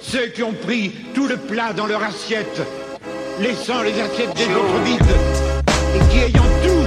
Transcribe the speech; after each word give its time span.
Ceux 0.00 0.26
qui 0.28 0.42
ont 0.42 0.52
pris 0.52 0.92
tout 1.14 1.26
le 1.26 1.36
plat 1.36 1.72
dans 1.72 1.86
leur 1.86 2.02
assiette, 2.02 2.60
laissant 3.40 3.82
les 3.82 4.00
assiettes 4.00 4.34
des 4.34 4.46
autres 4.54 4.80
vides, 4.84 5.00
et 5.94 6.00
qui 6.10 6.18
ayant 6.18 6.50
tout, 6.64 6.86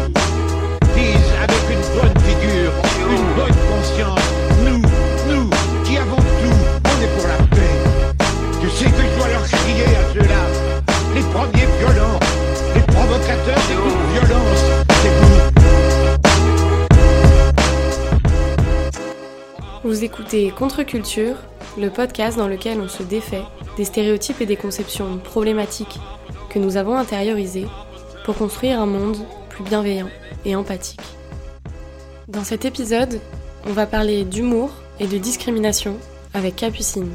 disent 0.96 1.34
avec 1.42 1.64
une 1.70 1.86
bonne 2.00 2.20
figure, 2.24 2.72
une 3.10 3.34
bonne 3.36 3.60
conscience, 3.70 4.28
nous, 4.66 4.82
nous, 5.32 5.50
qui 5.86 5.98
avons 5.98 6.18
tout, 6.18 6.60
on 6.86 7.02
est 7.02 7.12
pour 7.18 7.28
la 7.28 7.38
paix. 7.56 7.76
Je 8.64 8.70
sais 8.70 8.86
que 8.86 9.02
je 9.02 9.18
dois 9.18 9.30
leur 9.30 9.44
crier 9.44 9.86
à 9.86 10.14
ceux-là, 10.14 10.44
les 11.16 11.22
premiers 11.22 11.70
violents, 11.80 12.20
les 12.76 12.82
provocateurs 12.82 13.64
de 13.70 13.76
toute 13.76 14.04
violence, 14.12 14.64
c'est 15.02 15.14
vous. 15.22 15.42
Vous 19.84 20.04
écoutez 20.04 20.50
Contre-Culture, 20.52 21.36
le 21.78 21.90
podcast 21.90 22.38
dans 22.38 22.48
lequel 22.48 22.80
on 22.80 22.88
se 22.88 23.04
défait 23.04 23.44
des 23.78 23.86
stéréotypes 23.86 24.42
et 24.42 24.46
des 24.46 24.56
conceptions 24.56 25.18
problématiques 25.18 26.00
que 26.50 26.60
nous 26.60 26.78
avons 26.78 26.96
intériorisées 26.96 27.68
pour 28.26 28.36
construire 28.36 28.80
un 28.80 28.86
monde 28.86 29.18
plus 29.50 29.64
bienveillant 29.64 30.10
et 30.46 30.56
empathique. 30.56 31.02
Dans 32.28 32.44
cet 32.44 32.66
épisode, 32.66 33.20
on 33.66 33.74
va 33.74 33.86
parler 33.86 34.24
d'humour 34.24 34.72
et 35.00 35.08
de 35.08 35.18
discrimination 35.18 35.98
avec 36.34 36.58
Capucine. 36.58 37.10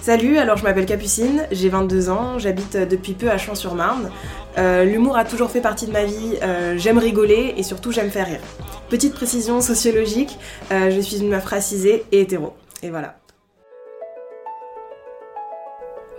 Salut, 0.00 0.38
alors 0.38 0.56
je 0.56 0.64
m'appelle 0.64 0.86
Capucine, 0.86 1.46
j'ai 1.52 1.68
22 1.68 2.08
ans, 2.08 2.38
j'habite 2.38 2.76
depuis 2.76 3.12
peu 3.12 3.30
à 3.30 3.38
Champs-sur-Marne. 3.38 4.10
Euh, 4.58 4.84
L'humour 4.84 5.16
a 5.16 5.24
toujours 5.24 5.50
fait 5.50 5.60
partie 5.60 5.86
de 5.86 5.92
ma 5.92 6.04
vie, 6.04 6.38
euh, 6.42 6.76
j'aime 6.76 6.98
rigoler 6.98 7.54
et 7.56 7.62
surtout 7.62 7.92
j'aime 7.92 8.10
faire 8.10 8.26
rire. 8.26 8.40
Petite 8.88 9.14
précision 9.14 9.60
sociologique, 9.60 10.38
euh, 10.72 10.90
je 10.90 11.00
suis 11.00 11.18
une 11.18 11.28
meuf 11.28 11.44
racisée 11.44 12.04
et 12.10 12.20
hétéro. 12.20 12.54
Et 12.82 12.90
voilà. 12.90 13.21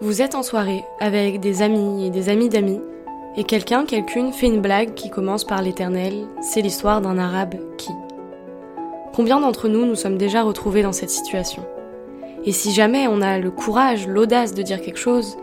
Vous 0.04 0.22
êtes 0.22 0.36
en 0.36 0.44
soirée 0.44 0.84
avec 1.00 1.40
des 1.40 1.62
amis 1.62 2.06
et 2.06 2.10
des 2.10 2.28
amis 2.28 2.50
d'amis, 2.50 2.82
et 3.38 3.46
quelqu'un, 3.46 3.86
quelqu'une 3.86 4.34
fait 4.34 4.48
une 4.48 4.60
blague 4.60 4.96
qui 4.96 5.10
commence 5.10 5.46
par 5.46 5.62
l'éternel, 5.62 6.26
c'est 6.42 6.60
l'histoire 6.60 7.00
d'un 7.00 7.18
arabe 7.18 7.56
qui. 7.78 7.90
Combien 9.16 9.40
d'entre 9.40 9.70
nous 9.70 9.86
nous 9.86 9.96
sommes 9.96 10.18
déjà 10.18 10.44
retrouvés 10.44 10.84
dans 10.84 10.92
cette 10.92 11.10
situation? 11.10 11.64
Et 12.44 12.52
si 12.52 12.74
jamais 12.74 13.08
on 13.08 13.22
a 13.22 13.40
le 13.40 13.50
courage, 13.50 14.06
l'audace 14.06 14.54
de 14.54 14.62
dire 14.62 14.82
quelque 14.82 15.00
chose, 15.00 15.38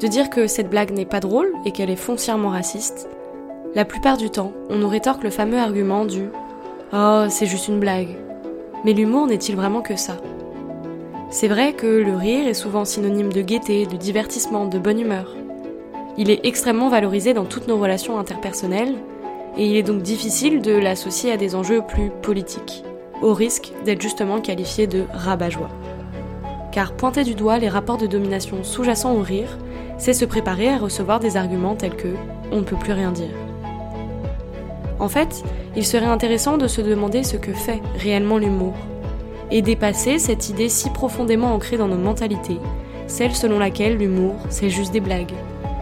de 0.00 0.08
dire 0.08 0.28
que 0.28 0.48
cette 0.48 0.70
blague 0.70 0.90
n'est 0.90 1.04
pas 1.04 1.20
drôle 1.20 1.52
et 1.64 1.70
qu'elle 1.70 1.88
est 1.88 1.94
foncièrement 1.94 2.50
raciste, 2.50 3.08
la 3.76 3.84
plupart 3.84 4.16
du 4.16 4.28
temps, 4.28 4.50
on 4.70 4.78
nous 4.78 4.88
rétorque 4.88 5.22
le 5.22 5.30
fameux 5.30 5.60
argument 5.60 6.04
du 6.04 6.30
Oh, 6.92 7.26
c'est 7.28 7.46
juste 7.46 7.68
une 7.68 7.78
blague. 7.78 8.16
Mais 8.84 8.92
l'humour 8.92 9.28
n'est-il 9.28 9.54
vraiment 9.54 9.82
que 9.82 9.94
ça? 9.94 10.16
C'est 11.32 11.46
vrai 11.46 11.74
que 11.74 11.86
le 11.86 12.16
rire 12.16 12.48
est 12.48 12.54
souvent 12.54 12.84
synonyme 12.84 13.32
de 13.32 13.40
gaieté, 13.40 13.86
de 13.86 13.96
divertissement, 13.96 14.66
de 14.66 14.80
bonne 14.80 14.98
humeur. 14.98 15.36
Il 16.18 16.28
est 16.28 16.44
extrêmement 16.44 16.88
valorisé 16.88 17.34
dans 17.34 17.44
toutes 17.44 17.68
nos 17.68 17.78
relations 17.78 18.18
interpersonnelles, 18.18 18.96
et 19.56 19.64
il 19.64 19.76
est 19.76 19.84
donc 19.84 20.02
difficile 20.02 20.60
de 20.60 20.72
l'associer 20.72 21.30
à 21.30 21.36
des 21.36 21.54
enjeux 21.54 21.82
plus 21.82 22.10
politiques, 22.20 22.82
au 23.22 23.32
risque 23.32 23.70
d'être 23.84 24.02
justement 24.02 24.40
qualifié 24.40 24.88
de 24.88 25.04
rabat-joie. 25.12 25.70
Car 26.72 26.94
pointer 26.94 27.22
du 27.22 27.36
doigt 27.36 27.60
les 27.60 27.68
rapports 27.68 27.98
de 27.98 28.08
domination 28.08 28.64
sous-jacents 28.64 29.14
au 29.14 29.22
rire, 29.22 29.56
c'est 29.98 30.14
se 30.14 30.24
préparer 30.24 30.68
à 30.68 30.78
recevoir 30.78 31.20
des 31.20 31.36
arguments 31.36 31.76
tels 31.76 31.94
que 31.94 32.08
on 32.50 32.56
ne 32.56 32.64
peut 32.64 32.74
plus 32.74 32.92
rien 32.92 33.12
dire. 33.12 33.30
En 34.98 35.08
fait, 35.08 35.44
il 35.76 35.86
serait 35.86 36.06
intéressant 36.06 36.58
de 36.58 36.66
se 36.66 36.80
demander 36.80 37.22
ce 37.22 37.36
que 37.36 37.52
fait 37.52 37.80
réellement 37.96 38.38
l'humour, 38.38 38.74
et 39.50 39.62
dépasser 39.62 40.18
cette 40.18 40.48
idée 40.48 40.68
si 40.68 40.90
profondément 40.90 41.54
ancrée 41.54 41.76
dans 41.76 41.88
nos 41.88 41.96
mentalités, 41.96 42.58
celle 43.06 43.34
selon 43.34 43.58
laquelle 43.58 43.96
l'humour, 43.96 44.36
c'est 44.48 44.70
juste 44.70 44.92
des 44.92 45.00
blagues, 45.00 45.32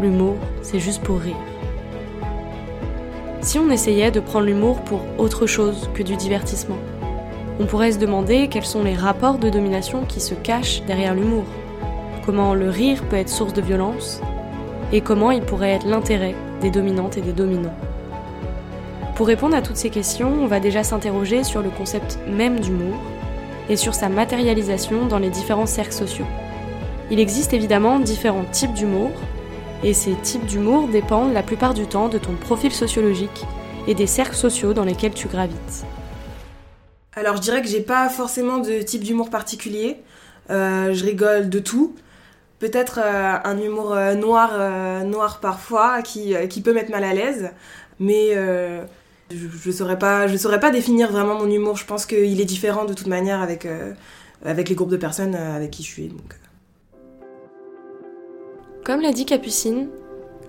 l'humour, 0.00 0.36
c'est 0.62 0.80
juste 0.80 1.02
pour 1.02 1.20
rire. 1.20 1.36
Si 3.40 3.58
on 3.58 3.70
essayait 3.70 4.10
de 4.10 4.20
prendre 4.20 4.46
l'humour 4.46 4.80
pour 4.80 5.00
autre 5.18 5.46
chose 5.46 5.88
que 5.94 6.02
du 6.02 6.16
divertissement, 6.16 6.78
on 7.60 7.66
pourrait 7.66 7.92
se 7.92 7.98
demander 7.98 8.48
quels 8.48 8.64
sont 8.64 8.82
les 8.82 8.94
rapports 8.94 9.38
de 9.38 9.50
domination 9.50 10.04
qui 10.04 10.20
se 10.20 10.34
cachent 10.34 10.82
derrière 10.84 11.14
l'humour, 11.14 11.44
comment 12.24 12.54
le 12.54 12.70
rire 12.70 13.02
peut 13.08 13.16
être 13.16 13.28
source 13.28 13.52
de 13.52 13.62
violence, 13.62 14.20
et 14.92 15.00
comment 15.00 15.30
il 15.30 15.42
pourrait 15.42 15.72
être 15.72 15.86
l'intérêt 15.86 16.34
des 16.60 16.70
dominantes 16.70 17.18
et 17.18 17.20
des 17.20 17.32
dominants. 17.32 17.74
Pour 19.16 19.26
répondre 19.26 19.56
à 19.56 19.62
toutes 19.62 19.76
ces 19.76 19.90
questions, 19.90 20.32
on 20.42 20.46
va 20.46 20.60
déjà 20.60 20.82
s'interroger 20.82 21.42
sur 21.44 21.60
le 21.60 21.70
concept 21.70 22.18
même 22.28 22.60
d'humour 22.60 22.94
et 23.68 23.76
sur 23.76 23.94
sa 23.94 24.08
matérialisation 24.08 25.06
dans 25.06 25.18
les 25.18 25.30
différents 25.30 25.66
cercles 25.66 25.92
sociaux. 25.92 26.26
Il 27.10 27.20
existe 27.20 27.52
évidemment 27.52 28.00
différents 28.00 28.44
types 28.44 28.74
d'humour, 28.74 29.10
et 29.82 29.94
ces 29.94 30.14
types 30.14 30.44
d'humour 30.44 30.88
dépendent 30.88 31.32
la 31.32 31.42
plupart 31.42 31.74
du 31.74 31.86
temps 31.86 32.08
de 32.08 32.18
ton 32.18 32.34
profil 32.34 32.72
sociologique 32.72 33.44
et 33.86 33.94
des 33.94 34.06
cercles 34.06 34.36
sociaux 34.36 34.74
dans 34.74 34.84
lesquels 34.84 35.14
tu 35.14 35.28
gravites. 35.28 35.84
Alors 37.14 37.36
je 37.36 37.40
dirais 37.40 37.62
que 37.62 37.68
j'ai 37.68 37.80
pas 37.80 38.08
forcément 38.08 38.58
de 38.58 38.82
type 38.82 39.02
d'humour 39.02 39.30
particulier. 39.30 39.96
Euh, 40.50 40.92
je 40.92 41.04
rigole 41.04 41.48
de 41.48 41.58
tout. 41.58 41.94
Peut-être 42.58 43.00
euh, 43.02 43.36
un 43.44 43.58
humour 43.58 43.92
euh, 43.92 44.14
noir, 44.14 45.04
noir 45.04 45.40
parfois, 45.40 46.02
qui 46.02 46.34
peut 46.62 46.72
mettre 46.72 46.90
mal 46.90 47.04
à 47.04 47.12
l'aise. 47.12 47.50
Mais 48.00 48.36
euh, 49.32 49.36
je, 49.36 49.70
je 49.70 49.70
saurais 49.70 49.98
pas, 49.98 50.70
définir 50.70 51.10
vraiment 51.10 51.34
mon 51.34 51.50
humour. 51.50 51.76
Je 51.76 51.84
pense 51.84 52.06
qu'il 52.06 52.40
est 52.40 52.44
différent 52.44 52.84
de 52.84 52.94
toute 52.94 53.06
manière 53.06 53.40
avec, 53.40 53.66
euh, 53.66 53.92
les 54.44 54.74
groupes 54.74 54.90
de 54.90 54.96
personnes 54.96 55.34
euh, 55.34 55.56
avec 55.56 55.70
qui 55.70 55.82
je 55.82 55.88
suis. 55.88 56.08
Donc. 56.08 56.34
Comme 58.84 59.00
l'a 59.00 59.12
dit 59.12 59.26
Capucine, 59.26 59.88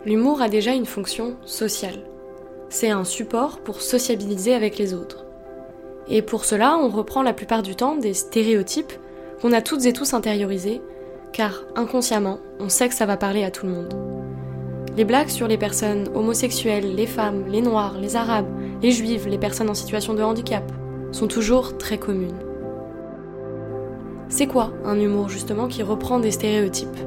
l'humour 0.06 0.42
a 0.42 0.50
déjà 0.50 0.72
une 0.74 0.86
fonction 0.86 1.36
sociale. 1.46 2.04
C'est 2.70 2.92
un 2.92 3.04
support 3.04 3.60
pour 3.60 3.82
sociabiliser 3.82 4.54
avec 4.54 4.78
les 4.78 4.94
autres. 4.94 5.26
Et 6.08 6.22
pour 6.22 6.46
cela, 6.46 6.78
on 6.78 6.90
reprend 6.90 7.22
la 7.22 7.34
plupart 7.34 7.64
du 7.64 7.76
temps 7.76 7.96
des 7.96 8.14
stéréotypes 8.14 8.94
qu'on 9.42 9.54
a 9.54 9.62
toutes 9.62 9.86
et 9.86 9.94
tous 9.94 10.14
intériorisés, 10.14 10.82
car 11.34 11.64
inconsciemment, 11.76 12.40
on 12.60 12.70
sait 12.70 12.90
que 12.90 12.96
ça 12.96 13.06
va 13.06 13.18
parler 13.18 13.44
à 13.44 13.52
tout 13.52 13.66
le 13.66 13.72
monde. 13.74 14.19
Les 15.00 15.06
blagues 15.06 15.30
sur 15.30 15.48
les 15.48 15.58
personnes 15.58 16.10
homosexuelles, 16.14 16.94
les 16.94 17.06
femmes, 17.06 17.46
les 17.48 17.62
noirs, 17.62 17.98
les 17.98 18.18
arabes, 18.18 18.50
les 18.82 18.92
juives, 18.92 19.30
les 19.30 19.38
personnes 19.38 19.70
en 19.70 19.74
situation 19.74 20.14
de 20.14 20.22
handicap 20.22 20.70
sont 21.14 21.28
toujours 21.28 21.78
très 21.78 21.98
communes. 21.98 22.44
C'est 24.28 24.48
quoi 24.48 24.74
un 24.84 25.00
humour 25.00 25.30
justement 25.30 25.70
qui 25.70 25.84
reprend 25.84 26.20
des 26.20 26.32
stéréotypes? 26.32 27.00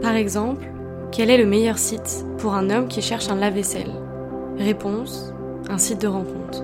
Par 0.00 0.14
exemple, 0.14 0.64
quel 1.10 1.28
est 1.28 1.38
le 1.38 1.46
meilleur 1.46 1.76
site 1.76 2.24
pour 2.38 2.54
un 2.54 2.70
homme 2.70 2.86
qui 2.86 3.02
cherche 3.02 3.30
un 3.30 3.34
lave-vaisselle? 3.34 3.90
Réponse 4.56 5.34
un 5.68 5.78
site 5.78 6.02
de 6.02 6.06
rencontre. 6.06 6.62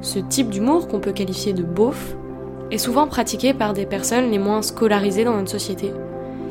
Ce 0.00 0.20
type 0.20 0.50
d'humour 0.50 0.86
qu'on 0.86 1.00
peut 1.00 1.10
qualifier 1.10 1.54
de 1.54 1.64
beauf 1.64 2.16
est 2.70 2.78
souvent 2.78 3.08
pratiqué 3.08 3.52
par 3.52 3.72
des 3.72 3.84
personnes 3.84 4.30
les 4.30 4.38
moins 4.38 4.62
scolarisées 4.62 5.24
dans 5.24 5.34
notre 5.34 5.50
société. 5.50 5.92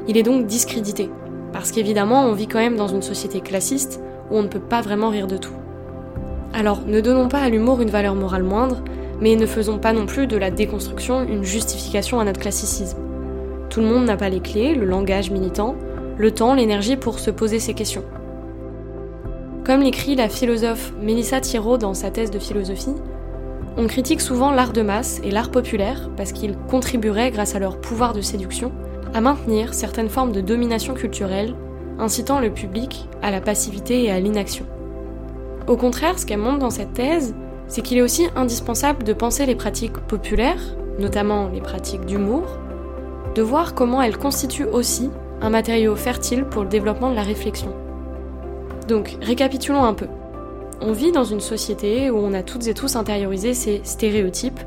Il 0.09 0.17
est 0.17 0.23
donc 0.23 0.47
discrédité, 0.47 1.09
parce 1.55 1.71
qu'évidemment 1.71 2.25
on 2.25 2.33
vit 2.33 2.47
quand 2.47 2.59
même 2.59 2.75
dans 2.75 2.89
une 2.89 3.01
société 3.01 3.39
classiste 3.39 4.01
où 4.29 4.35
on 4.35 4.43
ne 4.43 4.49
peut 4.49 4.59
pas 4.59 4.81
vraiment 4.81 5.07
rire 5.07 5.25
de 5.25 5.37
tout. 5.37 5.53
Alors 6.53 6.81
ne 6.85 6.99
donnons 6.99 7.29
pas 7.29 7.39
à 7.39 7.47
l'humour 7.47 7.79
une 7.79 7.89
valeur 7.89 8.13
morale 8.13 8.43
moindre, 8.43 8.83
mais 9.21 9.37
ne 9.37 9.45
faisons 9.45 9.77
pas 9.77 9.93
non 9.93 10.05
plus 10.05 10.27
de 10.27 10.35
la 10.35 10.51
déconstruction 10.51 11.23
une 11.23 11.45
justification 11.45 12.19
à 12.19 12.25
notre 12.25 12.41
classicisme. 12.41 12.97
Tout 13.69 13.79
le 13.79 13.85
monde 13.85 14.03
n'a 14.03 14.17
pas 14.17 14.27
les 14.27 14.41
clés, 14.41 14.75
le 14.75 14.85
langage 14.85 15.31
militant, 15.31 15.77
le 16.17 16.31
temps, 16.31 16.55
l'énergie 16.55 16.97
pour 16.97 17.19
se 17.19 17.31
poser 17.31 17.59
ces 17.59 17.73
questions. 17.73 18.03
Comme 19.63 19.79
l'écrit 19.79 20.15
la 20.15 20.27
philosophe 20.27 20.91
Mélissa 21.01 21.39
Thiraud 21.39 21.77
dans 21.77 21.93
sa 21.93 22.11
thèse 22.11 22.31
de 22.31 22.39
philosophie, 22.39 22.95
on 23.77 23.87
critique 23.87 24.19
souvent 24.19 24.51
l'art 24.51 24.73
de 24.73 24.81
masse 24.81 25.21
et 25.23 25.31
l'art 25.31 25.51
populaire 25.51 26.09
parce 26.17 26.33
qu'ils 26.33 26.57
contribueraient, 26.69 27.31
grâce 27.31 27.55
à 27.55 27.59
leur 27.59 27.79
pouvoir 27.79 28.11
de 28.11 28.19
séduction, 28.19 28.73
à 29.15 29.21
maintenir 29.21 29.73
certaines 29.73 30.09
formes 30.09 30.33
de 30.33 30.41
domination 30.41 30.93
culturelle, 30.93 31.55
incitant 31.99 32.41
le 32.41 32.51
public 32.51 33.07
à 33.21 33.31
la 33.31 33.39
passivité 33.39 34.03
et 34.03 34.11
à 34.11 34.19
l'inaction. 34.19 34.65
Au 35.67 35.77
contraire, 35.77 36.19
ce 36.19 36.25
qu'elle 36.25 36.39
montre 36.39 36.59
dans 36.59 36.69
cette 36.69 36.93
thèse, 36.93 37.33
c'est 37.69 37.81
qu'il 37.81 37.97
est 37.97 38.01
aussi 38.01 38.27
indispensable 38.35 39.05
de 39.05 39.13
penser 39.13 39.45
les 39.45 39.55
pratiques 39.55 39.99
populaires, 39.99 40.61
notamment 40.99 41.47
les 41.47 41.61
pratiques 41.61 42.05
d'humour, 42.05 42.43
de 43.35 43.41
voir 43.41 43.73
comment 43.73 44.01
elles 44.01 44.17
constituent 44.17 44.65
aussi 44.65 45.09
un 45.41 45.49
matériau 45.49 45.95
fertile 45.95 46.43
pour 46.43 46.63
le 46.63 46.69
développement 46.69 47.09
de 47.09 47.15
la 47.15 47.23
réflexion. 47.23 47.73
Donc, 48.89 49.17
récapitulons 49.21 49.85
un 49.85 49.93
peu. 49.93 50.07
On 50.81 50.91
vit 50.91 51.13
dans 51.13 51.23
une 51.23 51.39
société 51.39 52.09
où 52.11 52.17
on 52.17 52.33
a 52.33 52.43
toutes 52.43 52.67
et 52.67 52.73
tous 52.73 52.97
intériorisé 52.97 53.53
ces 53.53 53.79
stéréotypes, 53.85 54.59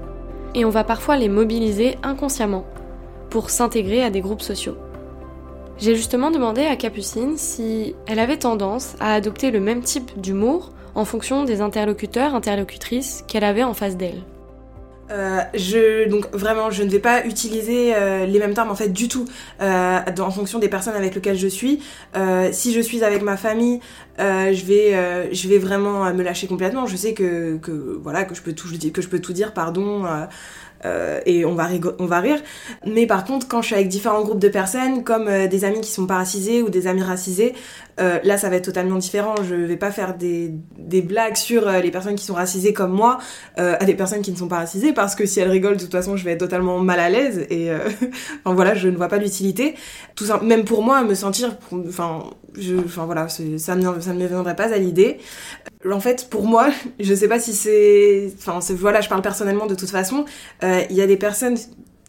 et 0.54 0.64
on 0.64 0.70
va 0.70 0.84
parfois 0.84 1.18
les 1.18 1.28
mobiliser 1.28 1.98
inconsciemment 2.02 2.64
pour 3.30 3.50
s'intégrer 3.50 4.02
à 4.02 4.10
des 4.10 4.20
groupes 4.20 4.42
sociaux. 4.42 4.76
J'ai 5.78 5.94
justement 5.94 6.30
demandé 6.30 6.64
à 6.64 6.74
Capucine 6.74 7.36
si 7.36 7.94
elle 8.06 8.18
avait 8.18 8.38
tendance 8.38 8.94
à 8.98 9.14
adopter 9.14 9.50
le 9.50 9.60
même 9.60 9.82
type 9.82 10.20
d'humour 10.20 10.72
en 10.94 11.04
fonction 11.04 11.44
des 11.44 11.60
interlocuteurs, 11.60 12.34
interlocutrices 12.34 13.24
qu'elle 13.28 13.44
avait 13.44 13.62
en 13.62 13.74
face 13.74 13.96
d'elle. 13.96 14.22
euh, 15.10 15.40
je 15.54 16.06
donc 16.08 16.30
vraiment 16.32 16.70
je 16.70 16.82
ne 16.82 16.90
vais 16.90 16.98
pas 16.98 17.24
utiliser 17.24 17.94
euh, 17.94 18.26
les 18.26 18.38
mêmes 18.38 18.52
termes 18.52 18.70
en 18.70 18.74
fait 18.74 18.90
du 18.90 19.08
tout 19.08 19.26
euh, 19.62 20.00
en 20.18 20.30
fonction 20.30 20.58
des 20.58 20.68
personnes 20.68 20.94
avec 20.94 21.14
lesquelles 21.14 21.38
je 21.38 21.48
suis. 21.48 21.82
Si 22.52 22.74
je 22.74 22.80
suis 22.80 23.04
avec 23.04 23.22
ma 23.22 23.36
famille, 23.36 23.80
je 24.18 24.64
vais 24.64 25.32
je 25.32 25.48
vais 25.48 25.58
vraiment 25.58 26.12
me 26.12 26.22
lâcher 26.22 26.46
complètement. 26.46 26.86
Je 26.86 26.96
sais 26.96 27.14
que, 27.14 27.56
que 27.56 27.98
voilà 28.02 28.24
que 28.24 28.34
je 28.34 28.42
peux 28.42 28.52
tout 28.52 28.68
que 28.92 29.02
je 29.02 29.08
peux 29.08 29.20
tout 29.20 29.32
dire 29.32 29.54
pardon. 29.54 30.04
Euh, 30.84 31.20
et 31.26 31.44
on 31.44 31.54
va, 31.54 31.68
on 31.98 32.06
va 32.06 32.20
rire. 32.20 32.38
Mais 32.86 33.06
par 33.06 33.24
contre, 33.24 33.48
quand 33.48 33.62
je 33.62 33.66
suis 33.66 33.74
avec 33.74 33.88
différents 33.88 34.22
groupes 34.22 34.38
de 34.38 34.48
personnes, 34.48 35.04
comme 35.04 35.28
euh, 35.28 35.46
des 35.46 35.64
amis 35.64 35.80
qui 35.80 35.90
sont 35.90 36.06
pas 36.06 36.16
racisés 36.16 36.62
ou 36.62 36.68
des 36.68 36.86
amis 36.86 37.02
racisés, 37.02 37.54
euh, 38.00 38.18
là, 38.22 38.38
ça 38.38 38.48
va 38.48 38.56
être 38.56 38.64
totalement 38.64 38.96
différent. 38.96 39.34
Je 39.42 39.54
vais 39.54 39.76
pas 39.76 39.90
faire 39.90 40.16
des, 40.16 40.52
des 40.78 41.02
blagues 41.02 41.36
sur 41.36 41.68
les 41.68 41.90
personnes 41.90 42.14
qui 42.14 42.24
sont 42.24 42.34
racisées 42.34 42.72
comme 42.72 42.92
moi 42.92 43.18
à 43.56 43.84
des 43.84 43.94
personnes 43.94 44.22
qui 44.22 44.30
ne 44.30 44.36
sont 44.36 44.46
pas 44.46 44.58
racisées, 44.58 44.92
parce 44.92 45.16
que 45.16 45.26
si 45.26 45.40
elles 45.40 45.50
rigolent, 45.50 45.76
de 45.76 45.82
toute 45.82 45.92
façon, 45.92 46.16
je 46.16 46.24
vais 46.24 46.32
être 46.32 46.40
totalement 46.40 46.78
mal 46.78 47.00
à 47.00 47.10
l'aise. 47.10 47.46
Et 47.50 47.70
enfin 48.44 48.54
voilà, 48.54 48.74
je 48.74 48.88
ne 48.88 48.96
vois 48.96 49.08
pas 49.08 49.18
l'utilité. 49.18 49.74
Tout 50.14 50.26
même 50.42 50.64
pour 50.64 50.82
moi, 50.82 51.02
me 51.02 51.14
sentir, 51.14 51.56
enfin, 51.88 52.24
enfin 52.84 53.04
voilà, 53.04 53.28
ça 53.28 53.74
ne 53.74 54.18
me 54.18 54.26
viendrait 54.26 54.56
pas 54.56 54.72
à 54.72 54.78
l'idée. 54.78 55.18
En 55.86 56.00
fait, 56.00 56.28
pour 56.28 56.44
moi, 56.44 56.70
je 57.00 57.14
sais 57.14 57.28
pas 57.28 57.38
si 57.38 57.52
c'est, 57.52 58.32
enfin, 58.38 58.58
voilà, 58.74 59.00
je 59.00 59.08
parle 59.08 59.22
personnellement 59.22 59.66
de 59.66 59.74
toute 59.74 59.90
façon. 59.90 60.24
Euh, 60.62 60.82
il 60.90 60.96
y 60.96 61.02
a 61.02 61.06
des 61.06 61.16
personnes 61.16 61.56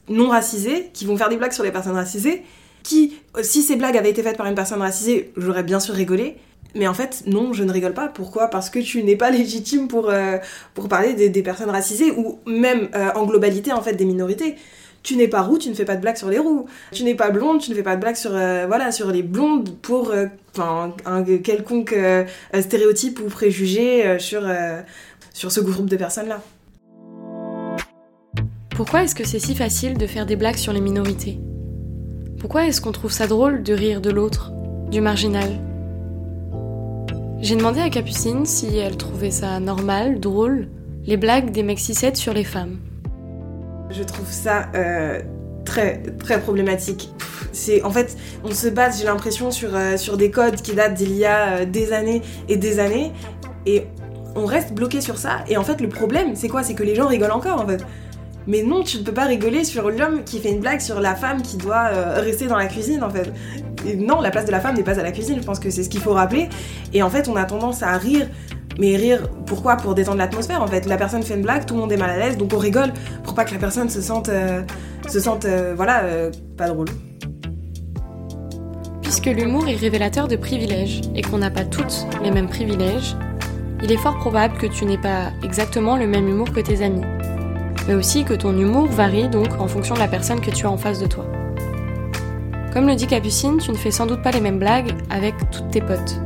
non 0.07 0.29
racisées 0.29 0.89
qui 0.93 1.05
vont 1.05 1.17
faire 1.17 1.29
des 1.29 1.37
blagues 1.37 1.51
sur 1.51 1.63
les 1.63 1.71
personnes 1.71 1.95
racisées. 1.95 2.43
Qui, 2.83 3.17
si 3.41 3.61
ces 3.61 3.75
blagues 3.75 3.97
avaient 3.97 4.09
été 4.09 4.23
faites 4.23 4.37
par 4.37 4.47
une 4.47 4.55
personne 4.55 4.81
racisée, 4.81 5.31
j'aurais 5.37 5.63
bien 5.63 5.79
sûr 5.79 5.93
rigolé. 5.93 6.37
Mais 6.75 6.87
en 6.87 6.93
fait, 6.93 7.23
non, 7.25 7.51
je 7.53 7.63
ne 7.63 7.71
rigole 7.71 7.93
pas. 7.93 8.07
Pourquoi? 8.07 8.47
Parce 8.47 8.69
que 8.69 8.79
tu 8.79 9.03
n'es 9.03 9.15
pas 9.15 9.31
légitime 9.31 9.87
pour, 9.87 10.09
euh, 10.09 10.37
pour 10.73 10.87
parler 10.87 11.13
des, 11.13 11.43
personnes 11.43 11.69
racisées 11.69 12.11
ou 12.11 12.39
même 12.47 12.89
euh, 12.95 13.09
en 13.15 13.25
globalité 13.25 13.71
en 13.71 13.81
fait 13.81 13.93
des 13.93 14.05
minorités 14.05 14.55
tu 15.03 15.15
n'es 15.15 15.27
pas 15.27 15.41
roux, 15.41 15.57
tu 15.57 15.69
ne 15.69 15.73
fais 15.73 15.85
pas 15.85 15.95
de 15.95 16.01
blagues 16.01 16.17
sur 16.17 16.29
les 16.29 16.39
roux. 16.39 16.65
Tu 16.91 17.03
n'es 17.03 17.15
pas 17.15 17.29
blonde, 17.29 17.61
tu 17.61 17.69
ne 17.71 17.75
fais 17.75 17.83
pas 17.83 17.95
de 17.95 18.01
blagues 18.01 18.15
sur, 18.15 18.31
euh, 18.33 18.65
voilà, 18.67 18.91
sur 18.91 19.11
les 19.11 19.23
blondes 19.23 19.77
pour 19.81 20.11
euh, 20.11 20.25
un 20.57 21.23
quelconque 21.43 21.93
euh, 21.93 22.25
stéréotype 22.59 23.19
ou 23.19 23.29
préjugé 23.29 24.19
sur, 24.19 24.43
sur 25.33 25.51
ce 25.51 25.59
groupe 25.61 25.89
de 25.89 25.95
personnes-là. 25.95 26.41
Pourquoi 28.75 29.03
est-ce 29.03 29.15
que 29.15 29.25
c'est 29.25 29.39
si 29.39 29.55
facile 29.55 29.97
de 29.97 30.07
faire 30.07 30.25
des 30.25 30.35
blagues 30.35 30.55
sur 30.55 30.73
les 30.73 30.81
minorités? 30.81 31.39
Pourquoi 32.39 32.65
est-ce 32.65 32.79
qu'on 32.79 32.93
trouve 32.93 33.11
ça 33.11 33.27
drôle 33.27 33.63
de 33.63 33.73
rire 33.73 33.99
de 33.99 34.09
l'autre, 34.09 34.51
du 34.89 35.01
marginal? 35.01 35.49
J'ai 37.41 37.55
demandé 37.55 37.79
à 37.79 37.89
Capucine 37.89 38.45
si 38.45 38.77
elle 38.77 38.97
trouvait 38.97 39.31
ça 39.31 39.59
normal, 39.59 40.19
drôle, 40.19 40.67
les 41.05 41.17
blagues 41.17 41.51
des 41.51 41.75
6 41.75 42.13
sur 42.15 42.33
les 42.33 42.43
femmes. 42.43 42.77
Je 43.89 44.03
trouve 44.03 44.29
ça 44.29 44.67
euh, 44.75 45.19
très 45.65 46.03
très 46.19 46.39
problématique. 46.39 47.11
C'est 47.51 47.83
en 47.83 47.89
fait, 47.89 48.15
on 48.43 48.51
se 48.51 48.67
base, 48.67 48.99
j'ai 48.99 49.05
l'impression, 49.05 49.49
sur, 49.49 49.75
euh, 49.75 49.97
sur 49.97 50.17
des 50.17 50.29
codes 50.29 50.61
qui 50.61 50.73
datent 50.73 50.93
d'il 50.93 51.15
y 51.15 51.25
a 51.25 51.47
euh, 51.47 51.65
des 51.65 51.91
années 51.93 52.21
et 52.47 52.57
des 52.57 52.79
années, 52.79 53.11
et 53.65 53.87
on 54.35 54.45
reste 54.45 54.73
bloqué 54.73 55.01
sur 55.01 55.17
ça. 55.17 55.39
Et 55.47 55.57
en 55.57 55.63
fait, 55.63 55.81
le 55.81 55.89
problème, 55.89 56.35
c'est 56.35 56.49
quoi? 56.49 56.61
C'est 56.61 56.75
que 56.75 56.83
les 56.83 56.95
gens 56.95 57.07
rigolent 57.07 57.31
encore 57.31 57.59
en 57.59 57.67
fait. 57.67 57.83
Mais 58.45 58.61
non, 58.61 58.83
tu 58.83 58.99
ne 58.99 59.03
peux 59.03 59.11
pas 59.11 59.25
rigoler 59.25 59.63
sur 59.63 59.89
l'homme 59.89 60.23
qui 60.23 60.39
fait 60.39 60.51
une 60.51 60.59
blague 60.59 60.79
sur 60.79 60.99
la 60.99 61.15
femme 61.15 61.41
qui 61.41 61.57
doit 61.57 61.89
rester 62.15 62.47
dans 62.47 62.57
la 62.57 62.65
cuisine 62.67 63.03
en 63.03 63.09
fait. 63.09 63.31
Non, 63.97 64.21
la 64.21 64.31
place 64.31 64.45
de 64.45 64.51
la 64.51 64.59
femme 64.59 64.75
n'est 64.75 64.83
pas 64.83 64.99
à 64.99 65.03
la 65.03 65.11
cuisine, 65.11 65.37
je 65.39 65.45
pense 65.45 65.59
que 65.59 65.69
c'est 65.69 65.83
ce 65.83 65.89
qu'il 65.89 65.99
faut 65.99 66.13
rappeler. 66.13 66.49
Et 66.93 67.03
en 67.03 67.09
fait, 67.09 67.27
on 67.27 67.35
a 67.35 67.43
tendance 67.43 67.83
à 67.83 67.95
rire 67.97 68.27
mais 68.79 68.95
rire, 68.95 69.27
pourquoi? 69.45 69.75
Pour 69.75 69.93
détendre 69.93 70.17
l'atmosphère 70.17 70.63
en 70.63 70.67
fait. 70.67 70.85
La 70.85 70.97
personne 70.97 71.21
fait 71.21 71.35
une 71.35 71.41
blague, 71.41 71.65
tout 71.65 71.75
le 71.75 71.81
monde 71.81 71.91
est 71.91 71.97
mal 71.97 72.09
à 72.09 72.17
l'aise, 72.17 72.37
donc 72.37 72.53
on 72.53 72.57
rigole 72.57 72.93
pour 73.23 73.35
pas 73.35 73.43
que 73.43 73.53
la 73.53 73.59
personne 73.59 73.89
se 73.89 74.01
sente, 74.01 74.29
euh, 74.29 74.63
se 75.07 75.19
sente 75.19 75.45
euh, 75.45 75.73
voilà, 75.75 76.03
euh, 76.03 76.31
pas 76.57 76.69
drôle. 76.69 76.87
Puisque 79.01 79.25
l'humour 79.25 79.67
est 79.67 79.75
révélateur 79.75 80.27
de 80.27 80.37
privilèges 80.37 81.01
et 81.13 81.21
qu'on 81.21 81.39
n'a 81.39 81.51
pas 81.51 81.65
toutes 81.65 82.07
les 82.23 82.31
mêmes 82.31 82.47
privilèges, 82.47 83.17
il 83.83 83.91
est 83.91 83.97
fort 83.97 84.17
probable 84.17 84.57
que 84.57 84.67
tu 84.67 84.85
n'aies 84.85 84.97
pas 84.97 85.31
exactement 85.43 85.97
le 85.97 86.07
même 86.07 86.27
humour 86.27 86.51
que 86.51 86.61
tes 86.61 86.81
amis. 86.81 87.05
Mais 87.87 87.95
aussi 87.95 88.23
que 88.23 88.33
ton 88.33 88.57
humour 88.57 88.85
varie 88.87 89.27
donc 89.27 89.59
en 89.59 89.67
fonction 89.67 89.95
de 89.95 89.99
la 89.99 90.07
personne 90.07 90.39
que 90.39 90.51
tu 90.51 90.65
as 90.65 90.71
en 90.71 90.77
face 90.77 90.99
de 90.99 91.07
toi. 91.07 91.25
Comme 92.71 92.87
le 92.87 92.95
dit 92.95 93.07
Capucine, 93.07 93.57
tu 93.57 93.71
ne 93.71 93.77
fais 93.77 93.91
sans 93.91 94.05
doute 94.05 94.21
pas 94.21 94.31
les 94.31 94.41
mêmes 94.41 94.59
blagues 94.59 94.93
avec 95.09 95.33
toutes 95.51 95.71
tes 95.71 95.81
potes. 95.81 96.21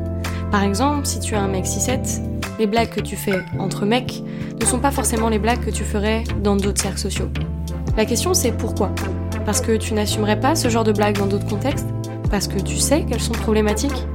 Par 0.52 0.64
exemple, 0.64 1.06
si 1.06 1.20
tu 1.20 1.36
as 1.36 1.42
un 1.42 1.48
mec 1.48 1.66
6-7, 1.66 2.33
les 2.64 2.68
blagues 2.68 2.92
que 2.92 3.02
tu 3.02 3.18
fais 3.18 3.44
entre 3.60 3.86
mecs 3.86 4.24
ne 4.58 4.66
sont 4.66 4.80
pas 4.80 4.92
forcément 4.92 5.28
les 5.28 5.38
blagues 5.38 5.60
que 5.60 5.70
tu 5.70 5.84
ferais 5.84 6.24
dans 6.42 6.56
d'autres 6.56 6.82
cercles 6.82 6.98
sociaux. 6.98 7.28
La 7.98 8.06
question 8.06 8.34
c'est 8.34 8.54
pourquoi? 8.54 8.90
Parce 9.46 9.60
que 9.60 9.76
tu 9.76 9.94
n'assumerais 9.94 10.40
pas 10.40 10.56
ce 10.56 10.70
genre 10.70 10.86
de 10.86 10.94
blagues 10.94 11.18
dans 11.18 11.26
d'autres 11.26 11.46
contextes? 11.46 11.90
Parce 12.32 12.48
que 12.48 12.58
tu 12.60 12.78
sais 12.78 13.04
qu'elles 13.04 13.20
sont 13.20 13.34
problématiques? 13.34 14.08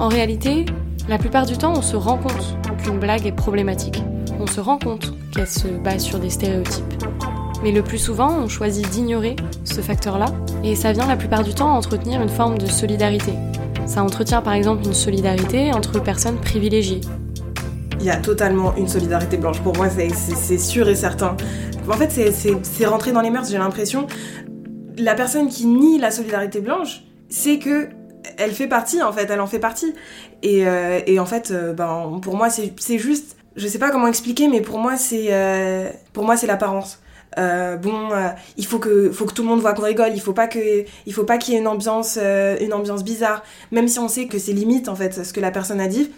En 0.00 0.08
réalité, 0.08 0.66
la 1.08 1.16
plupart 1.16 1.46
du 1.46 1.56
temps, 1.56 1.74
on 1.76 1.82
se 1.82 1.94
rend 1.94 2.18
compte 2.18 2.56
qu'une 2.82 2.98
blague 2.98 3.24
est 3.24 3.30
problématique. 3.30 4.02
On 4.40 4.48
se 4.48 4.60
rend 4.60 4.78
compte 4.78 5.14
qu'elle 5.32 5.46
se 5.46 5.68
base 5.68 6.02
sur 6.02 6.18
des 6.18 6.30
stéréotypes. 6.30 7.04
Mais 7.62 7.70
le 7.70 7.84
plus 7.84 7.98
souvent, 7.98 8.32
on 8.36 8.48
choisit 8.48 8.90
d'ignorer 8.90 9.36
ce 9.62 9.80
facteur-là, 9.80 10.26
et 10.64 10.74
ça 10.74 10.90
vient 10.90 11.06
la 11.06 11.16
plupart 11.16 11.44
du 11.44 11.54
temps 11.54 11.72
entretenir 11.72 12.20
une 12.20 12.28
forme 12.28 12.58
de 12.58 12.66
solidarité, 12.66 13.34
ça 13.86 14.02
entretient 14.02 14.42
par 14.42 14.54
exemple 14.54 14.84
une 14.84 14.94
solidarité 14.94 15.72
entre 15.72 16.00
personnes 16.00 16.38
privilégiées. 16.40 17.00
Il 18.00 18.06
y 18.06 18.10
a 18.10 18.16
totalement 18.16 18.74
une 18.76 18.88
solidarité 18.88 19.36
blanche. 19.36 19.60
Pour 19.60 19.76
moi, 19.76 19.88
c'est 19.88 20.58
sûr 20.58 20.88
et 20.88 20.94
certain. 20.94 21.36
En 21.88 21.94
fait, 21.94 22.10
c'est 22.10 22.86
rentré 22.86 23.12
dans 23.12 23.20
les 23.20 23.30
mœurs, 23.30 23.48
j'ai 23.50 23.58
l'impression. 23.58 24.06
La 24.98 25.14
personne 25.14 25.48
qui 25.48 25.66
nie 25.66 25.98
la 25.98 26.10
solidarité 26.10 26.60
blanche, 26.60 27.02
c'est 27.28 27.58
que 27.58 27.88
elle 28.38 28.52
fait 28.52 28.68
partie, 28.68 29.02
en 29.02 29.12
fait, 29.12 29.28
elle 29.30 29.40
en 29.40 29.46
fait 29.46 29.58
partie. 29.58 29.94
Et, 30.42 30.66
euh, 30.66 31.00
en 31.18 31.26
fait, 31.26 31.50
euh, 31.50 31.72
ben, 31.72 32.18
pour 32.22 32.36
moi, 32.36 32.48
c'est 32.50 32.98
juste, 32.98 33.36
je 33.56 33.66
sais 33.66 33.78
pas 33.78 33.90
comment 33.90 34.06
expliquer, 34.06 34.48
mais 34.48 34.60
pour 34.60 34.78
moi, 34.78 34.96
c'est 34.96 35.28
euh, 35.30 35.88
pour 36.12 36.24
moi, 36.24 36.36
c'est 36.36 36.46
l'apparence. 36.46 37.01
Euh, 37.38 37.76
bon, 37.76 38.12
euh, 38.12 38.28
il 38.56 38.66
faut 38.66 38.78
que, 38.78 39.08
tout 39.32 39.42
le 39.42 39.48
monde 39.48 39.60
voit 39.60 39.72
qu'on 39.72 39.82
rigole. 39.82 40.12
Il 40.14 40.20
faut 40.20 40.32
pas 40.32 40.48
faut 41.10 41.24
pas 41.24 41.38
qu'il 41.38 41.54
y 41.54 41.56
ait 41.56 41.60
une 41.60 41.66
ambiance, 41.66 42.18
euh, 42.20 42.56
une 42.60 42.72
ambiance 42.72 43.04
bizarre. 43.04 43.42
Même 43.70 43.88
si 43.88 43.98
on 43.98 44.08
sait 44.08 44.26
que 44.26 44.38
c'est 44.38 44.52
limite 44.52 44.88
en 44.88 44.94
fait 44.94 45.24
ce 45.24 45.32
que 45.32 45.40
la 45.40 45.50
personne 45.50 45.80
a 45.80 45.88
dit, 45.88 46.10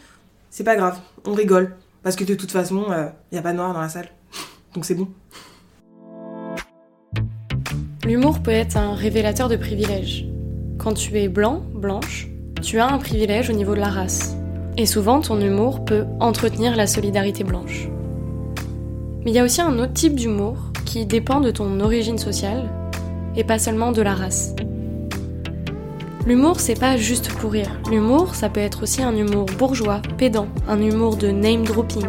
c'est 0.50 0.64
pas 0.64 0.76
grave. 0.76 0.98
On 1.26 1.32
rigole 1.32 1.76
parce 2.02 2.16
que 2.16 2.24
de 2.24 2.34
toute 2.34 2.50
façon, 2.50 2.86
il 3.32 3.36
y 3.36 3.38
a 3.38 3.42
pas 3.42 3.52
de 3.52 3.56
noir 3.56 3.72
dans 3.72 3.80
la 3.80 3.88
salle, 3.88 4.08
donc 4.74 4.84
c'est 4.84 4.94
bon. 4.94 5.08
L'humour 8.04 8.40
peut 8.40 8.50
être 8.50 8.76
un 8.76 8.94
révélateur 8.94 9.48
de 9.48 9.56
privilèges. 9.56 10.26
Quand 10.76 10.92
tu 10.92 11.18
es 11.18 11.28
blanc, 11.28 11.62
blanche, 11.74 12.28
tu 12.60 12.78
as 12.78 12.92
un 12.92 12.98
privilège 12.98 13.48
au 13.48 13.54
niveau 13.54 13.74
de 13.74 13.80
la 13.80 13.88
race. 13.88 14.36
Et 14.76 14.84
souvent, 14.84 15.20
ton 15.20 15.40
humour 15.40 15.86
peut 15.86 16.04
entretenir 16.20 16.76
la 16.76 16.86
solidarité 16.86 17.44
blanche. 17.44 17.88
Mais 19.24 19.30
il 19.30 19.34
y 19.34 19.38
a 19.38 19.44
aussi 19.44 19.62
un 19.62 19.78
autre 19.78 19.94
type 19.94 20.16
d'humour 20.16 20.73
qui 20.84 21.06
dépend 21.06 21.40
de 21.40 21.50
ton 21.50 21.80
origine 21.80 22.18
sociale 22.18 22.68
et 23.36 23.44
pas 23.44 23.58
seulement 23.58 23.92
de 23.92 24.02
la 24.02 24.14
race. 24.14 24.54
L'humour, 26.26 26.58
c'est 26.58 26.78
pas 26.78 26.96
juste 26.96 27.28
pour 27.34 27.52
rire. 27.52 27.70
L'humour, 27.90 28.34
ça 28.34 28.48
peut 28.48 28.60
être 28.60 28.82
aussi 28.82 29.02
un 29.02 29.14
humour 29.14 29.46
bourgeois, 29.58 30.00
pédant, 30.16 30.48
un 30.68 30.80
humour 30.80 31.16
de 31.16 31.28
name 31.28 31.64
dropping. 31.64 32.06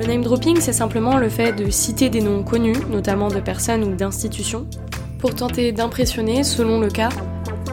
Le 0.00 0.06
name 0.06 0.22
dropping, 0.22 0.60
c'est 0.60 0.72
simplement 0.72 1.18
le 1.18 1.28
fait 1.28 1.52
de 1.52 1.70
citer 1.70 2.08
des 2.08 2.22
noms 2.22 2.42
connus, 2.42 2.76
notamment 2.90 3.28
de 3.28 3.40
personnes 3.40 3.84
ou 3.84 3.94
d'institutions, 3.94 4.66
pour 5.18 5.34
tenter 5.34 5.72
d'impressionner, 5.72 6.42
selon 6.42 6.80
le 6.80 6.88
cas, 6.88 7.10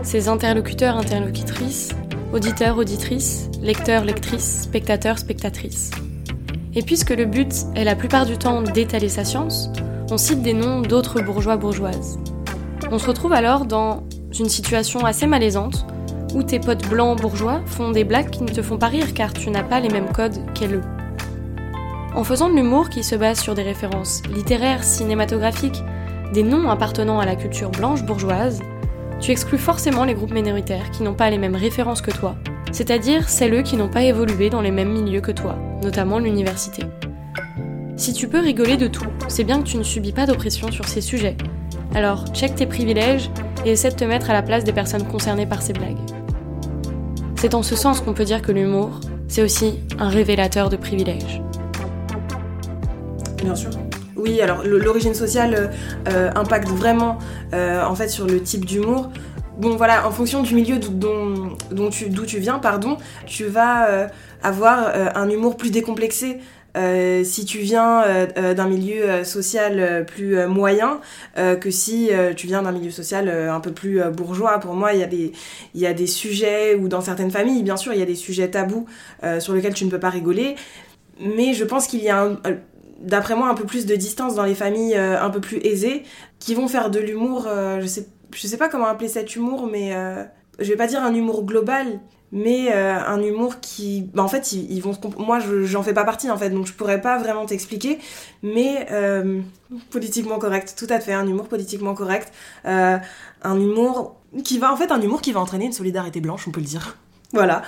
ses 0.03 0.27
interlocuteurs, 0.27 0.97
interlocutrices, 0.97 1.89
auditeurs, 2.33 2.77
auditrices, 2.77 3.49
lecteurs, 3.61 4.03
lectrices, 4.03 4.63
spectateurs, 4.63 5.19
spectatrices. 5.19 5.91
Et 6.75 6.81
puisque 6.81 7.11
le 7.11 7.25
but 7.25 7.53
est 7.75 7.83
la 7.83 7.95
plupart 7.95 8.25
du 8.25 8.37
temps 8.37 8.61
d'étaler 8.61 9.09
sa 9.09 9.23
science, 9.23 9.69
on 10.09 10.17
cite 10.17 10.41
des 10.41 10.53
noms 10.53 10.81
d'autres 10.81 11.21
bourgeois 11.21 11.57
bourgeoises. 11.57 12.19
On 12.91 12.97
se 12.97 13.07
retrouve 13.07 13.33
alors 13.33 13.65
dans 13.65 14.03
une 14.39 14.49
situation 14.49 15.05
assez 15.05 15.27
malaisante 15.27 15.85
où 16.33 16.41
tes 16.41 16.59
potes 16.59 16.87
blancs 16.89 17.21
bourgeois 17.21 17.61
font 17.67 17.91
des 17.91 18.03
blagues 18.03 18.31
qui 18.31 18.43
ne 18.43 18.51
te 18.51 18.63
font 18.63 18.77
pas 18.77 18.87
rire 18.87 19.13
car 19.13 19.33
tu 19.33 19.51
n'as 19.51 19.63
pas 19.63 19.79
les 19.79 19.89
mêmes 19.89 20.11
codes 20.11 20.39
qu'elles. 20.55 20.81
En 22.15 22.23
faisant 22.23 22.49
de 22.49 22.55
l'humour 22.55 22.89
qui 22.89 23.03
se 23.03 23.15
base 23.15 23.39
sur 23.39 23.53
des 23.53 23.63
références 23.63 24.23
littéraires, 24.33 24.83
cinématographiques, 24.83 25.81
des 26.33 26.43
noms 26.43 26.69
appartenant 26.69 27.19
à 27.19 27.25
la 27.25 27.35
culture 27.35 27.69
blanche 27.69 28.03
bourgeoise, 28.03 28.61
tu 29.19 29.31
exclus 29.31 29.59
forcément 29.59 30.05
les 30.05 30.15
groupes 30.15 30.33
minoritaires 30.33 30.89
qui 30.91 31.03
n'ont 31.03 31.13
pas 31.13 31.29
les 31.29 31.37
mêmes 31.37 31.55
références 31.55 32.01
que 32.01 32.11
toi, 32.11 32.35
c'est-à-dire 32.73 33.29
celles 33.29 33.63
qui 33.63 33.77
n'ont 33.77 33.87
pas 33.87 34.03
évolué 34.03 34.49
dans 34.49 34.59
les 34.59 34.71
mêmes 34.71 34.91
milieux 34.91 35.21
que 35.21 35.31
toi, 35.31 35.57
notamment 35.81 36.19
l'université. 36.19 36.83
Si 37.95 38.11
tu 38.11 38.27
peux 38.27 38.39
rigoler 38.39 38.75
de 38.75 38.87
tout, 38.87 39.05
c'est 39.29 39.45
bien 39.45 39.59
que 39.59 39.67
tu 39.67 39.77
ne 39.77 39.83
subis 39.83 40.11
pas 40.11 40.25
d'oppression 40.25 40.71
sur 40.71 40.89
ces 40.89 40.99
sujets. 40.99 41.37
Alors, 41.95 42.25
check 42.33 42.55
tes 42.55 42.65
privilèges 42.65 43.29
et 43.65 43.71
essaie 43.71 43.91
de 43.91 43.95
te 43.95 44.03
mettre 44.03 44.29
à 44.29 44.33
la 44.33 44.41
place 44.41 44.63
des 44.63 44.73
personnes 44.73 45.07
concernées 45.07 45.45
par 45.45 45.61
ces 45.61 45.73
blagues. 45.73 45.99
C'est 47.35 47.53
en 47.53 47.63
ce 47.63 47.75
sens 47.75 48.01
qu'on 48.01 48.13
peut 48.13 48.25
dire 48.25 48.41
que 48.41 48.51
l'humour, 48.51 48.99
c'est 49.27 49.43
aussi 49.43 49.79
un 49.99 50.09
révélateur 50.09 50.69
de 50.69 50.75
privilèges. 50.75 51.41
Bien 53.43 53.55
sûr. 53.55 53.69
Oui, 54.15 54.41
alors 54.41 54.63
l'origine 54.63 55.13
sociale 55.13 55.71
impacte 56.05 56.69
vraiment 56.69 57.19
en 57.51 57.93
fait 57.93 58.07
sur 58.07 58.25
le 58.25 58.41
type 58.41 58.65
d'humour. 58.65 59.11
Bon 59.57 59.75
voilà, 59.75 60.07
en 60.07 60.11
fonction 60.11 60.41
du 60.41 60.55
milieu 60.55 60.77
d'où 60.79 61.89
tu, 62.25 62.39
viens, 62.39 62.59
pardon, 62.59 62.97
tu 63.27 63.45
vas 63.45 64.09
avoir 64.41 64.91
un 65.15 65.29
humour 65.29 65.57
plus 65.57 65.69
décomplexé. 65.69 66.39
Euh, 66.75 67.23
si 67.23 67.45
tu 67.45 67.59
viens 67.59 68.03
euh, 68.03 68.25
euh, 68.37 68.53
d'un 68.55 68.67
milieu 68.67 69.23
social 69.23 70.05
plus 70.05 70.45
moyen 70.47 70.99
que 71.35 71.69
si 71.69 72.09
tu 72.35 72.47
viens 72.47 72.63
d'un 72.63 72.71
milieu 72.71 72.91
social 72.91 73.29
un 73.29 73.59
peu 73.59 73.71
plus 73.71 74.01
bourgeois. 74.11 74.59
Pour 74.59 74.73
moi, 74.73 74.93
il 74.93 74.99
y, 74.99 75.03
a 75.03 75.07
des, 75.07 75.31
y 75.75 75.85
a 75.85 75.93
des 75.93 76.07
sujets, 76.07 76.75
ou 76.75 76.87
dans 76.87 77.01
certaines 77.01 77.31
familles, 77.31 77.63
bien 77.63 77.77
sûr, 77.77 77.93
il 77.93 77.99
y 77.99 78.03
a 78.03 78.05
des 78.05 78.15
sujets 78.15 78.49
tabous 78.49 78.85
sur 79.39 79.53
lesquels 79.53 79.73
tu 79.73 79.85
ne 79.85 79.89
peux 79.89 79.99
pas 79.99 80.09
rigoler. 80.09 80.55
Mais 81.19 81.53
je 81.53 81.63
pense 81.63 81.87
qu'il 81.87 82.01
y 82.01 82.09
a, 82.09 82.29
d'après 83.01 83.35
moi, 83.35 83.49
un 83.49 83.55
peu 83.55 83.65
plus 83.65 83.85
de 83.85 83.95
distance 83.95 84.35
dans 84.35 84.45
les 84.45 84.55
familles 84.55 84.95
un 84.95 85.29
peu 85.29 85.41
plus 85.41 85.57
aisées 85.57 86.03
qui 86.39 86.55
vont 86.55 86.67
faire 86.67 86.89
de 86.89 86.99
l'humour, 86.99 87.47
je 87.79 87.85
sais, 87.85 88.07
je 88.35 88.47
sais 88.47 88.57
pas 88.57 88.69
comment 88.69 88.87
appeler 88.87 89.09
cet 89.09 89.35
humour, 89.35 89.67
mais 89.67 89.93
je 90.59 90.69
vais 90.69 90.75
pas 90.75 90.87
dire 90.87 91.03
un 91.03 91.13
humour 91.13 91.45
global, 91.45 91.99
mais 92.33 92.73
euh, 92.73 92.99
un 92.99 93.21
humour 93.21 93.59
qui 93.61 94.09
bah, 94.13 94.23
en 94.23 94.27
fait 94.27 94.51
ils, 94.53 94.81
vont 94.81 94.97
moi 95.19 95.37
j'en 95.39 95.83
fais 95.83 95.93
pas 95.93 96.03
partie 96.03 96.31
en 96.31 96.37
fait 96.37 96.49
donc 96.49 96.65
je 96.65 96.73
pourrais 96.73 96.99
pas 96.99 97.19
vraiment 97.19 97.45
t'expliquer 97.45 97.99
mais 98.41 98.87
euh, 98.91 99.39
politiquement 99.91 100.39
correct 100.39 100.73
tout 100.75 100.87
à 100.89 100.99
fait 100.99 101.13
un 101.13 101.27
humour 101.27 101.47
politiquement 101.47 101.93
correct 101.93 102.33
euh, 102.65 102.97
un 103.43 103.59
humour 103.59 104.15
qui 104.43 104.57
va 104.57 104.73
en 104.73 104.75
fait 104.75 104.91
un 104.91 104.99
humour 104.99 105.21
qui 105.21 105.31
va 105.31 105.41
entraîner 105.41 105.65
une 105.65 105.73
solidarité 105.73 106.19
blanche 106.19 106.47
on 106.47 106.51
peut 106.51 106.59
le 106.59 106.65
dire. 106.67 106.97
Voilà. 107.33 107.63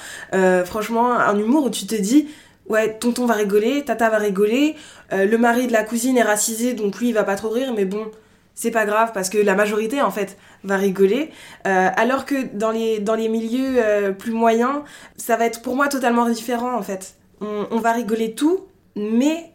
Franchement 0.66 1.14
un 1.14 1.40
humour 1.40 1.66
où 1.66 1.70
tu 1.72 1.88
te 1.88 1.96
dis 1.96 2.28
ouais 2.70 3.00
tonton 3.00 3.26
va 3.26 3.34
rigoler 3.34 3.84
tata 3.84 4.12
va 4.12 4.20
rigoler 4.20 4.76
le 5.12 5.38
mari 5.38 5.66
de 5.66 5.72
la 5.72 5.84
cousine 5.84 6.20
est 6.20 6.24
racisé 6.24 6.76
donc 6.76 7.00
lui 7.00 7.08
il 7.08 7.16
va 7.16 7.24
pas 7.24 7.34
trop 7.34 7.50
rire 7.50 7.74
mais 7.76 7.86
bon 7.86 8.12
c'est 8.56 8.72
pas 8.72 8.86
grave 8.86 9.12
parce 9.14 9.30
que 9.30 9.38
la 9.38 9.54
majorité 9.54 10.02
en 10.02 10.12
fait 10.12 10.38
va 10.64 10.78
rigoler. 10.78 11.30
Euh, 11.68 11.90
alors 11.96 12.26
que 12.26 12.56
dans 12.56 12.72
les 12.72 13.00
dans 13.00 13.16
les 13.16 13.28
milieux 13.28 13.76
euh, 13.78 14.12
plus 14.12 14.32
moyens 14.32 14.82
ça 15.18 15.36
va 15.36 15.46
être 15.46 15.62
pour 15.62 15.76
moi 15.76 15.90
totalement 15.90 16.28
différent 16.30 16.76
en 16.76 16.82
fait. 16.82 17.16
On, 17.42 17.80
va 17.80 17.92
rigoler 17.92 18.34
tout 18.34 18.66
mais 18.96 19.52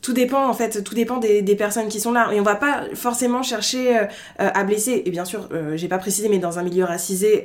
tout 0.00 0.12
dépend 0.12 0.46
en 0.46 0.54
fait. 0.54 0.84
Tout 0.84 0.94
dépend 0.94 1.18
des, 1.18 1.42
personnes 1.56 1.88
qui 1.88 1.98
sont 1.98 2.12
là. 2.12 2.30
Et 2.32 2.38
on 2.38 2.44
va 2.44 2.54
pas 2.54 2.84
forcément 2.94 3.42
chercher 3.42 3.98
euh, 3.98 4.04
à 4.38 4.62
blesser. 4.62 5.02
Et 5.04 5.10
bien 5.10 5.24
sûr 5.24 5.48
j'ai 5.74 5.88
pas 5.88 5.98
précisé 5.98 6.28
mais 6.28 6.38
dans 6.38 6.60
un 6.60 6.62
milieu 6.62 6.84
racisé 6.84 7.44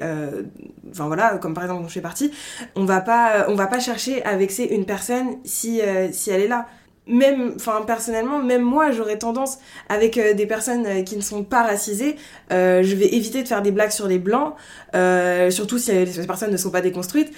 enfin 0.92 1.08
voilà 1.08 1.40
comme 1.40 1.56
par 1.56 1.64
exemple 1.64 1.82
dont 1.82 1.88
je 1.88 1.94
fais 1.94 2.02
partie 2.02 2.32
on 2.76 2.86
va 2.86 3.02
pas 3.02 3.46
on 3.48 3.56
va 3.56 3.66
pas 3.66 3.80
chercher 3.80 4.24
à 4.24 4.38
vexer 4.38 4.66
une 4.66 4.86
personne 4.86 5.38
si 5.44 5.82
si 6.12 6.30
elle 6.30 6.42
est 6.42 6.48
là 6.48 6.68
même, 7.12 7.54
enfin 7.56 7.84
personnellement, 7.86 8.40
même 8.40 8.62
moi, 8.62 8.92
j'aurais 8.92 9.18
tendance 9.18 9.60
avec 9.90 10.18
euh, 10.18 10.34
des 10.34 10.48
personnes 10.48 10.86
euh, 10.86 11.04
qui 11.04 11.16
ne 11.16 11.22
sont 11.22 11.44
pas 11.44 11.64
racisées, 11.64 12.16
euh, 12.52 12.82
je 12.84 12.96
vais 12.96 13.14
éviter 13.14 13.44
de 13.44 13.48
faire 13.48 13.62
des 13.62 13.72
blagues 13.72 13.92
sur 13.92 14.08
les 14.08 14.18
blancs, 14.18 14.56
surtout 15.52 15.78
si 15.78 15.92
les 15.92 16.26
personnes 16.26 16.52
ne 16.52 16.58
sont 16.58 16.72
pas 16.72 16.82
déconstruites, 16.82 17.32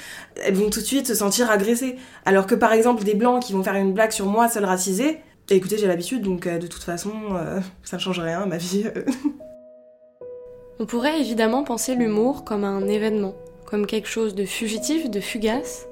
elles 0.44 0.54
vont 0.54 0.70
tout 0.70 0.80
de 0.80 0.86
suite 0.86 1.08
se 1.08 1.16
sentir 1.16 1.50
agressées. 1.50 1.98
Alors 2.26 2.48
que 2.48 2.56
par 2.56 2.72
exemple 2.72 3.04
des 3.04 3.16
blancs 3.16 3.44
qui 3.44 3.54
vont 3.54 3.64
faire 3.64 3.76
une 3.76 3.94
blague 3.94 4.12
sur 4.12 4.28
moi, 4.28 4.48
seule 4.48 4.66
racisée, 4.66 5.20
écoutez, 5.50 5.78
j'ai 5.78 5.88
l'habitude, 5.88 6.22
donc 6.22 6.48
de 6.48 6.68
toute 6.68 6.84
façon, 6.84 7.12
ça 7.84 7.98
ne 7.98 8.02
change 8.02 8.20
rien 8.20 8.42
à 8.42 8.46
ma 8.46 8.58
vie. 8.58 8.86
On 10.80 10.86
pourrait 10.86 11.20
évidemment 11.20 11.64
penser 11.64 11.96
l'humour 11.96 12.44
comme 12.44 12.64
un 12.64 12.88
événement, 12.88 13.36
comme 13.66 13.86
quelque 13.86 14.08
chose 14.08 14.34
de 14.36 14.46
fugitif, 14.46 15.10
de 15.10 15.20
fugace 15.20 15.88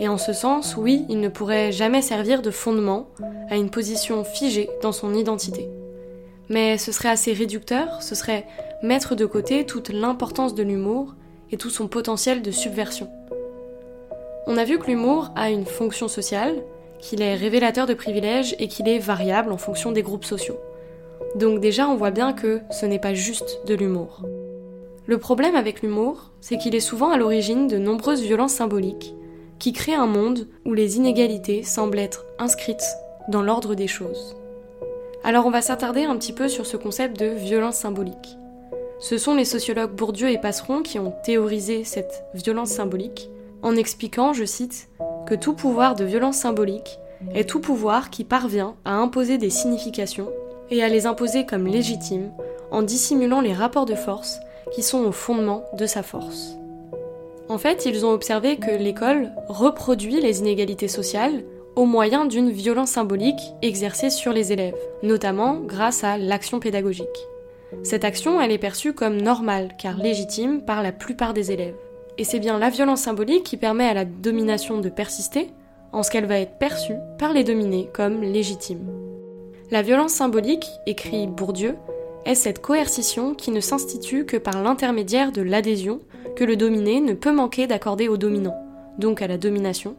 et 0.00 0.08
en 0.08 0.16
ce 0.16 0.32
sens, 0.32 0.76
oui, 0.78 1.04
il 1.10 1.20
ne 1.20 1.28
pourrait 1.28 1.72
jamais 1.72 2.00
servir 2.00 2.40
de 2.40 2.50
fondement 2.50 3.08
à 3.50 3.56
une 3.56 3.68
position 3.68 4.24
figée 4.24 4.70
dans 4.82 4.92
son 4.92 5.14
identité. 5.14 5.68
Mais 6.48 6.78
ce 6.78 6.90
serait 6.90 7.10
assez 7.10 7.34
réducteur, 7.34 8.02
ce 8.02 8.14
serait 8.14 8.46
mettre 8.82 9.14
de 9.14 9.26
côté 9.26 9.66
toute 9.66 9.90
l'importance 9.90 10.54
de 10.54 10.62
l'humour 10.62 11.14
et 11.52 11.58
tout 11.58 11.68
son 11.68 11.86
potentiel 11.86 12.40
de 12.40 12.50
subversion. 12.50 13.10
On 14.46 14.56
a 14.56 14.64
vu 14.64 14.78
que 14.78 14.86
l'humour 14.86 15.30
a 15.36 15.50
une 15.50 15.66
fonction 15.66 16.08
sociale, 16.08 16.56
qu'il 16.98 17.20
est 17.20 17.34
révélateur 17.34 17.86
de 17.86 17.94
privilèges 17.94 18.56
et 18.58 18.68
qu'il 18.68 18.88
est 18.88 18.98
variable 18.98 19.52
en 19.52 19.58
fonction 19.58 19.92
des 19.92 20.02
groupes 20.02 20.24
sociaux. 20.24 20.58
Donc 21.36 21.60
déjà, 21.60 21.88
on 21.88 21.96
voit 21.96 22.10
bien 22.10 22.32
que 22.32 22.60
ce 22.70 22.86
n'est 22.86 22.98
pas 22.98 23.14
juste 23.14 23.60
de 23.66 23.74
l'humour. 23.74 24.22
Le 25.06 25.18
problème 25.18 25.56
avec 25.56 25.82
l'humour, 25.82 26.30
c'est 26.40 26.56
qu'il 26.56 26.74
est 26.74 26.80
souvent 26.80 27.10
à 27.10 27.18
l'origine 27.18 27.68
de 27.68 27.78
nombreuses 27.78 28.22
violences 28.22 28.52
symboliques, 28.54 29.14
qui 29.60 29.72
crée 29.72 29.94
un 29.94 30.06
monde 30.06 30.48
où 30.64 30.74
les 30.74 30.96
inégalités 30.96 31.62
semblent 31.62 31.98
être 31.98 32.24
inscrites 32.38 32.96
dans 33.28 33.42
l'ordre 33.42 33.76
des 33.76 33.86
choses. 33.86 34.34
Alors 35.22 35.46
on 35.46 35.50
va 35.50 35.60
s'attarder 35.60 36.04
un 36.04 36.16
petit 36.16 36.32
peu 36.32 36.48
sur 36.48 36.66
ce 36.66 36.76
concept 36.76 37.20
de 37.20 37.26
violence 37.26 37.76
symbolique. 37.76 38.38
Ce 38.98 39.18
sont 39.18 39.34
les 39.34 39.44
sociologues 39.44 39.94
Bourdieu 39.94 40.30
et 40.30 40.38
Passeron 40.38 40.82
qui 40.82 40.98
ont 40.98 41.14
théorisé 41.24 41.84
cette 41.84 42.24
violence 42.34 42.70
symbolique 42.70 43.30
en 43.62 43.76
expliquant, 43.76 44.32
je 44.32 44.44
cite, 44.44 44.88
que 45.26 45.34
tout 45.34 45.54
pouvoir 45.54 45.94
de 45.94 46.04
violence 46.04 46.38
symbolique 46.38 46.98
est 47.34 47.48
tout 47.48 47.60
pouvoir 47.60 48.08
qui 48.08 48.24
parvient 48.24 48.76
à 48.86 48.94
imposer 48.94 49.36
des 49.36 49.50
significations 49.50 50.30
et 50.70 50.82
à 50.82 50.88
les 50.88 51.06
imposer 51.06 51.44
comme 51.44 51.66
légitimes 51.66 52.30
en 52.70 52.82
dissimulant 52.82 53.42
les 53.42 53.52
rapports 53.52 53.86
de 53.86 53.94
force 53.94 54.38
qui 54.72 54.82
sont 54.82 55.04
au 55.04 55.12
fondement 55.12 55.64
de 55.76 55.84
sa 55.84 56.02
force. 56.02 56.59
En 57.50 57.58
fait, 57.58 57.84
ils 57.84 58.06
ont 58.06 58.12
observé 58.12 58.58
que 58.58 58.70
l'école 58.70 59.32
reproduit 59.48 60.20
les 60.20 60.38
inégalités 60.38 60.86
sociales 60.86 61.42
au 61.74 61.84
moyen 61.84 62.24
d'une 62.24 62.48
violence 62.50 62.92
symbolique 62.92 63.40
exercée 63.60 64.08
sur 64.08 64.32
les 64.32 64.52
élèves, 64.52 64.76
notamment 65.02 65.56
grâce 65.56 66.04
à 66.04 66.16
l'action 66.16 66.60
pédagogique. 66.60 67.08
Cette 67.82 68.04
action, 68.04 68.40
elle 68.40 68.52
est 68.52 68.58
perçue 68.58 68.92
comme 68.92 69.20
normale, 69.20 69.70
car 69.80 69.96
légitime 69.96 70.62
par 70.62 70.80
la 70.80 70.92
plupart 70.92 71.34
des 71.34 71.50
élèves. 71.50 71.74
Et 72.18 72.24
c'est 72.24 72.38
bien 72.38 72.56
la 72.56 72.70
violence 72.70 73.00
symbolique 73.00 73.42
qui 73.42 73.56
permet 73.56 73.88
à 73.88 73.94
la 73.94 74.04
domination 74.04 74.78
de 74.78 74.88
persister, 74.88 75.50
en 75.90 76.04
ce 76.04 76.12
qu'elle 76.12 76.26
va 76.26 76.38
être 76.38 76.56
perçue 76.58 76.94
par 77.18 77.32
les 77.32 77.42
dominés 77.42 77.88
comme 77.92 78.22
légitime. 78.22 78.86
La 79.72 79.82
violence 79.82 80.12
symbolique, 80.12 80.68
écrit 80.86 81.26
Bourdieu, 81.26 81.74
est 82.24 82.34
cette 82.34 82.60
coercition 82.60 83.34
qui 83.34 83.50
ne 83.50 83.60
s'institue 83.60 84.26
que 84.26 84.36
par 84.36 84.62
l'intermédiaire 84.62 85.32
de 85.32 85.42
l'adhésion 85.42 86.00
que 86.36 86.44
le 86.44 86.56
dominé 86.56 87.00
ne 87.00 87.14
peut 87.14 87.32
manquer 87.32 87.66
d'accorder 87.66 88.08
au 88.08 88.16
dominant, 88.16 88.56
donc 88.98 89.22
à 89.22 89.26
la 89.26 89.38
domination, 89.38 89.96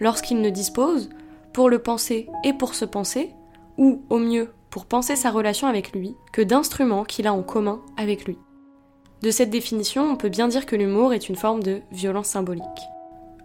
lorsqu'il 0.00 0.40
ne 0.40 0.50
dispose, 0.50 1.10
pour 1.52 1.70
le 1.70 1.78
penser 1.78 2.28
et 2.44 2.52
pour 2.52 2.74
se 2.74 2.84
penser, 2.84 3.30
ou 3.76 4.02
au 4.10 4.18
mieux 4.18 4.48
pour 4.70 4.86
penser 4.86 5.16
sa 5.16 5.30
relation 5.30 5.66
avec 5.66 5.92
lui, 5.92 6.14
que 6.32 6.42
d'instruments 6.42 7.04
qu'il 7.04 7.26
a 7.26 7.32
en 7.32 7.42
commun 7.42 7.80
avec 7.96 8.26
lui. 8.26 8.38
De 9.22 9.30
cette 9.30 9.50
définition, 9.50 10.04
on 10.04 10.16
peut 10.16 10.28
bien 10.28 10.46
dire 10.46 10.66
que 10.66 10.76
l'humour 10.76 11.12
est 11.12 11.28
une 11.28 11.36
forme 11.36 11.62
de 11.62 11.80
violence 11.90 12.28
symbolique. 12.28 12.64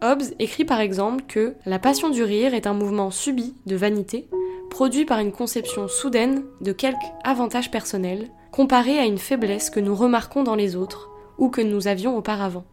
Hobbes 0.03 0.23
écrit 0.37 0.65
par 0.65 0.81
exemple 0.81 1.23
que 1.27 1.55
la 1.65 1.79
passion 1.79 2.09
du 2.09 2.23
rire 2.23 2.53
est 2.53 2.67
un 2.67 2.73
mouvement 2.73 3.09
subi 3.09 3.55
de 3.65 3.75
vanité, 3.75 4.27
produit 4.69 5.05
par 5.05 5.19
une 5.19 5.31
conception 5.31 5.87
soudaine 5.87 6.43
de 6.61 6.71
quelque 6.71 7.05
avantage 7.23 7.71
personnel, 7.71 8.29
comparé 8.51 8.99
à 8.99 9.05
une 9.05 9.17
faiblesse 9.17 9.69
que 9.69 9.79
nous 9.79 9.95
remarquons 9.95 10.43
dans 10.43 10.55
les 10.55 10.75
autres, 10.75 11.09
ou 11.37 11.49
que 11.49 11.61
nous 11.61 11.87
avions 11.87 12.17
auparavant. 12.17 12.65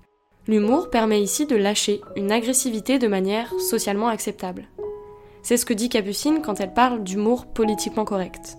L'humour 0.47 0.90
permet 0.90 1.20
ici 1.23 1.47
de 1.47 1.56
lâcher 1.56 2.00
une 2.16 2.32
agressivité 2.32 2.99
de 2.99 3.09
manière 3.09 3.52
socialement 3.61 4.09
acceptable. 4.09 4.68
C'est 5.42 5.56
ce 5.56 5.66
que 5.66 5.75
dit 5.75 5.88
Capucine 5.88 6.42
quand 6.42 6.61
elle 6.61 6.75
parle 6.75 7.02
d'humour 7.02 7.47
politiquement 7.47 8.04
correct. 8.04 8.56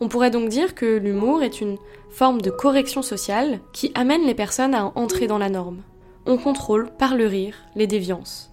On 0.00 0.08
pourrait 0.08 0.30
donc 0.30 0.48
dire 0.48 0.74
que 0.74 0.98
l'humour 0.98 1.42
est 1.42 1.60
une 1.60 1.78
forme 2.10 2.40
de 2.40 2.50
correction 2.50 3.02
sociale 3.02 3.60
qui 3.72 3.92
amène 3.94 4.26
les 4.26 4.34
personnes 4.34 4.74
à 4.74 4.92
entrer 4.96 5.26
dans 5.26 5.38
la 5.38 5.48
norme. 5.48 5.82
On 6.26 6.36
contrôle 6.36 6.90
par 6.98 7.16
le 7.16 7.26
rire 7.26 7.56
les 7.74 7.86
déviances. 7.86 8.52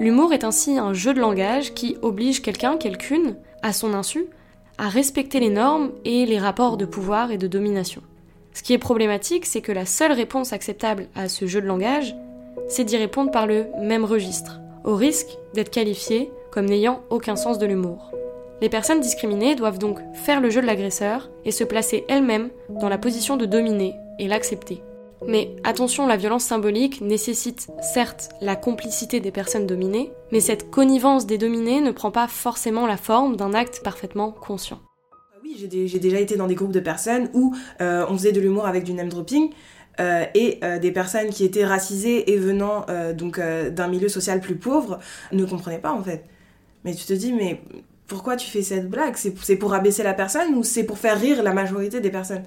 L'humour 0.00 0.32
est 0.32 0.44
ainsi 0.44 0.78
un 0.78 0.92
jeu 0.92 1.14
de 1.14 1.20
langage 1.20 1.74
qui 1.74 1.96
oblige 2.02 2.42
quelqu'un, 2.42 2.76
quelqu'une, 2.76 3.36
à 3.62 3.72
son 3.72 3.94
insu, 3.94 4.26
à 4.78 4.88
respecter 4.88 5.40
les 5.40 5.50
normes 5.50 5.90
et 6.04 6.26
les 6.26 6.38
rapports 6.38 6.76
de 6.76 6.84
pouvoir 6.84 7.30
et 7.32 7.38
de 7.38 7.46
domination. 7.46 8.02
Ce 8.54 8.62
qui 8.62 8.72
est 8.72 8.78
problématique, 8.78 9.46
c'est 9.46 9.60
que 9.60 9.72
la 9.72 9.86
seule 9.86 10.12
réponse 10.12 10.52
acceptable 10.52 11.06
à 11.14 11.28
ce 11.28 11.46
jeu 11.46 11.60
de 11.60 11.66
langage, 11.66 12.14
c'est 12.68 12.84
d'y 12.84 12.96
répondre 12.96 13.30
par 13.30 13.46
le 13.46 13.66
même 13.80 14.04
registre, 14.04 14.60
au 14.84 14.94
risque 14.94 15.38
d'être 15.54 15.70
qualifié 15.70 16.30
comme 16.50 16.66
n'ayant 16.66 17.02
aucun 17.10 17.36
sens 17.36 17.58
de 17.58 17.66
l'humour. 17.66 18.10
Les 18.60 18.68
personnes 18.68 19.00
discriminées 19.00 19.54
doivent 19.54 19.78
donc 19.78 20.00
faire 20.14 20.40
le 20.40 20.50
jeu 20.50 20.60
de 20.60 20.66
l'agresseur 20.66 21.30
et 21.44 21.52
se 21.52 21.64
placer 21.64 22.04
elles-mêmes 22.08 22.50
dans 22.68 22.88
la 22.88 22.98
position 22.98 23.36
de 23.36 23.46
dominer 23.46 23.94
et 24.18 24.26
l'accepter. 24.26 24.82
Mais 25.26 25.56
attention, 25.64 26.06
la 26.06 26.16
violence 26.16 26.44
symbolique 26.44 27.00
nécessite 27.00 27.68
certes 27.80 28.30
la 28.40 28.56
complicité 28.56 29.20
des 29.20 29.32
personnes 29.32 29.66
dominées, 29.66 30.12
mais 30.32 30.40
cette 30.40 30.70
connivence 30.70 31.26
des 31.26 31.38
dominés 31.38 31.80
ne 31.80 31.90
prend 31.90 32.10
pas 32.10 32.28
forcément 32.28 32.86
la 32.86 32.96
forme 32.96 33.36
d'un 33.36 33.54
acte 33.54 33.82
parfaitement 33.82 34.30
conscient 34.30 34.80
j'ai 35.58 35.98
déjà 35.98 36.20
été 36.20 36.36
dans 36.36 36.46
des 36.46 36.54
groupes 36.54 36.72
de 36.72 36.80
personnes 36.80 37.28
où 37.34 37.54
euh, 37.80 38.06
on 38.08 38.16
faisait 38.16 38.32
de 38.32 38.40
l'humour 38.40 38.66
avec 38.66 38.84
du 38.84 38.92
name 38.92 39.08
dropping. 39.08 39.50
Euh, 40.00 40.26
et 40.36 40.60
euh, 40.62 40.78
des 40.78 40.92
personnes 40.92 41.30
qui 41.30 41.42
étaient 41.42 41.64
racisées 41.64 42.30
et 42.30 42.36
venant 42.36 42.86
donc 43.16 43.40
d'un 43.40 43.88
milieu 43.88 44.08
social 44.08 44.40
plus 44.40 44.54
pauvre 44.54 45.00
ne 45.32 45.44
comprenaient 45.44 45.80
pas 45.80 45.92
en 45.92 46.04
fait. 46.04 46.24
Mais 46.84 46.94
tu 46.94 47.04
te 47.04 47.12
dis 47.12 47.32
mais 47.32 47.60
pourquoi 48.06 48.36
tu 48.36 48.48
fais 48.48 48.62
cette 48.62 48.88
blague? 48.88 49.16
C'est 49.16 49.56
pour 49.56 49.74
abaisser 49.74 50.04
la 50.04 50.14
personne 50.14 50.54
ou 50.54 50.62
c'est 50.62 50.84
pour 50.84 50.98
faire 50.98 51.18
rire 51.18 51.42
la 51.42 51.52
majorité 51.52 52.00
des 52.00 52.10
personnes? 52.10 52.44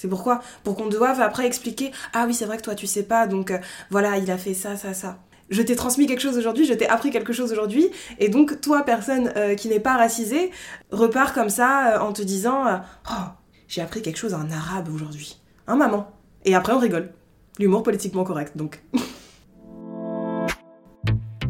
C'est 0.00 0.08
pourquoi? 0.08 0.40
Pour 0.64 0.76
qu'on 0.76 0.86
doive 0.86 1.20
après 1.20 1.46
expliquer 1.46 1.92
Ah 2.14 2.24
oui, 2.26 2.32
c'est 2.32 2.46
vrai 2.46 2.56
que 2.56 2.62
toi 2.62 2.74
tu 2.74 2.86
sais 2.86 3.02
pas, 3.02 3.26
donc 3.26 3.50
euh, 3.50 3.58
voilà, 3.90 4.16
il 4.16 4.30
a 4.30 4.38
fait 4.38 4.54
ça, 4.54 4.78
ça, 4.78 4.94
ça. 4.94 5.18
Je 5.50 5.60
t'ai 5.60 5.76
transmis 5.76 6.06
quelque 6.06 6.22
chose 6.22 6.38
aujourd'hui, 6.38 6.64
je 6.64 6.72
t'ai 6.72 6.88
appris 6.88 7.10
quelque 7.10 7.34
chose 7.34 7.52
aujourd'hui, 7.52 7.90
et 8.18 8.30
donc 8.30 8.62
toi, 8.62 8.82
personne 8.82 9.30
euh, 9.36 9.54
qui 9.56 9.68
n'est 9.68 9.78
pas 9.78 9.98
racisée, 9.98 10.52
repart 10.90 11.34
comme 11.34 11.50
ça 11.50 11.96
euh, 11.96 12.00
en 12.00 12.14
te 12.14 12.22
disant 12.22 12.80
Oh, 13.10 13.24
j'ai 13.68 13.82
appris 13.82 14.00
quelque 14.00 14.16
chose 14.16 14.32
en 14.32 14.50
arabe 14.50 14.88
aujourd'hui. 14.90 15.36
Hein, 15.66 15.76
maman 15.76 16.10
Et 16.46 16.54
après, 16.54 16.72
on 16.72 16.78
rigole. 16.78 17.12
L'humour 17.58 17.82
politiquement 17.82 18.24
correct, 18.24 18.56
donc. 18.56 18.82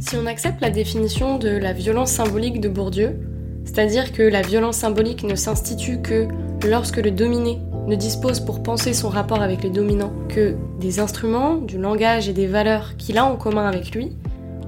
si 0.00 0.16
on 0.16 0.26
accepte 0.26 0.60
la 0.60 0.70
définition 0.70 1.38
de 1.38 1.50
la 1.50 1.72
violence 1.72 2.10
symbolique 2.10 2.60
de 2.60 2.68
Bourdieu, 2.68 3.16
c'est-à-dire 3.64 4.12
que 4.12 4.24
la 4.24 4.42
violence 4.42 4.78
symbolique 4.78 5.22
ne 5.22 5.36
s'institue 5.36 6.02
que 6.02 6.26
lorsque 6.66 6.96
le 6.96 7.12
dominé 7.12 7.60
ne 7.90 7.96
dispose 7.96 8.38
pour 8.38 8.62
penser 8.62 8.94
son 8.94 9.08
rapport 9.08 9.42
avec 9.42 9.64
les 9.64 9.70
dominants 9.70 10.12
que 10.28 10.54
des 10.78 11.00
instruments, 11.00 11.56
du 11.56 11.76
langage 11.76 12.28
et 12.28 12.32
des 12.32 12.46
valeurs 12.46 12.96
qu'il 12.96 13.18
a 13.18 13.24
en 13.24 13.34
commun 13.34 13.66
avec 13.66 13.94
lui, 13.94 14.12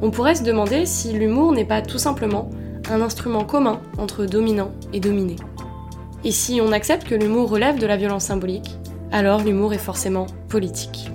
on 0.02 0.10
pourrait 0.10 0.34
se 0.34 0.42
demander 0.42 0.86
si 0.86 1.12
l'humour 1.12 1.52
n'est 1.52 1.64
pas 1.64 1.82
tout 1.82 1.98
simplement 1.98 2.50
un 2.90 3.00
instrument 3.00 3.44
commun 3.44 3.80
entre 3.96 4.26
dominant 4.26 4.72
et 4.92 4.98
dominé. 4.98 5.36
Et 6.24 6.32
si 6.32 6.60
on 6.60 6.72
accepte 6.72 7.06
que 7.06 7.14
l'humour 7.14 7.48
relève 7.48 7.78
de 7.78 7.86
la 7.86 7.96
violence 7.96 8.24
symbolique, 8.24 8.76
alors 9.12 9.40
l'humour 9.42 9.72
est 9.72 9.78
forcément 9.78 10.26
politique. 10.48 11.08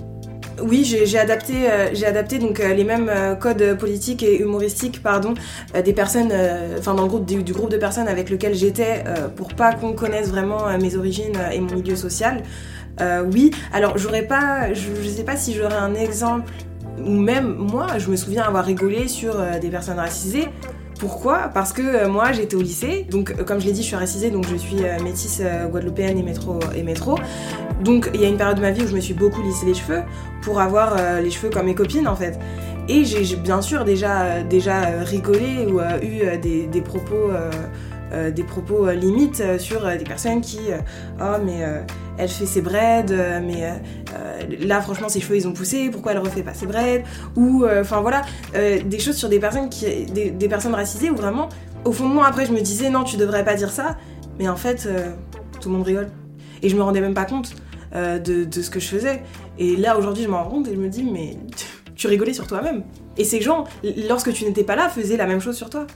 Oui, 0.62 0.84
j'ai 0.84 1.18
adapté, 1.18 1.70
euh, 1.70 1.90
j'ai 1.92 2.06
adapté 2.06 2.38
donc 2.38 2.60
euh, 2.60 2.74
les 2.74 2.84
mêmes 2.84 3.08
euh, 3.08 3.34
codes 3.34 3.76
politiques 3.78 4.22
et 4.22 4.40
humoristiques, 4.40 5.02
pardon, 5.02 5.34
des 5.84 5.92
personnes, 5.92 6.32
enfin 6.78 6.94
dans 6.94 7.02
le 7.02 7.08
groupe 7.08 7.26
du, 7.26 7.52
groupe 7.52 7.70
de 7.70 7.76
personnes 7.76 8.08
avec 8.08 8.30
lequel 8.30 8.54
j'étais, 8.54 9.04
pour 9.36 9.54
pas 9.54 9.72
qu'on 9.72 9.92
connaisse 9.92 10.28
vraiment 10.28 10.66
mes 10.80 10.96
origines 10.96 11.38
et 11.52 11.60
mon 11.60 11.74
milieu 11.74 11.96
social. 11.96 12.42
oui, 13.32 13.50
alors 13.72 13.98
j'aurais 13.98 14.22
pas, 14.22 14.72
je, 14.72 14.88
je 15.02 15.08
sais 15.08 15.24
pas 15.24 15.36
si 15.36 15.54
j'aurais 15.54 15.76
un 15.76 15.94
exemple 15.94 16.50
ou 17.04 17.12
même 17.12 17.54
moi, 17.54 17.98
je 17.98 18.10
me 18.10 18.16
souviens 18.16 18.42
avoir 18.42 18.64
rigolé 18.64 19.08
sur 19.08 19.36
des 19.60 19.68
personnes 19.68 19.98
racisées. 19.98 20.48
Pourquoi 20.98 21.50
Parce 21.54 21.72
que 21.72 22.06
moi 22.08 22.32
j'étais 22.32 22.56
au 22.56 22.62
lycée, 22.62 23.06
donc 23.08 23.34
comme 23.44 23.60
je 23.60 23.66
l'ai 23.66 23.72
dit, 23.72 23.82
je 23.82 23.86
suis 23.86 23.96
racisée, 23.96 24.30
donc 24.30 24.46
je 24.48 24.56
suis 24.56 24.78
métisse 25.02 25.42
guadeloupéenne 25.70 26.18
et 26.18 26.22
métro 26.22 26.58
et 26.74 26.82
métro. 26.82 27.16
Donc 27.82 28.10
il 28.14 28.20
y 28.20 28.24
a 28.24 28.28
une 28.28 28.36
période 28.36 28.56
de 28.56 28.62
ma 28.62 28.70
vie 28.70 28.82
où 28.82 28.88
je 28.88 28.94
me 28.94 29.00
suis 29.00 29.14
beaucoup 29.14 29.42
lissé 29.42 29.66
les 29.66 29.74
cheveux 29.74 30.02
pour 30.42 30.60
avoir 30.60 30.96
euh, 30.96 31.20
les 31.20 31.30
cheveux 31.30 31.50
comme 31.50 31.66
mes 31.66 31.74
copines 31.74 32.08
en 32.08 32.16
fait. 32.16 32.38
Et 32.88 33.04
j'ai 33.04 33.36
bien 33.36 33.60
sûr 33.60 33.84
déjà, 33.84 34.22
euh, 34.22 35.02
rigolé 35.04 35.66
ou 35.66 35.78
euh, 35.80 36.00
eu 36.00 36.38
des, 36.38 36.80
propos, 36.80 37.30
des 38.34 38.42
propos 38.42 38.90
limites 38.90 39.58
sur 39.58 39.86
des 39.86 40.04
personnes 40.04 40.40
qui 40.40 40.60
oh 41.20 41.36
mais 41.44 41.64
elle 42.18 42.28
fait 42.28 42.46
ses 42.46 42.60
braids 42.60 43.06
mais 43.42 43.80
là 44.60 44.80
franchement 44.80 45.08
ses 45.08 45.20
cheveux 45.20 45.36
ils 45.36 45.48
ont 45.48 45.52
poussé 45.52 45.88
pourquoi 45.90 46.12
elle 46.12 46.18
refait 46.18 46.42
pas 46.42 46.54
ses 46.54 46.66
braids? 46.66 47.04
Ou 47.36 47.64
enfin 47.66 48.00
voilà 48.00 48.22
des 48.54 48.98
choses 48.98 49.16
sur 49.16 49.28
des 49.28 49.38
personnes 49.38 49.68
qui 49.68 49.86
des, 50.06 50.30
des, 50.30 50.48
personnes 50.48 50.74
racisées 50.74 51.10
où 51.10 51.16
vraiment 51.16 51.48
au 51.84 51.92
fond 51.92 52.08
de 52.08 52.14
moi 52.14 52.26
après 52.26 52.46
je 52.46 52.52
me 52.52 52.60
disais 52.60 52.90
non 52.90 53.04
tu 53.04 53.16
devrais 53.16 53.44
pas 53.44 53.54
dire 53.54 53.70
ça 53.70 53.96
mais 54.38 54.48
en 54.48 54.56
fait 54.56 54.88
tout 55.60 55.68
le 55.68 55.76
monde 55.76 55.86
rigole 55.86 56.08
et 56.62 56.68
je 56.68 56.76
me 56.76 56.82
rendais 56.82 57.00
même 57.00 57.14
pas 57.14 57.24
compte 57.24 57.54
euh, 57.94 58.18
de, 58.18 58.60
ce 58.60 58.68
que 58.68 58.80
je 58.80 58.88
faisais. 58.88 59.22
Et 59.58 59.76
là, 59.76 59.98
aujourd'hui, 59.98 60.24
je 60.24 60.28
m'en 60.28 60.44
rends 60.44 60.50
compte 60.50 60.68
et 60.68 60.74
je 60.74 60.80
me 60.80 60.88
dis, 60.88 61.02
mais 61.02 61.36
tu 61.96 62.06
rigolais 62.06 62.34
sur 62.34 62.46
toi-même. 62.46 62.84
Et 63.16 63.24
ces 63.24 63.40
gens, 63.40 63.64
lorsque 64.08 64.32
tu 64.32 64.44
n'étais 64.44 64.64
pas 64.64 64.76
là, 64.76 64.88
faisaient 64.88 65.16
la 65.16 65.26
même 65.26 65.40
chose 65.40 65.56
sur 65.56 65.70
toi. 65.70 65.86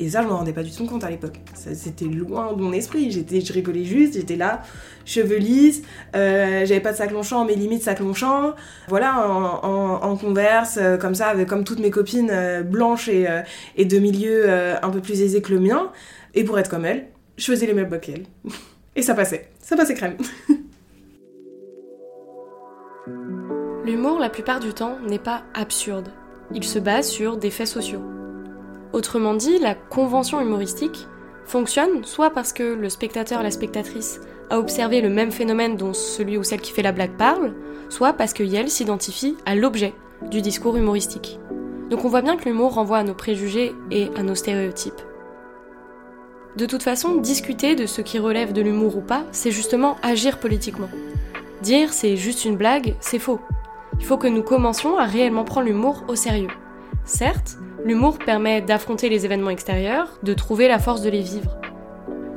Et 0.00 0.10
ça, 0.10 0.22
je 0.22 0.28
me 0.28 0.32
rendais 0.32 0.52
pas 0.52 0.62
du 0.62 0.70
tout 0.70 0.86
compte 0.86 1.02
à 1.02 1.10
l'époque. 1.10 1.40
C'était 1.54 2.04
loin 2.04 2.52
de 2.52 2.62
mon 2.62 2.72
esprit. 2.72 3.10
J'étais, 3.10 3.40
je 3.40 3.52
rigolais 3.52 3.84
juste, 3.84 4.14
j'étais 4.14 4.36
là, 4.36 4.62
cheveux 5.04 5.38
lisses, 5.38 5.82
euh, 6.14 6.64
j'avais 6.64 6.80
pas 6.80 6.92
de 6.92 6.96
sac 6.96 7.10
longchamp, 7.10 7.44
mais 7.44 7.56
limite 7.56 7.82
sac 7.82 7.98
longchamp. 7.98 8.54
Voilà, 8.88 9.28
en, 9.28 10.16
converse, 10.16 10.78
euh, 10.80 10.96
comme 10.96 11.14
ça, 11.14 11.28
avec, 11.28 11.48
comme 11.48 11.64
toutes 11.64 11.80
mes 11.80 11.90
copines 11.90 12.62
blanches 12.64 13.08
et, 13.08 13.84
de 13.84 13.98
milieu 13.98 14.50
un 14.50 14.90
peu 14.90 15.00
plus 15.00 15.20
aisés 15.22 15.42
que 15.42 15.52
le 15.52 15.60
mien. 15.60 15.90
Et 16.34 16.44
pour 16.44 16.58
être 16.58 16.68
comme 16.70 16.84
elles, 16.84 17.08
je 17.36 17.46
faisais 17.46 17.66
les 17.66 17.74
mêmes 17.74 17.90
qu'elles. 18.00 18.26
et 18.96 19.02
ça 19.02 19.14
passait. 19.14 19.48
Ça 19.60 19.76
passait 19.76 19.94
crème. 19.94 20.16
L'humour, 23.84 24.18
la 24.18 24.28
plupart 24.28 24.60
du 24.60 24.72
temps, 24.74 24.98
n'est 25.00 25.18
pas 25.18 25.44
absurde. 25.54 26.10
Il 26.52 26.62
se 26.62 26.78
base 26.78 27.08
sur 27.08 27.36
des 27.38 27.50
faits 27.50 27.68
sociaux. 27.68 28.02
Autrement 28.92 29.34
dit, 29.34 29.58
la 29.58 29.74
convention 29.74 30.40
humoristique 30.40 31.06
fonctionne 31.44 32.04
soit 32.04 32.30
parce 32.30 32.52
que 32.52 32.62
le 32.62 32.88
spectateur, 32.88 33.42
la 33.42 33.50
spectatrice, 33.50 34.20
a 34.50 34.58
observé 34.58 35.00
le 35.00 35.10
même 35.10 35.30
phénomène 35.30 35.76
dont 35.76 35.92
celui 35.92 36.38
ou 36.38 36.42
celle 36.42 36.60
qui 36.60 36.72
fait 36.72 36.82
la 36.82 36.92
blague 36.92 37.16
parle, 37.16 37.54
soit 37.90 38.14
parce 38.14 38.32
que 38.32 38.42
Yel 38.42 38.70
s'identifie 38.70 39.36
à 39.46 39.54
l'objet 39.54 39.94
du 40.30 40.40
discours 40.40 40.76
humoristique. 40.76 41.38
Donc 41.90 42.04
on 42.04 42.08
voit 42.08 42.22
bien 42.22 42.36
que 42.36 42.44
l'humour 42.44 42.74
renvoie 42.74 42.98
à 42.98 43.04
nos 43.04 43.14
préjugés 43.14 43.74
et 43.90 44.08
à 44.16 44.22
nos 44.22 44.34
stéréotypes. 44.34 45.00
De 46.56 46.66
toute 46.66 46.82
façon, 46.82 47.16
discuter 47.16 47.76
de 47.76 47.86
ce 47.86 48.00
qui 48.00 48.18
relève 48.18 48.52
de 48.52 48.62
l'humour 48.62 48.96
ou 48.96 49.00
pas, 49.00 49.24
c'est 49.32 49.50
justement 49.50 49.96
agir 50.02 50.38
politiquement. 50.38 50.88
Dire 51.62 51.92
c'est 51.92 52.16
juste 52.16 52.44
une 52.44 52.56
blague, 52.56 52.94
c'est 53.00 53.18
faux. 53.18 53.40
Il 54.00 54.04
faut 54.04 54.16
que 54.16 54.26
nous 54.26 54.42
commencions 54.42 54.98
à 54.98 55.04
réellement 55.04 55.44
prendre 55.44 55.66
l'humour 55.66 56.04
au 56.08 56.14
sérieux. 56.14 56.50
Certes, 57.04 57.58
l'humour 57.84 58.18
permet 58.18 58.60
d'affronter 58.60 59.08
les 59.08 59.24
événements 59.24 59.50
extérieurs, 59.50 60.18
de 60.22 60.34
trouver 60.34 60.68
la 60.68 60.78
force 60.78 61.02
de 61.02 61.10
les 61.10 61.22
vivre. 61.22 61.56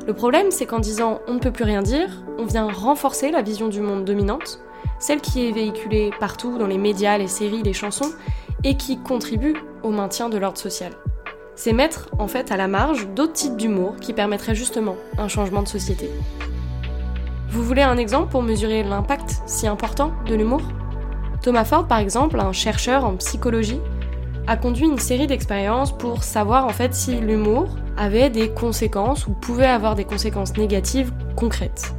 Le 0.08 0.13
problème, 0.13 0.51
c'est 0.51 0.65
qu'en 0.65 0.80
disant 0.80 1.21
on 1.27 1.36
ne 1.36 1.39
peut 1.39 1.51
plus 1.51 1.63
rien 1.63 1.82
dire, 1.82 2.10
on 2.38 2.45
vient 2.45 2.71
renforcer 2.71 3.32
la 3.32 3.41
vision 3.41 3.67
du 3.67 3.82
monde 3.82 4.06
dominante, 4.06 4.60
celle 4.99 5.21
qui 5.21 5.47
est 5.47 5.51
véhiculée 5.51 6.12
partout 6.19 6.58
dans 6.58 6.67
les 6.67 6.77
médias, 6.77 7.17
les 7.17 7.27
séries, 7.27 7.63
les 7.63 7.73
chansons, 7.73 8.12
et 8.63 8.77
qui 8.77 8.99
contribue 8.99 9.56
au 9.84 9.89
maintien 9.89 10.30
de 10.30 10.38
l'ordre 10.38 10.60
social. 10.60 10.93
C'est 11.56 11.73
mettre 11.73 12.10
en 12.17 12.27
fait 12.27 12.51
à 12.51 12.58
la 12.58 12.67
marge 12.67 13.08
d'autres 13.10 13.34
types 13.34 13.58
d'humour 13.58 13.95
qui 13.99 14.13
permettraient 14.13 14.56
justement 14.56 14.95
un 15.17 15.27
changement 15.27 15.62
de 15.62 15.67
société. 15.67 16.10
Vous 17.49 17.63
voulez 17.63 17.82
un 17.82 17.97
exemple 17.97 18.32
pour 18.32 18.41
mesurer 18.41 18.84
l'impact 18.84 19.41
si 19.45 19.67
important 19.67 20.13
de 20.25 20.36
l'humour? 20.36 20.62
Thomas 21.41 21.65
Ford, 21.65 21.88
par 21.88 21.97
exemple, 21.97 22.39
un 22.39 22.54
chercheur 22.54 23.04
en 23.04 23.15
psychologie, 23.15 23.82
a 24.47 24.58
conduit 24.58 24.86
une 24.86 24.99
série 24.99 25.27
d'expériences 25.27 25.95
pour 25.95 26.23
savoir 26.23 26.65
en 26.65 26.69
fait 26.69 26.93
si 26.93 27.15
l'humour 27.19 27.67
avait 27.97 28.30
des 28.30 28.49
conséquences 28.49 29.27
ou 29.27 29.32
pouvait 29.32 29.65
avoir 29.65 29.95
des 29.95 30.06
conséquences 30.06 30.58
négatives 30.58 31.12
concrètes. 31.36 31.93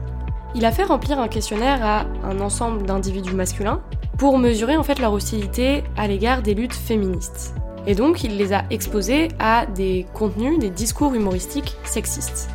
Il 0.54 0.64
a 0.64 0.72
fait 0.72 0.84
remplir 0.84 1.18
un 1.18 1.28
questionnaire 1.28 1.84
à 1.84 2.06
un 2.24 2.40
ensemble 2.40 2.84
d'individus 2.84 3.34
masculins 3.34 3.80
pour 4.18 4.38
mesurer 4.38 4.76
en 4.76 4.82
fait 4.82 4.98
leur 4.98 5.12
hostilité 5.12 5.82
à 5.96 6.06
l'égard 6.06 6.42
des 6.42 6.54
luttes 6.54 6.74
féministes. 6.74 7.54
Et 7.86 7.94
donc 7.94 8.22
il 8.22 8.36
les 8.36 8.52
a 8.52 8.64
exposés 8.70 9.28
à 9.38 9.66
des 9.66 10.06
contenus, 10.12 10.58
des 10.58 10.70
discours 10.70 11.14
humoristiques 11.14 11.76
sexistes. 11.84 12.50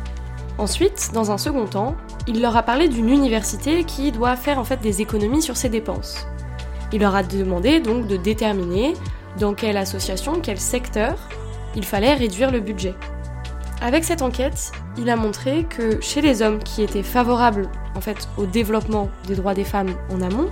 Ensuite, 0.58 1.10
dans 1.12 1.30
un 1.30 1.38
second 1.38 1.66
temps, 1.66 1.94
il 2.26 2.40
leur 2.40 2.56
a 2.56 2.62
parlé 2.62 2.88
d'une 2.88 3.08
université 3.08 3.84
qui 3.84 4.10
doit 4.10 4.36
faire 4.36 4.58
en 4.58 4.64
fait 4.64 4.80
des 4.80 5.00
économies 5.00 5.42
sur 5.42 5.56
ses 5.56 5.68
dépenses. 5.68 6.26
Il 6.92 7.00
leur 7.00 7.14
a 7.14 7.22
demandé 7.22 7.80
donc 7.80 8.06
de 8.06 8.16
déterminer 8.16 8.94
dans 9.38 9.54
quelle 9.54 9.76
association, 9.76 10.40
quel 10.42 10.58
secteur 10.58 11.18
il 11.74 11.84
fallait 11.84 12.14
réduire 12.14 12.50
le 12.50 12.60
budget. 12.60 12.94
Avec 13.80 14.04
cette 14.04 14.22
enquête, 14.22 14.72
il 14.96 15.08
a 15.08 15.16
montré 15.16 15.64
que 15.64 16.00
chez 16.00 16.20
les 16.20 16.42
hommes 16.42 16.58
qui 16.58 16.82
étaient 16.82 17.02
favorables 17.02 17.68
en 17.94 18.00
fait 18.00 18.28
au 18.36 18.46
développement 18.46 19.08
des 19.26 19.36
droits 19.36 19.54
des 19.54 19.64
femmes 19.64 19.94
en 20.10 20.20
amont, 20.20 20.50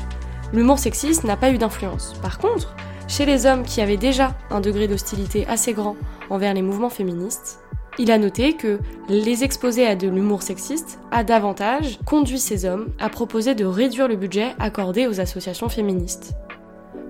l'humour 0.53 0.79
sexiste 0.79 1.25
n'a 1.25 1.37
pas 1.37 1.51
eu 1.51 1.59
d'influence. 1.59 2.15
Par 2.23 2.39
contre, 2.39 2.77
chez 3.09 3.25
les 3.25 3.47
hommes 3.47 3.65
qui 3.65 3.81
avaient 3.81 3.97
déjà 3.97 4.35
un 4.51 4.61
degré 4.61 4.87
d'hostilité 4.87 5.47
assez 5.49 5.73
grand 5.73 5.97
envers 6.31 6.55
les 6.55 6.63
mouvements 6.63 6.91
féministes, 6.91 7.61
il 7.99 8.11
a 8.11 8.19
noté 8.19 8.55
que 8.55 8.79
les 9.09 9.43
exposer 9.43 9.87
à 9.87 9.97
de 9.97 10.09
l'humour 10.09 10.43
sexiste 10.43 10.99
a 11.11 11.25
davantage 11.25 11.99
conduit 12.05 12.39
ces 12.39 12.67
hommes 12.67 12.89
à 12.99 13.09
proposer 13.09 13.55
de 13.55 13.65
réduire 13.65 14.07
le 14.07 14.17
budget 14.17 14.55
accordé 14.59 15.07
aux 15.07 15.21
associations 15.21 15.69
féministes. 15.69 16.35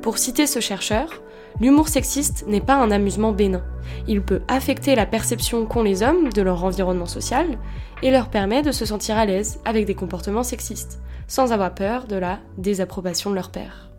Pour 0.01 0.19
citer 0.19 0.47
ce 0.47 0.61
chercheur, 0.61 1.23
l'humour 1.61 1.89
sexiste 1.89 2.45
n'est 2.47 2.61
pas 2.61 2.77
un 2.77 2.91
amusement 2.91 3.33
bénin. 3.33 3.63
Il 4.09 4.23
peut 4.23 4.43
affecter 4.49 4.95
la 4.95 5.07
perception 5.07 5.67
qu'ont 5.67 5.83
les 5.83 6.03
hommes 6.03 6.33
de 6.33 6.43
leur 6.43 6.65
environnement 6.65 7.07
social 7.07 7.59
et 8.03 8.11
leur 8.11 8.29
permet 8.29 8.63
de 8.63 8.73
se 8.73 8.85
sentir 8.85 9.17
à 9.17 9.27
l'aise 9.27 9.61
avec 9.65 9.87
des 9.87 9.95
comportements 9.95 10.43
sexistes, 10.43 11.01
sans 11.29 11.53
avoir 11.53 11.75
peur 11.75 12.07
de 12.07 12.17
la 12.17 12.41
désapprobation 12.59 13.31
de 13.31 13.37
leur 13.37 13.51
père. 13.51 13.91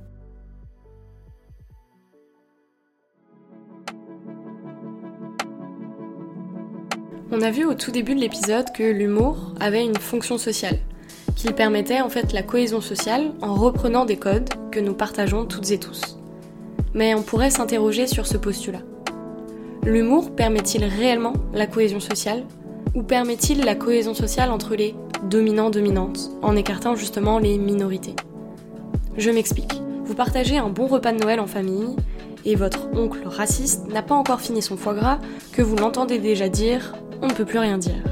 On 7.30 7.42
a 7.42 7.52
vu 7.52 7.66
au 7.66 7.74
tout 7.74 7.92
début 7.92 8.16
de 8.16 8.22
l'épisode 8.22 8.72
que 8.72 8.84
l'humour 8.84 9.54
avait 9.60 9.84
une 9.84 9.98
fonction 9.98 10.38
sociale, 10.38 10.80
qu'il 11.36 11.54
permettait 11.54 12.00
en 12.00 12.10
fait 12.10 12.32
la 12.32 12.42
cohésion 12.42 12.80
sociale 12.80 13.34
en 13.42 13.54
reprenant 13.54 14.06
des 14.06 14.18
codes 14.18 14.50
que 14.72 14.80
nous 14.80 14.94
partageons 14.94 15.46
toutes 15.46 15.70
et 15.72 15.78
tous. 15.78 16.17
Mais 16.98 17.14
on 17.14 17.22
pourrait 17.22 17.52
s'interroger 17.52 18.08
sur 18.08 18.26
ce 18.26 18.38
postulat. 18.38 18.82
L'humour 19.84 20.32
permet-il 20.32 20.84
réellement 20.84 21.34
la 21.54 21.68
cohésion 21.68 22.00
sociale? 22.00 22.44
Ou 22.96 23.04
permet-il 23.04 23.64
la 23.64 23.76
cohésion 23.76 24.16
sociale 24.16 24.50
entre 24.50 24.76
les 24.76 24.96
dominants-dominantes, 25.30 26.32
en 26.42 26.56
écartant 26.56 26.96
justement 26.96 27.38
les 27.38 27.60
minorités? 27.60 28.16
Je 29.16 29.30
m'explique. 29.30 29.80
Vous 30.06 30.16
partagez 30.16 30.58
un 30.58 30.70
bon 30.70 30.88
repas 30.88 31.14
de 31.14 31.20
Noël 31.20 31.40
en 31.40 31.46
famille, 31.46 31.96
et 32.46 32.56
votre 32.56 32.88
oncle 32.96 33.28
raciste 33.28 33.88
n'a 33.90 34.02
pas 34.02 34.16
encore 34.16 34.42
fini 34.42 34.64
son 34.64 34.76
foie 34.76 34.96
gras 34.96 35.20
que 35.52 35.62
vous 35.62 35.76
l'entendez 35.76 36.18
déjà 36.18 36.50
dire 36.50 36.96
on 37.22 37.28
ne 37.28 37.34
peut 37.34 37.46
plus 37.46 37.60
rien 37.60 37.78
dire. 37.78 38.04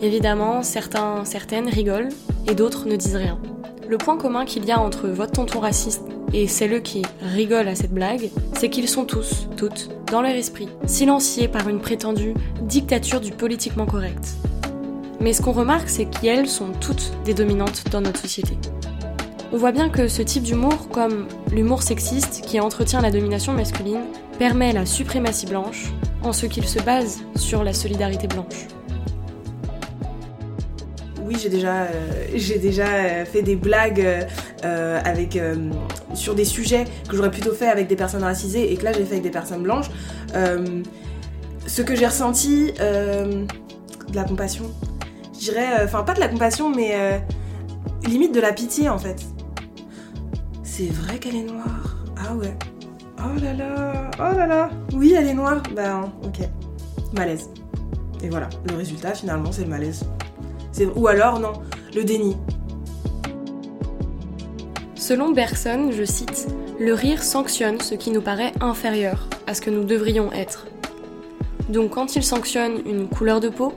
Évidemment, 0.00 0.62
certains, 0.62 1.26
certaines 1.26 1.68
rigolent 1.68 2.08
et 2.48 2.54
d'autres 2.54 2.86
ne 2.86 2.96
disent 2.96 3.16
rien. 3.16 3.38
Le 3.86 3.98
point 3.98 4.16
commun 4.16 4.46
qu'il 4.46 4.64
y 4.64 4.70
a 4.70 4.80
entre 4.80 5.08
votre 5.08 5.32
tonton 5.32 5.60
raciste 5.60 6.04
et 6.32 6.46
celles 6.46 6.82
qui 6.82 7.02
rigolent 7.34 7.68
à 7.68 7.74
cette 7.74 7.92
blague, 7.92 8.30
c'est 8.58 8.68
qu'ils 8.68 8.88
sont 8.88 9.04
tous, 9.04 9.48
toutes, 9.56 9.90
dans 10.10 10.22
leur 10.22 10.34
esprit, 10.34 10.68
silenciés 10.86 11.48
par 11.48 11.68
une 11.68 11.80
prétendue 11.80 12.34
dictature 12.62 13.20
du 13.20 13.32
politiquement 13.32 13.86
correct. 13.86 14.34
Mais 15.20 15.32
ce 15.32 15.42
qu'on 15.42 15.52
remarque, 15.52 15.88
c'est 15.88 16.06
qu'elles 16.06 16.48
sont 16.48 16.72
toutes 16.80 17.12
des 17.24 17.34
dominantes 17.34 17.84
dans 17.90 18.00
notre 18.00 18.20
société. 18.20 18.56
On 19.52 19.56
voit 19.56 19.72
bien 19.72 19.88
que 19.88 20.08
ce 20.08 20.22
type 20.22 20.44
d'humour, 20.44 20.88
comme 20.90 21.26
l'humour 21.52 21.82
sexiste 21.82 22.42
qui 22.46 22.60
entretient 22.60 23.00
la 23.00 23.10
domination 23.10 23.52
masculine, 23.52 24.04
permet 24.38 24.72
la 24.72 24.86
suprématie 24.86 25.46
blanche 25.46 25.92
en 26.22 26.32
ce 26.32 26.46
qu'il 26.46 26.66
se 26.66 26.78
base 26.80 27.20
sur 27.36 27.64
la 27.64 27.72
solidarité 27.72 28.28
blanche 28.28 28.66
oui, 31.30 31.38
j'ai 31.40 31.48
déjà, 31.48 31.82
euh, 31.82 32.24
j'ai 32.34 32.58
déjà 32.58 32.86
euh, 32.88 33.24
fait 33.24 33.42
des 33.42 33.54
blagues 33.54 34.26
euh, 34.64 35.00
avec, 35.04 35.38
sur 36.14 36.34
des 36.34 36.44
sujets 36.44 36.84
que 37.08 37.16
j'aurais 37.16 37.30
plutôt 37.30 37.52
fait 37.52 37.68
avec 37.68 37.88
des 37.88 37.96
personnes 37.96 38.22
racisées 38.22 38.72
et 38.72 38.76
que 38.76 38.84
là 38.84 38.92
j'ai 38.92 39.04
fait 39.04 39.12
avec 39.12 39.22
des 39.22 39.30
personnes 39.30 39.62
blanches. 39.62 39.90
ce 41.66 41.82
que 41.82 41.94
j'ai 41.94 42.06
ressenti, 42.06 42.72
de 42.72 44.16
la 44.16 44.24
compassion, 44.24 44.64
je 45.34 45.40
dirais, 45.40 45.84
enfin 45.84 46.02
pas 46.02 46.14
de 46.14 46.20
la 46.20 46.28
compassion, 46.28 46.70
mais 46.70 47.22
limite 48.06 48.34
de 48.34 48.40
la 48.40 48.52
pitié 48.52 48.88
en 48.88 48.98
fait. 48.98 49.24
C'est 50.62 50.90
vrai 50.90 51.18
qu'elle 51.18 51.36
est 51.36 51.44
noire. 51.44 51.96
Ah 52.16 52.34
ouais. 52.34 52.56
Oh 53.18 53.38
là 53.40 53.52
là, 53.52 54.10
oh 54.18 54.36
là 54.36 54.46
là. 54.46 54.70
Oui, 54.94 55.14
elle 55.16 55.28
est 55.28 55.34
noire. 55.34 55.62
Ben 55.76 56.10
ok. 56.24 56.48
Malaise. 57.14 57.50
Et 58.22 58.28
voilà, 58.28 58.48
le 58.68 58.76
résultat 58.76 59.14
finalement 59.14 59.52
c'est 59.52 59.62
le 59.62 59.68
malaise. 59.68 60.04
Ou 60.96 61.08
alors, 61.08 61.38
non, 61.40 61.52
le 61.94 62.04
déni. 62.04 62.36
Selon 65.10 65.32
Bergson, 65.32 65.90
je 65.90 66.04
cite, 66.04 66.46
Le 66.78 66.94
rire 66.94 67.24
sanctionne 67.24 67.80
ce 67.80 67.96
qui 67.96 68.12
nous 68.12 68.20
paraît 68.20 68.52
inférieur 68.60 69.26
à 69.48 69.54
ce 69.54 69.60
que 69.60 69.68
nous 69.68 69.82
devrions 69.82 70.30
être. 70.30 70.68
Donc 71.68 71.90
quand 71.94 72.14
il 72.14 72.22
sanctionne 72.22 72.80
une 72.86 73.08
couleur 73.08 73.40
de 73.40 73.48
peau, 73.48 73.72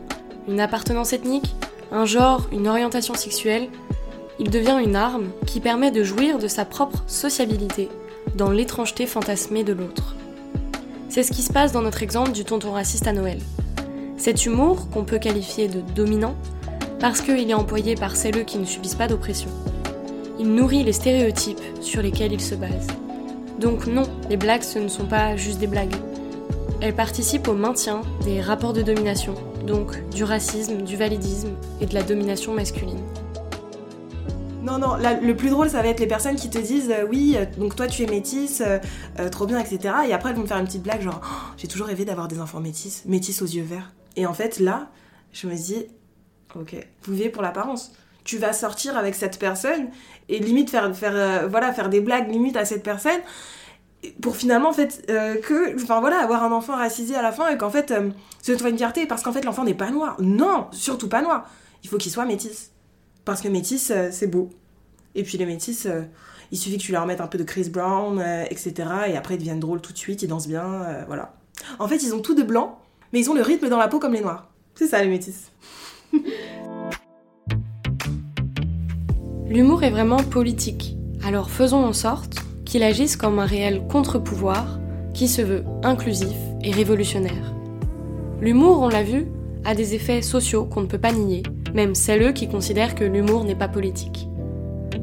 une 0.47 0.59
appartenance 0.59 1.11
ethnique, 1.11 1.55
un 1.91 2.05
genre, 2.05 2.47
une 2.51 2.67
orientation 2.67 3.15
sexuelle, 3.15 3.67
il 4.37 4.51
devient 4.51 4.77
une 4.79 4.95
arme 4.95 5.31
qui 5.47 5.59
permet 5.59 5.89
de 5.89 6.03
jouir 6.03 6.37
de 6.37 6.47
sa 6.47 6.65
propre 6.65 7.03
sociabilité 7.07 7.89
dans 8.35 8.51
l'étrangeté 8.51 9.07
fantasmée 9.07 9.63
de 9.63 9.73
l'autre. 9.73 10.15
C'est 11.09 11.23
ce 11.23 11.31
qui 11.31 11.41
se 11.41 11.51
passe 11.51 11.71
dans 11.71 11.81
notre 11.81 12.03
exemple 12.03 12.31
du 12.31 12.45
tonton 12.45 12.73
raciste 12.73 13.07
à 13.07 13.11
Noël. 13.11 13.39
Cet 14.17 14.45
humour, 14.45 14.87
qu'on 14.91 15.03
peut 15.03 15.17
qualifier 15.17 15.67
de 15.67 15.81
dominant, 15.95 16.35
parce 16.99 17.21
qu'il 17.21 17.49
est 17.49 17.55
employé 17.55 17.95
par 17.95 18.15
celles 18.15 18.45
qui 18.45 18.59
ne 18.59 18.65
subissent 18.65 18.93
pas 18.93 19.07
d'oppression. 19.07 19.49
Nourrit 20.43 20.83
les 20.83 20.93
stéréotypes 20.93 21.61
sur 21.79 22.01
lesquels 22.01 22.33
il 22.33 22.41
se 22.41 22.53
base. 22.53 22.87
Donc 23.59 23.87
non, 23.87 24.03
les 24.29 24.35
blagues 24.35 24.61
ce 24.61 24.77
ne 24.77 24.89
sont 24.89 25.05
pas 25.05 25.37
juste 25.37 25.59
des 25.59 25.67
blagues. 25.67 25.95
Elles 26.81 26.95
participent 26.95 27.47
au 27.47 27.53
maintien 27.53 28.01
des 28.25 28.41
rapports 28.41 28.73
de 28.73 28.81
domination, 28.81 29.35
donc 29.65 30.07
du 30.09 30.25
racisme, 30.25 30.81
du 30.81 30.97
validisme 30.97 31.51
et 31.79 31.85
de 31.85 31.93
la 31.93 32.03
domination 32.03 32.53
masculine. 32.53 32.99
Non, 34.61 34.77
non, 34.77 34.95
le 34.97 35.33
plus 35.33 35.49
drôle, 35.49 35.69
ça 35.69 35.81
va 35.81 35.87
être 35.87 35.99
les 35.99 36.07
personnes 36.07 36.35
qui 36.35 36.49
te 36.49 36.57
disent 36.57 36.91
euh, 36.91 37.05
oui, 37.09 37.35
euh, 37.37 37.45
donc 37.57 37.75
toi 37.75 37.87
tu 37.87 38.03
es 38.03 38.07
métisse, 38.07 38.61
euh, 38.65 39.29
trop 39.29 39.45
bien, 39.45 39.59
etc. 39.59 39.93
Et 40.07 40.13
après 40.13 40.29
elles 40.29 40.35
vont 40.35 40.43
me 40.43 40.47
faire 40.47 40.57
une 40.57 40.65
petite 40.65 40.83
blague 40.83 41.01
genre 41.01 41.21
oh, 41.23 41.53
j'ai 41.57 41.67
toujours 41.67 41.87
rêvé 41.87 42.05
d'avoir 42.05 42.27
des 42.27 42.39
enfants 42.39 42.59
métisses, 42.59 43.03
métisses 43.05 43.41
aux 43.41 43.47
yeux 43.47 43.63
verts. 43.63 43.91
Et 44.17 44.25
en 44.25 44.33
fait 44.33 44.59
là, 44.59 44.89
je 45.31 45.47
me 45.47 45.55
dis 45.55 45.85
Ok. 46.55 46.75
Vous 47.03 47.13
vivez 47.13 47.29
pour 47.29 47.41
l'apparence. 47.41 47.93
Tu 48.23 48.37
vas 48.37 48.53
sortir 48.53 48.97
avec 48.97 49.15
cette 49.15 49.39
personne 49.39 49.89
et 50.29 50.39
limite 50.39 50.69
faire, 50.69 50.95
faire, 50.95 51.15
euh, 51.15 51.47
voilà, 51.47 51.73
faire 51.73 51.89
des 51.89 52.01
blagues 52.01 52.31
limite 52.31 52.57
à 52.57 52.65
cette 52.65 52.83
personne 52.83 53.19
pour 54.21 54.35
finalement 54.35 54.69
en 54.69 54.73
fait 54.73 55.05
euh, 55.09 55.35
que 55.35 55.81
enfin 55.81 56.01
voilà 56.01 56.17
avoir 56.17 56.43
un 56.43 56.51
enfant 56.51 56.75
racisé 56.75 57.15
à 57.15 57.21
la 57.21 57.31
fin 57.31 57.47
et 57.47 57.57
qu'en 57.57 57.69
fait 57.69 57.91
euh, 57.91 58.09
ce 58.41 58.57
soit 58.57 58.69
une 58.69 58.77
fierté 58.77 59.05
parce 59.05 59.23
qu'en 59.23 59.31
fait 59.31 59.45
l'enfant 59.45 59.63
n'est 59.63 59.73
pas 59.73 59.91
noir. 59.91 60.17
Non 60.19 60.67
surtout 60.71 61.07
pas 61.07 61.21
noir. 61.21 61.49
Il 61.83 61.89
faut 61.89 61.97
qu'il 61.97 62.11
soit 62.11 62.25
métis 62.25 62.71
parce 63.25 63.41
que 63.41 63.47
métis 63.47 63.91
c'est 64.11 64.27
beau. 64.27 64.49
Et 65.15 65.23
puis 65.23 65.37
les 65.37 65.45
métis 65.45 65.87
il 66.51 66.57
suffit 66.57 66.77
que 66.77 66.83
tu 66.83 66.91
leur 66.91 67.05
mettes 67.05 67.21
un 67.21 67.27
peu 67.27 67.37
de 67.37 67.43
Chris 67.43 67.69
Brown 67.69 68.21
etc 68.49 68.89
et 69.07 69.17
après 69.17 69.35
ils 69.35 69.39
deviennent 69.39 69.59
drôles 69.59 69.81
tout 69.81 69.93
de 69.93 69.97
suite 69.97 70.21
ils 70.21 70.27
dansent 70.27 70.47
bien 70.47 71.05
voilà. 71.07 71.33
En 71.79 71.87
fait 71.87 72.03
ils 72.03 72.13
ont 72.13 72.19
tout 72.19 72.35
de 72.35 72.43
blanc 72.43 72.79
mais 73.13 73.21
ils 73.21 73.29
ont 73.29 73.33
le 73.33 73.41
rythme 73.41 73.69
dans 73.69 73.77
la 73.77 73.87
peau 73.87 73.99
comme 73.99 74.13
les 74.13 74.21
noirs. 74.21 74.49
C'est 74.75 74.87
ça 74.87 75.01
les 75.01 75.09
métis 75.09 75.51
L'humour 79.53 79.83
est 79.83 79.91
vraiment 79.91 80.17
politique, 80.17 80.97
alors 81.23 81.51
faisons 81.51 81.85
en 81.85 81.93
sorte 81.93 82.39
qu'il 82.65 82.81
agisse 82.81 83.15
comme 83.15 83.37
un 83.37 83.45
réel 83.45 83.83
contre-pouvoir 83.87 84.79
qui 85.13 85.27
se 85.27 85.43
veut 85.43 85.63
inclusif 85.83 86.35
et 86.63 86.71
révolutionnaire. 86.71 87.53
L'humour, 88.41 88.79
on 88.81 88.89
l'a 88.89 89.03
vu, 89.03 89.27
a 89.63 89.75
des 89.75 89.93
effets 89.93 90.23
sociaux 90.23 90.65
qu'on 90.65 90.81
ne 90.81 90.87
peut 90.87 90.97
pas 90.97 91.11
nier, 91.11 91.43
même 91.75 91.93
celles 91.93 92.33
qui 92.33 92.49
considèrent 92.49 92.95
que 92.95 93.03
l'humour 93.03 93.43
n'est 93.43 93.53
pas 93.53 93.67
politique. 93.67 94.27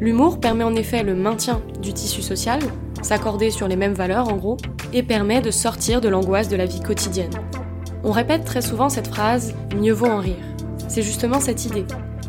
L'humour 0.01 0.41
permet 0.41 0.65
en 0.65 0.75
effet 0.75 1.05
le 1.05 1.15
maintien 1.15 1.63
du 1.81 1.93
tissu 1.93 2.21
social, 2.21 2.59
s'accorder 3.03 3.53
sur 3.53 3.69
les 3.69 3.77
mêmes 3.77 3.95
valeurs 3.95 4.29
en 4.31 4.37
gros, 4.37 4.57
et 4.93 5.05
permet 5.05 5.41
de 5.43 5.53
sortir 5.53 6.01
de 6.01 6.09
l'angoisse 6.09 6.49
de 6.49 6.57
la 6.57 6.67
vie 6.67 6.81
quotidienne. 6.81 7.31
On 8.03 8.11
répète 8.11 8.45
très 8.45 8.63
souvent 8.63 8.89
cette 8.89 9.07
phrase⁇ 9.07 9.55
mieux 9.81 9.93
vaut 9.93 10.07
en 10.07 10.19
rire⁇ 10.19 10.35
c'est 10.89 11.03
justement 11.03 11.39
cette 11.39 11.67
idée. 11.67 11.85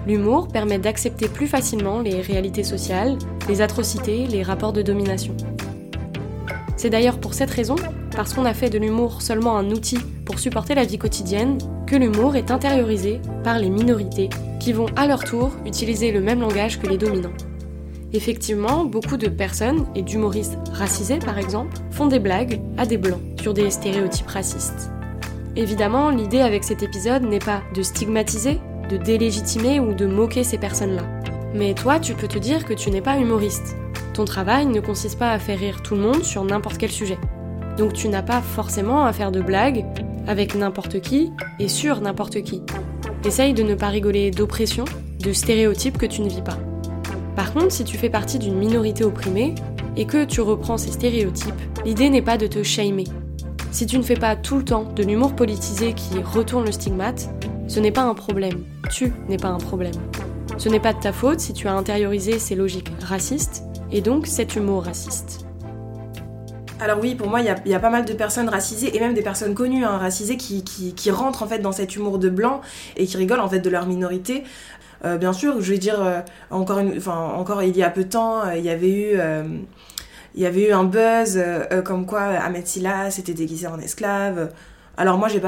L'humour 0.07 0.47
permet 0.47 0.79
d'accepter 0.79 1.27
plus 1.27 1.47
facilement 1.47 2.01
les 2.01 2.21
réalités 2.21 2.63
sociales, 2.63 3.17
les 3.47 3.61
atrocités, 3.61 4.25
les 4.25 4.41
rapports 4.41 4.73
de 4.73 4.81
domination. 4.81 5.35
C'est 6.75 6.89
d'ailleurs 6.89 7.19
pour 7.19 7.35
cette 7.35 7.51
raison, 7.51 7.75
parce 8.15 8.33
qu'on 8.33 8.45
a 8.45 8.55
fait 8.55 8.71
de 8.71 8.79
l'humour 8.79 9.21
seulement 9.21 9.57
un 9.57 9.69
outil 9.69 9.99
pour 10.25 10.39
supporter 10.39 10.73
la 10.73 10.85
vie 10.85 10.97
quotidienne, 10.97 11.59
que 11.85 11.95
l'humour 11.95 12.35
est 12.35 12.49
intériorisé 12.49 13.21
par 13.43 13.59
les 13.59 13.69
minorités 13.69 14.29
qui 14.59 14.73
vont 14.73 14.87
à 14.95 15.05
leur 15.05 15.23
tour 15.23 15.51
utiliser 15.65 16.11
le 16.11 16.21
même 16.21 16.41
langage 16.41 16.79
que 16.79 16.87
les 16.87 16.97
dominants. 16.97 17.33
Effectivement, 18.13 18.83
beaucoup 18.83 19.17
de 19.17 19.27
personnes, 19.29 19.85
et 19.95 20.01
d'humoristes 20.01 20.57
racisés 20.73 21.19
par 21.19 21.37
exemple, 21.37 21.77
font 21.91 22.07
des 22.07 22.19
blagues 22.19 22.59
à 22.77 22.85
des 22.85 22.97
blancs 22.97 23.21
sur 23.39 23.53
des 23.53 23.69
stéréotypes 23.69 24.27
racistes. 24.27 24.89
Évidemment, 25.55 26.09
l'idée 26.09 26.41
avec 26.41 26.63
cet 26.63 26.81
épisode 26.81 27.23
n'est 27.23 27.39
pas 27.39 27.61
de 27.75 27.83
stigmatiser, 27.83 28.59
de 28.91 28.97
délégitimer 28.97 29.79
ou 29.79 29.93
de 29.93 30.05
moquer 30.05 30.43
ces 30.43 30.57
personnes-là. 30.57 31.03
Mais 31.53 31.73
toi, 31.73 31.99
tu 31.99 32.13
peux 32.13 32.27
te 32.27 32.37
dire 32.37 32.65
que 32.65 32.73
tu 32.73 32.91
n'es 32.91 33.01
pas 33.01 33.17
humoriste. 33.17 33.77
Ton 34.13 34.25
travail 34.25 34.65
ne 34.65 34.81
consiste 34.81 35.17
pas 35.17 35.31
à 35.31 35.39
faire 35.39 35.59
rire 35.59 35.81
tout 35.81 35.95
le 35.95 36.01
monde 36.01 36.23
sur 36.23 36.43
n'importe 36.43 36.77
quel 36.77 36.91
sujet. 36.91 37.17
Donc 37.77 37.93
tu 37.93 38.09
n'as 38.09 38.21
pas 38.21 38.41
forcément 38.41 39.05
à 39.05 39.13
faire 39.13 39.31
de 39.31 39.41
blagues 39.41 39.85
avec 40.27 40.55
n'importe 40.55 40.99
qui 40.99 41.31
et 41.59 41.69
sur 41.69 42.01
n'importe 42.01 42.41
qui. 42.41 42.61
Essaye 43.23 43.53
de 43.53 43.63
ne 43.63 43.75
pas 43.75 43.87
rigoler 43.87 44.29
d'oppression, 44.29 44.85
de 45.19 45.31
stéréotypes 45.31 45.97
que 45.97 46.05
tu 46.05 46.21
ne 46.21 46.29
vis 46.29 46.41
pas. 46.41 46.57
Par 47.35 47.53
contre, 47.53 47.71
si 47.71 47.85
tu 47.85 47.97
fais 47.97 48.09
partie 48.09 48.39
d'une 48.39 48.57
minorité 48.57 49.05
opprimée 49.05 49.55
et 49.95 50.05
que 50.05 50.25
tu 50.25 50.41
reprends 50.41 50.77
ces 50.77 50.91
stéréotypes, 50.91 51.53
l'idée 51.85 52.09
n'est 52.09 52.21
pas 52.21 52.37
de 52.37 52.47
te 52.47 52.61
shamer, 52.61 53.05
si 53.71 53.85
tu 53.85 53.97
ne 53.97 54.03
fais 54.03 54.15
pas 54.15 54.35
tout 54.35 54.57
le 54.57 54.65
temps 54.65 54.83
de 54.83 55.01
l'humour 55.01 55.33
politisé 55.33 55.93
qui 55.93 56.19
retourne 56.19 56.65
le 56.65 56.73
stigmate, 56.73 57.29
ce 57.71 57.79
n'est 57.79 57.93
pas 57.93 58.01
un 58.01 58.13
problème. 58.13 58.65
Tu 58.91 59.13
n'es 59.29 59.37
pas 59.37 59.47
un 59.47 59.57
problème. 59.57 59.93
Ce 60.57 60.67
n'est 60.67 60.81
pas 60.81 60.91
de 60.91 60.99
ta 60.99 61.13
faute 61.13 61.39
si 61.39 61.53
tu 61.53 61.69
as 61.69 61.73
intériorisé 61.73 62.37
ces 62.37 62.53
logiques 62.53 62.91
racistes 63.01 63.63
et 63.93 64.01
donc 64.01 64.27
cet 64.27 64.57
humour 64.57 64.83
raciste. 64.83 65.45
Alors 66.81 66.99
oui, 67.01 67.15
pour 67.15 67.29
moi, 67.29 67.39
il 67.39 67.45
y, 67.45 67.73
a 67.73 67.79
pas 67.79 67.89
mal 67.89 68.03
de 68.03 68.11
personnes 68.11 68.49
racisées 68.49 68.93
et 68.93 68.99
même 68.99 69.13
des 69.13 69.21
personnes 69.21 69.53
connues, 69.53 69.85
hein, 69.85 69.97
racisées, 69.97 70.35
qui, 70.35 71.11
rentrent 71.11 71.43
en 71.43 71.47
fait 71.47 71.59
dans 71.59 71.71
cet 71.71 71.95
humour 71.95 72.19
de 72.19 72.27
blanc 72.27 72.59
et 72.97 73.05
qui 73.05 73.15
rigolent 73.15 73.39
en 73.39 73.47
fait 73.47 73.61
de 73.61 73.69
leur 73.69 73.87
minorité. 73.87 74.43
Euh, 75.05 75.17
bien 75.17 75.31
sûr, 75.31 75.61
je 75.61 75.71
vais 75.71 75.79
dire, 75.79 76.03
euh, 76.03 76.19
encore, 76.49 76.79
une, 76.79 76.99
encore 77.07 77.63
il 77.63 77.77
y 77.77 77.83
a 77.83 77.89
peu 77.89 78.03
de 78.03 78.09
temps, 78.09 78.41
euh, 78.47 78.57
il 78.57 78.65
y 78.65 78.69
avait 80.45 80.67
eu 80.67 80.73
un 80.73 80.83
buzz 80.83 81.41
comme 81.85 82.05
quoi 82.05 82.23
Ahmed 82.23 82.67
Silla 82.67 83.11
s'était 83.11 83.33
déguisé 83.33 83.67
en 83.67 83.79
esclave. 83.79 84.49
Alors 85.01 85.17
moi, 85.17 85.29
je, 85.29 85.33
ne 85.33 85.39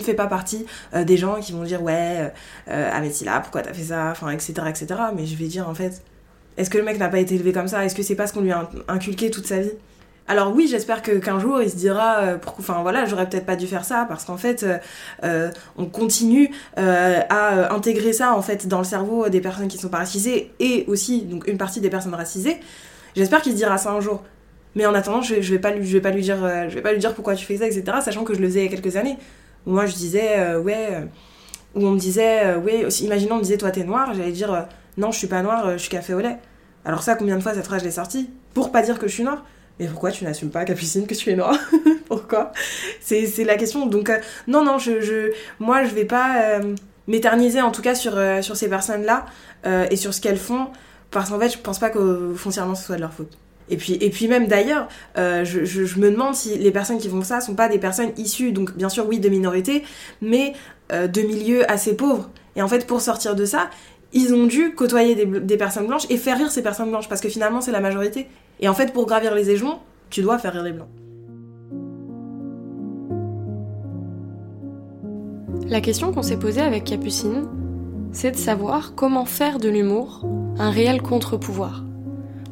fais 0.00 0.14
pas 0.14 0.26
partie 0.26 0.64
euh, 0.94 1.04
des 1.04 1.18
gens 1.18 1.40
qui 1.40 1.52
vont 1.52 1.62
dire 1.62 1.82
ouais, 1.82 2.32
Ahmed 2.66 3.12
Silla, 3.12 3.38
pourquoi 3.40 3.60
t'as 3.60 3.74
fait 3.74 3.82
ça, 3.82 4.08
enfin, 4.12 4.30
etc., 4.30 4.54
etc. 4.66 4.86
Mais 5.14 5.26
je 5.26 5.36
vais 5.36 5.44
dire 5.44 5.68
en 5.68 5.74
fait, 5.74 6.02
est-ce 6.56 6.70
que 6.70 6.78
le 6.78 6.84
mec 6.84 6.98
n'a 6.98 7.10
pas 7.10 7.18
été 7.18 7.34
élevé 7.34 7.52
comme 7.52 7.68
ça? 7.68 7.84
Est-ce 7.84 7.94
que 7.94 8.02
c'est 8.02 8.14
pas 8.14 8.26
ce 8.26 8.32
qu'on 8.32 8.40
lui 8.40 8.50
a 8.50 8.70
inculqué 8.88 9.30
toute 9.30 9.46
sa 9.46 9.60
vie? 9.60 9.72
Alors 10.26 10.54
oui, 10.54 10.68
j'espère 10.70 11.02
que 11.02 11.10
qu'un 11.18 11.38
jour 11.38 11.60
il 11.60 11.68
se 11.68 11.76
dira, 11.76 12.20
euh, 12.20 12.38
enfin 12.58 12.80
voilà, 12.80 13.04
j'aurais 13.04 13.28
peut-être 13.28 13.44
pas 13.44 13.56
dû 13.56 13.66
faire 13.66 13.84
ça 13.84 14.06
parce 14.08 14.24
qu'en 14.24 14.38
fait, 14.38 14.64
euh, 15.22 15.50
on 15.76 15.84
continue 15.84 16.50
à 16.78 17.74
intégrer 17.74 18.14
ça 18.14 18.34
en 18.34 18.40
fait 18.40 18.66
dans 18.66 18.78
le 18.78 18.84
cerveau 18.84 19.28
des 19.28 19.42
personnes 19.42 19.68
qui 19.68 19.76
sont 19.76 19.90
pas 19.90 19.98
racisées 19.98 20.50
et 20.60 20.86
aussi 20.88 21.24
donc 21.24 21.46
une 21.46 21.58
partie 21.58 21.82
des 21.82 21.90
personnes 21.90 22.14
racisées. 22.14 22.58
J'espère 23.16 23.42
qu'il 23.42 23.52
se 23.52 23.58
dira 23.58 23.76
ça 23.76 23.90
un 23.90 24.00
jour. 24.00 24.22
Mais 24.74 24.86
en 24.86 24.94
attendant, 24.94 25.22
je, 25.22 25.40
je 25.40 25.52
vais 25.52 25.58
pas 25.58 25.70
lui, 25.70 25.86
je 25.86 25.92
vais 25.92 26.00
pas 26.00 26.10
lui 26.10 26.22
dire, 26.22 26.38
je 26.68 26.74
vais 26.74 26.82
pas 26.82 26.92
lui 26.92 26.98
dire 26.98 27.14
pourquoi 27.14 27.34
tu 27.34 27.46
fais 27.46 27.56
ça, 27.56 27.66
etc. 27.66 27.84
Sachant 28.02 28.24
que 28.24 28.34
je 28.34 28.40
le 28.40 28.48
faisais 28.48 28.60
il 28.60 28.70
y 28.70 28.74
a 28.74 28.76
quelques 28.76 28.96
années. 28.96 29.16
Où 29.66 29.72
moi 29.72 29.86
je 29.86 29.94
disais 29.94 30.56
ouais, 30.56 30.88
où 31.74 31.86
on 31.86 31.92
me 31.92 31.98
disait 31.98 32.56
ouais, 32.56 32.86
imaginons 33.00 33.36
on 33.36 33.38
me 33.38 33.42
disait 33.42 33.56
toi 33.56 33.70
t'es 33.70 33.84
noir, 33.84 34.12
j'allais 34.14 34.32
dire 34.32 34.66
non 34.96 35.10
je 35.10 35.18
suis 35.18 35.26
pas 35.26 35.42
noir, 35.42 35.72
je 35.72 35.78
suis 35.78 35.90
café 35.90 36.12
au 36.12 36.20
lait. 36.20 36.38
Alors 36.84 37.02
ça, 37.02 37.14
combien 37.14 37.36
de 37.36 37.42
fois 37.42 37.54
cette 37.54 37.64
phrase 37.64 37.80
je 37.80 37.86
l'ai 37.86 37.92
sortie 37.92 38.30
Pour 38.52 38.72
pas 38.72 38.82
dire 38.82 38.98
que 38.98 39.06
je 39.06 39.14
suis 39.14 39.24
noire? 39.24 39.44
Mais 39.78 39.86
pourquoi 39.86 40.10
tu 40.12 40.24
n'assumes 40.24 40.50
pas, 40.50 40.64
Capucine, 40.64 41.06
que 41.06 41.14
tu 41.14 41.30
es 41.30 41.36
noire? 41.36 41.58
Pourquoi? 42.06 42.52
C'est, 43.00 43.26
la 43.44 43.56
question. 43.56 43.86
Donc, 43.86 44.08
euh, 44.08 44.18
non, 44.46 44.64
non, 44.64 44.78
je, 44.78 45.00
je, 45.00 45.32
moi, 45.58 45.84
je 45.84 45.94
vais 45.94 46.04
pas 46.04 46.42
euh, 46.42 46.74
m'éterniser, 47.08 47.60
en 47.60 47.72
tout 47.72 47.82
cas, 47.82 47.96
sur, 47.96 48.16
euh, 48.16 48.40
sur 48.40 48.56
ces 48.56 48.68
personnes-là 48.68 49.26
et 49.90 49.96
sur 49.96 50.12
ce 50.12 50.20
qu'elles 50.20 50.36
font, 50.36 50.68
parce 51.10 51.30
qu'en 51.30 51.38
fait, 51.38 51.48
je 51.48 51.56
pense 51.56 51.78
pas 51.78 51.88
que 51.88 52.34
foncièrement 52.36 52.74
ce 52.74 52.84
soit 52.84 52.96
de 52.96 53.00
leur 53.00 53.14
faute. 53.14 53.38
Et 53.70 53.76
puis, 53.76 54.28
même 54.28 54.46
d'ailleurs, 54.46 54.88
je, 55.16 55.64
je, 55.64 55.98
me 55.98 56.10
demande 56.10 56.34
si 56.34 56.58
les 56.58 56.70
personnes 56.70 56.98
qui 56.98 57.08
font 57.08 57.22
ça 57.22 57.40
sont 57.40 57.54
pas 57.54 57.68
des 57.68 57.78
personnes 57.78 58.10
issues, 58.18 58.52
donc 58.52 58.76
bien 58.76 58.88
sûr, 58.88 59.06
oui, 59.08 59.20
de 59.20 59.28
minorités, 59.28 59.84
mais 60.20 60.52
de 60.90 61.20
milieux 61.22 61.70
assez 61.70 61.96
pauvres. 61.96 62.28
Et 62.56 62.62
en 62.62 62.68
fait, 62.68 62.86
pour 62.86 63.00
sortir 63.00 63.34
de 63.34 63.46
ça, 63.46 63.70
ils 64.12 64.32
ont 64.34 64.46
dû 64.46 64.74
côtoyer 64.74 65.14
des, 65.14 65.26
des, 65.26 65.56
personnes 65.56 65.86
blanches 65.86 66.06
et 66.08 66.16
faire 66.16 66.38
rire 66.38 66.50
ces 66.50 66.62
personnes 66.62 66.90
blanches 66.90 67.08
parce 67.08 67.20
que 67.20 67.28
finalement 67.28 67.60
c'est 67.60 67.72
la 67.72 67.80
majorité. 67.80 68.28
Et 68.60 68.68
en 68.68 68.74
fait, 68.74 68.92
pour 68.92 69.06
gravir 69.06 69.34
les 69.34 69.50
échelons, 69.50 69.78
tu 70.08 70.22
dois 70.22 70.38
faire 70.38 70.52
rire 70.52 70.62
les 70.62 70.72
blancs. 70.72 70.88
La 75.66 75.80
question 75.80 76.12
qu'on 76.12 76.22
s'est 76.22 76.36
posée 76.36 76.60
avec 76.60 76.84
Capucine, 76.84 77.48
c'est 78.12 78.30
de 78.30 78.36
savoir 78.36 78.94
comment 78.94 79.24
faire 79.24 79.58
de 79.58 79.68
l'humour 79.68 80.24
un 80.58 80.70
réel 80.70 81.02
contre-pouvoir. 81.02 81.84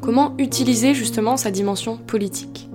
Comment 0.03 0.33
utiliser 0.37 0.93
justement 0.93 1.37
sa 1.37 1.49
dimension 1.49 1.95
politique? 1.95 2.69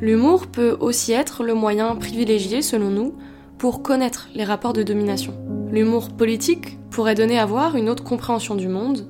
L'humour 0.00 0.46
peut 0.46 0.74
aussi 0.80 1.12
être 1.12 1.44
le 1.44 1.52
moyen 1.52 1.94
privilégié, 1.94 2.62
selon 2.62 2.88
nous, 2.88 3.12
pour 3.58 3.82
connaître 3.82 4.30
les 4.34 4.44
rapports 4.44 4.72
de 4.72 4.82
domination. 4.82 5.34
L'humour 5.70 6.08
politique 6.08 6.78
pourrait 6.88 7.14
donner 7.14 7.38
à 7.38 7.44
voir 7.44 7.76
une 7.76 7.90
autre 7.90 8.02
compréhension 8.02 8.54
du 8.54 8.66
monde 8.66 9.06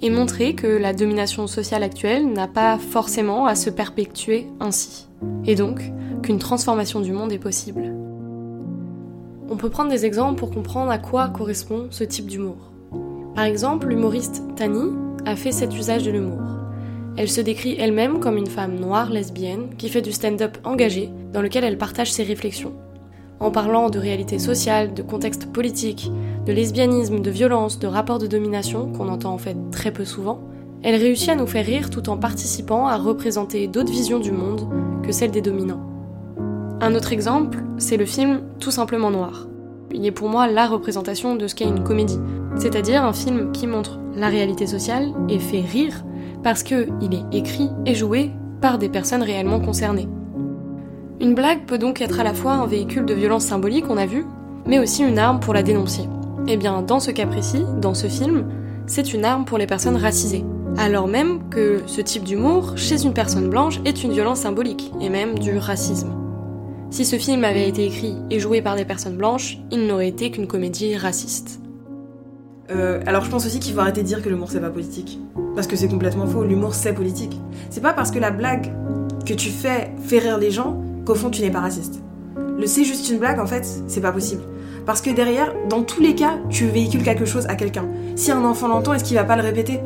et 0.00 0.08
montrer 0.08 0.54
que 0.54 0.66
la 0.66 0.94
domination 0.94 1.46
sociale 1.46 1.82
actuelle 1.82 2.26
n'a 2.32 2.48
pas 2.48 2.78
forcément 2.78 3.44
à 3.44 3.54
se 3.54 3.68
perpétuer 3.68 4.46
ainsi, 4.58 5.08
et 5.44 5.56
donc 5.56 5.82
qu'une 6.22 6.38
transformation 6.38 7.00
du 7.00 7.12
monde 7.12 7.32
est 7.32 7.38
possible. 7.38 7.92
On 9.50 9.58
peut 9.58 9.68
prendre 9.68 9.90
des 9.90 10.06
exemples 10.06 10.38
pour 10.38 10.52
comprendre 10.52 10.90
à 10.90 10.96
quoi 10.96 11.28
correspond 11.28 11.88
ce 11.90 12.04
type 12.04 12.28
d'humour. 12.28 12.72
Par 13.34 13.44
exemple, 13.44 13.88
l'humoriste 13.88 14.42
Tani 14.56 15.05
a 15.26 15.36
fait 15.36 15.52
cet 15.52 15.76
usage 15.76 16.04
de 16.04 16.10
l'humour. 16.10 16.40
Elle 17.18 17.28
se 17.28 17.42
décrit 17.42 17.76
elle-même 17.78 18.20
comme 18.20 18.38
une 18.38 18.46
femme 18.46 18.76
noire 18.76 19.10
lesbienne 19.10 19.74
qui 19.76 19.90
fait 19.90 20.02
du 20.02 20.12
stand-up 20.12 20.56
engagé 20.64 21.10
dans 21.32 21.42
lequel 21.42 21.64
elle 21.64 21.78
partage 21.78 22.12
ses 22.12 22.22
réflexions 22.22 22.72
en 23.38 23.50
parlant 23.50 23.90
de 23.90 23.98
réalité 23.98 24.38
sociale, 24.38 24.94
de 24.94 25.02
contexte 25.02 25.52
politique, 25.52 26.10
de 26.46 26.52
lesbianisme, 26.52 27.20
de 27.20 27.30
violence, 27.30 27.78
de 27.78 27.86
rapports 27.86 28.18
de 28.18 28.26
domination, 28.26 28.90
qu'on 28.92 29.08
entend 29.08 29.34
en 29.34 29.38
fait 29.38 29.56
très 29.70 29.92
peu 29.92 30.04
souvent, 30.04 30.40
elle 30.82 30.94
réussit 30.94 31.30
à 31.30 31.34
nous 31.34 31.46
faire 31.46 31.66
rire 31.66 31.90
tout 31.90 32.08
en 32.08 32.16
participant 32.16 32.86
à 32.86 32.96
représenter 32.96 33.66
d'autres 33.66 33.92
visions 33.92 34.20
du 34.20 34.32
monde 34.32 34.68
que 35.02 35.12
celles 35.12 35.30
des 35.30 35.42
dominants. 35.42 35.84
Un 36.80 36.94
autre 36.94 37.12
exemple, 37.12 37.58
c'est 37.78 37.96
le 37.96 38.06
film 38.06 38.42
Tout 38.60 38.70
simplement 38.70 39.10
noir. 39.10 39.48
Il 39.92 40.04
est 40.06 40.12
pour 40.12 40.28
moi 40.28 40.46
la 40.46 40.66
représentation 40.66 41.36
de 41.36 41.46
ce 41.46 41.54
qu'est 41.54 41.64
une 41.64 41.82
comédie, 41.82 42.20
c'est-à-dire 42.58 43.04
un 43.04 43.12
film 43.12 43.52
qui 43.52 43.66
montre 43.66 43.98
la 44.14 44.28
réalité 44.28 44.66
sociale 44.66 45.12
et 45.28 45.38
fait 45.38 45.60
rire 45.60 46.04
parce 46.42 46.62
qu'il 46.62 46.88
est 47.12 47.36
écrit 47.36 47.70
et 47.84 47.94
joué 47.94 48.30
par 48.60 48.78
des 48.78 48.88
personnes 48.88 49.22
réellement 49.22 49.60
concernées. 49.60 50.08
Une 51.20 51.34
blague 51.34 51.64
peut 51.66 51.78
donc 51.78 52.00
être 52.00 52.20
à 52.20 52.24
la 52.24 52.34
fois 52.34 52.52
un 52.52 52.66
véhicule 52.66 53.06
de 53.06 53.14
violence 53.14 53.44
symbolique, 53.44 53.86
on 53.88 53.96
a 53.96 54.06
vu, 54.06 54.24
mais 54.66 54.78
aussi 54.78 55.02
une 55.02 55.18
arme 55.18 55.40
pour 55.40 55.54
la 55.54 55.62
dénoncer. 55.62 56.02
Eh 56.46 56.56
bien, 56.56 56.82
dans 56.82 57.00
ce 57.00 57.10
cas 57.10 57.26
précis, 57.26 57.64
dans 57.80 57.94
ce 57.94 58.06
film, 58.06 58.44
c'est 58.86 59.14
une 59.14 59.24
arme 59.24 59.44
pour 59.44 59.58
les 59.58 59.66
personnes 59.66 59.96
racisées. 59.96 60.44
Alors 60.78 61.08
même 61.08 61.48
que 61.48 61.82
ce 61.86 62.00
type 62.00 62.24
d'humour, 62.24 62.74
chez 62.76 63.02
une 63.02 63.14
personne 63.14 63.48
blanche, 63.48 63.80
est 63.84 64.04
une 64.04 64.12
violence 64.12 64.40
symbolique, 64.40 64.92
et 65.00 65.08
même 65.08 65.38
du 65.38 65.56
racisme. 65.56 66.12
Si 66.90 67.04
ce 67.04 67.16
film 67.16 67.44
avait 67.44 67.68
été 67.68 67.86
écrit 67.86 68.14
et 68.30 68.38
joué 68.38 68.62
par 68.62 68.76
des 68.76 68.84
personnes 68.84 69.16
blanches, 69.16 69.58
il 69.70 69.86
n'aurait 69.86 70.08
été 70.08 70.30
qu'une 70.30 70.46
comédie 70.46 70.96
raciste. 70.96 71.60
Euh, 72.70 73.00
alors 73.06 73.24
je 73.24 73.30
pense 73.30 73.46
aussi 73.46 73.60
qu'il 73.60 73.74
faut 73.74 73.80
arrêter 73.80 74.02
de 74.02 74.06
dire 74.06 74.22
que 74.22 74.28
l'humour 74.28 74.50
c'est 74.50 74.60
pas 74.60 74.70
politique. 74.70 75.18
Parce 75.54 75.66
que 75.66 75.76
c'est 75.76 75.88
complètement 75.88 76.26
faux, 76.26 76.44
l'humour 76.44 76.74
c'est 76.74 76.92
politique. 76.92 77.40
C'est 77.70 77.80
pas 77.80 77.92
parce 77.92 78.10
que 78.10 78.18
la 78.18 78.30
blague 78.30 78.72
que 79.24 79.34
tu 79.34 79.50
fais 79.50 79.92
fait 80.04 80.18
rire 80.18 80.38
les 80.38 80.50
gens 80.50 80.82
qu'au 81.04 81.14
fond 81.14 81.30
tu 81.30 81.42
n'es 81.42 81.50
pas 81.50 81.60
raciste. 81.60 82.00
Le 82.58 82.66
c'est 82.66 82.84
juste 82.84 83.10
une 83.10 83.18
blague, 83.18 83.38
en 83.38 83.46
fait, 83.46 83.66
c'est 83.86 84.00
pas 84.00 84.12
possible. 84.12 84.42
Parce 84.86 85.02
que 85.02 85.10
derrière, 85.10 85.52
dans 85.68 85.82
tous 85.82 86.00
les 86.00 86.14
cas, 86.14 86.38
tu 86.48 86.66
véhicules 86.66 87.02
quelque 87.02 87.26
chose 87.26 87.46
à 87.48 87.54
quelqu'un. 87.54 87.84
Si 88.14 88.30
un 88.30 88.44
enfant 88.44 88.68
l'entend, 88.68 88.94
est-ce 88.94 89.04
qu'il 89.04 89.16
va 89.16 89.24
pas 89.24 89.36
le 89.36 89.42
répéter? 89.42 89.80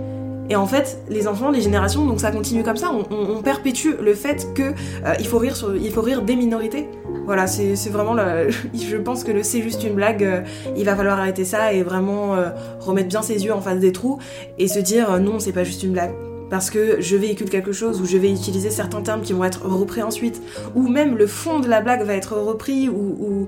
Et 0.50 0.56
en 0.56 0.66
fait, 0.66 0.98
les 1.08 1.28
enfants, 1.28 1.52
les 1.52 1.60
générations, 1.60 2.04
donc 2.04 2.18
ça 2.18 2.32
continue 2.32 2.64
comme 2.64 2.76
ça. 2.76 2.90
On, 2.92 3.40
perpétue 3.40 3.90
le 4.00 4.14
fait 4.14 4.48
que 4.52 4.62
euh, 4.62 5.14
il 5.20 5.26
faut 5.26 5.38
rire 5.38 5.56
faut 5.56 6.02
rire 6.02 6.22
des 6.22 6.34
minorités. 6.34 6.88
Voilà, 7.24 7.46
c'est 7.46 7.74
vraiment 7.88 8.14
le. 8.14 8.50
Je 8.74 8.96
pense 8.96 9.22
que 9.22 9.30
le 9.30 9.44
c'est 9.44 9.62
juste 9.62 9.84
une 9.84 9.94
blague. 9.94 10.24
Euh, 10.24 10.42
il 10.76 10.84
va 10.84 10.96
falloir 10.96 11.20
arrêter 11.20 11.44
ça 11.44 11.72
et 11.72 11.84
vraiment 11.84 12.34
euh, 12.34 12.50
remettre 12.80 13.08
bien 13.08 13.22
ses 13.22 13.44
yeux 13.44 13.54
en 13.54 13.60
face 13.60 13.78
des 13.78 13.92
trous 13.92 14.18
et 14.58 14.66
se 14.66 14.80
dire 14.80 15.20
non, 15.20 15.38
c'est 15.38 15.52
pas 15.52 15.64
juste 15.64 15.84
une 15.84 15.92
blague 15.92 16.12
parce 16.50 16.68
que 16.68 17.00
je 17.00 17.16
véhicule 17.16 17.48
quelque 17.48 17.72
chose 17.72 18.00
ou 18.00 18.06
je 18.06 18.18
vais 18.18 18.30
utiliser 18.30 18.70
certains 18.70 19.00
termes 19.00 19.22
qui 19.22 19.32
vont 19.32 19.44
être 19.44 19.64
repris 19.64 20.02
ensuite, 20.02 20.42
ou 20.74 20.88
même 20.88 21.16
le 21.16 21.28
fond 21.28 21.60
de 21.60 21.68
la 21.68 21.80
blague 21.80 22.02
va 22.02 22.14
être 22.14 22.36
repris, 22.36 22.88
ou, 22.88 23.46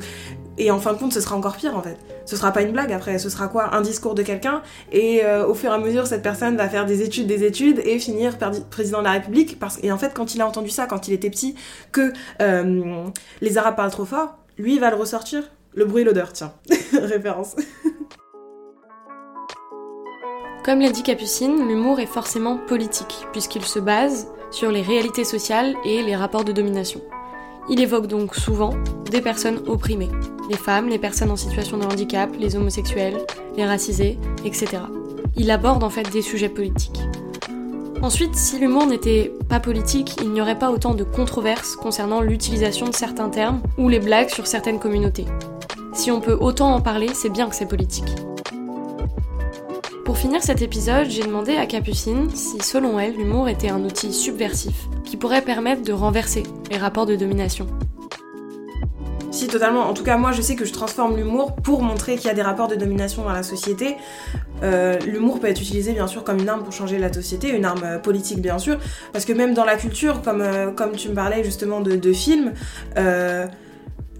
et 0.58 0.70
en 0.70 0.78
fin 0.78 0.92
de 0.92 0.98
compte 0.98 1.12
ce 1.12 1.20
sera 1.20 1.36
encore 1.36 1.56
pire 1.56 1.76
en 1.76 1.82
fait. 1.82 1.96
Ce 2.24 2.36
sera 2.36 2.52
pas 2.52 2.62
une 2.62 2.72
blague 2.72 2.92
après, 2.92 3.18
ce 3.18 3.28
sera 3.28 3.48
quoi? 3.48 3.74
Un 3.74 3.80
discours 3.80 4.14
de 4.14 4.22
quelqu'un, 4.22 4.62
et 4.90 5.24
euh, 5.24 5.46
au 5.46 5.54
fur 5.54 5.70
et 5.70 5.74
à 5.74 5.78
mesure 5.78 6.06
cette 6.06 6.22
personne 6.22 6.56
va 6.56 6.68
faire 6.68 6.86
des 6.86 7.02
études, 7.02 7.26
des 7.26 7.44
études, 7.44 7.80
et 7.84 7.98
finir 7.98 8.36
président 8.70 8.98
de 9.00 9.04
la 9.04 9.12
République, 9.12 9.58
parce 9.58 9.78
et 9.82 9.92
en 9.92 9.98
fait 9.98 10.12
quand 10.14 10.34
il 10.34 10.40
a 10.40 10.46
entendu 10.46 10.70
ça, 10.70 10.86
quand 10.86 11.08
il 11.08 11.14
était 11.14 11.30
petit, 11.30 11.54
que 11.90 12.12
euh, 12.40 13.04
les 13.40 13.58
Arabes 13.58 13.76
parlent 13.76 13.90
trop 13.90 14.04
fort, 14.04 14.38
lui 14.58 14.78
va 14.78 14.90
le 14.90 14.96
ressortir. 14.96 15.42
Le 15.74 15.86
bruit 15.86 16.02
et 16.02 16.04
l'odeur, 16.04 16.34
tiens, 16.34 16.52
référence. 16.92 17.56
Comme 20.64 20.80
l'a 20.80 20.90
dit 20.90 21.02
Capucine, 21.02 21.66
l'humour 21.66 21.98
est 21.98 22.06
forcément 22.06 22.56
politique, 22.56 23.26
puisqu'il 23.32 23.64
se 23.64 23.80
base 23.80 24.28
sur 24.50 24.70
les 24.70 24.82
réalités 24.82 25.24
sociales 25.24 25.74
et 25.84 26.02
les 26.02 26.14
rapports 26.14 26.44
de 26.44 26.52
domination. 26.52 27.00
Il 27.68 27.80
évoque 27.80 28.06
donc 28.06 28.34
souvent 28.34 28.74
des 29.10 29.20
personnes 29.20 29.60
opprimées, 29.66 30.10
les 30.50 30.56
femmes, 30.56 30.88
les 30.88 30.98
personnes 30.98 31.30
en 31.30 31.36
situation 31.36 31.78
de 31.78 31.84
handicap, 31.84 32.30
les 32.38 32.56
homosexuels, 32.56 33.24
les 33.56 33.64
racisés, 33.64 34.18
etc. 34.44 34.82
Il 35.36 35.50
aborde 35.50 35.84
en 35.84 35.90
fait 35.90 36.10
des 36.10 36.22
sujets 36.22 36.48
politiques. 36.48 37.00
Ensuite, 38.02 38.34
si 38.34 38.58
l'humour 38.58 38.86
n'était 38.86 39.32
pas 39.48 39.60
politique, 39.60 40.16
il 40.22 40.32
n'y 40.32 40.40
aurait 40.40 40.58
pas 40.58 40.72
autant 40.72 40.94
de 40.94 41.04
controverses 41.04 41.76
concernant 41.76 42.20
l'utilisation 42.20 42.88
de 42.88 42.94
certains 42.94 43.28
termes 43.28 43.62
ou 43.78 43.88
les 43.88 44.00
blagues 44.00 44.30
sur 44.30 44.48
certaines 44.48 44.80
communautés. 44.80 45.26
Si 45.92 46.10
on 46.10 46.20
peut 46.20 46.36
autant 46.40 46.74
en 46.74 46.80
parler, 46.80 47.10
c'est 47.14 47.30
bien 47.30 47.48
que 47.48 47.54
c'est 47.54 47.66
politique. 47.66 48.12
Pour 50.04 50.18
finir 50.18 50.42
cet 50.42 50.62
épisode, 50.62 51.08
j'ai 51.08 51.22
demandé 51.22 51.54
à 51.54 51.64
Capucine 51.66 52.28
si, 52.34 52.60
selon 52.60 52.98
elle, 52.98 53.14
l'humour 53.16 53.48
était 53.48 53.70
un 53.70 53.84
outil 53.84 54.12
subversif 54.12 54.88
qui 55.04 55.16
pourrait 55.16 55.42
permettre 55.42 55.82
de 55.82 55.92
renverser 55.92 56.42
les 56.72 56.76
rapports 56.76 57.06
de 57.06 57.14
domination. 57.14 57.68
Si, 59.30 59.46
totalement. 59.46 59.82
En 59.88 59.94
tout 59.94 60.02
cas, 60.02 60.16
moi, 60.16 60.32
je 60.32 60.42
sais 60.42 60.56
que 60.56 60.64
je 60.64 60.72
transforme 60.72 61.16
l'humour 61.16 61.54
pour 61.54 61.82
montrer 61.82 62.16
qu'il 62.16 62.26
y 62.26 62.30
a 62.30 62.34
des 62.34 62.42
rapports 62.42 62.66
de 62.66 62.74
domination 62.74 63.22
dans 63.22 63.32
la 63.32 63.44
société. 63.44 63.96
Euh, 64.64 64.98
l'humour 65.06 65.38
peut 65.38 65.46
être 65.46 65.60
utilisé, 65.60 65.92
bien 65.92 66.08
sûr, 66.08 66.24
comme 66.24 66.40
une 66.40 66.48
arme 66.48 66.64
pour 66.64 66.72
changer 66.72 66.98
la 66.98 67.12
société, 67.12 67.50
une 67.50 67.64
arme 67.64 67.84
euh, 67.84 67.98
politique, 67.98 68.42
bien 68.42 68.58
sûr. 68.58 68.78
Parce 69.12 69.24
que 69.24 69.32
même 69.32 69.54
dans 69.54 69.64
la 69.64 69.76
culture, 69.76 70.20
comme, 70.22 70.40
euh, 70.40 70.70
tu 70.96 71.10
me 71.10 71.14
parlais 71.14 71.44
justement 71.44 71.80
de, 71.80 71.94
de 71.94 72.12
films, 72.12 72.52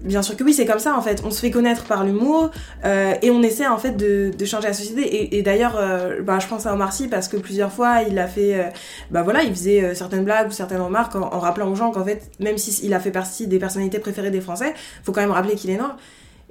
Bien 0.03 0.21
sûr 0.21 0.35
que 0.35 0.43
oui, 0.43 0.53
c'est 0.53 0.65
comme 0.65 0.79
ça 0.79 0.97
en 0.97 1.01
fait. 1.01 1.21
On 1.25 1.31
se 1.31 1.39
fait 1.39 1.49
connaître 1.49 1.85
par 1.85 2.03
l'humour 2.03 2.51
euh, 2.83 3.13
et 3.21 3.31
on 3.31 3.41
essaie 3.41 3.67
en 3.67 3.77
fait 3.77 3.91
de, 3.91 4.31
de 4.37 4.45
changer 4.45 4.67
la 4.67 4.73
société. 4.73 5.37
Et, 5.37 5.41
d'ailleurs, 5.41 5.77
euh, 5.77 6.21
bah, 6.21 6.39
je 6.39 6.47
pense 6.47 6.65
à 6.65 6.73
Omar 6.73 6.91
Sy 6.91 7.07
parce 7.07 7.29
que 7.29 7.37
plusieurs 7.37 7.71
fois 7.71 8.01
il 8.01 8.19
a 8.19 8.27
fait, 8.27 8.59
euh, 8.59 8.63
bah 9.11 9.23
voilà, 9.23 9.43
il 9.43 9.51
faisait 9.51 9.95
certaines 9.95 10.25
blagues 10.25 10.49
ou 10.49 10.51
certaines 10.51 10.81
remarques 10.81 11.15
en, 11.15 11.39
rappelant 11.39 11.69
aux 11.69 11.75
gens 11.75 11.91
qu'en 11.91 12.03
fait, 12.03 12.29
même 12.39 12.57
s'il 12.57 12.93
a 12.93 12.99
fait 12.99 13.11
partie 13.11 13.47
des 13.47 13.59
personnalités 13.59 13.99
préférées 13.99 14.31
des 14.31 14.41
Français, 14.41 14.73
faut 15.03 15.13
quand 15.13 15.21
même 15.21 15.31
rappeler 15.31 15.55
qu'il 15.55 15.69
est 15.69 15.77
noir. 15.77 15.97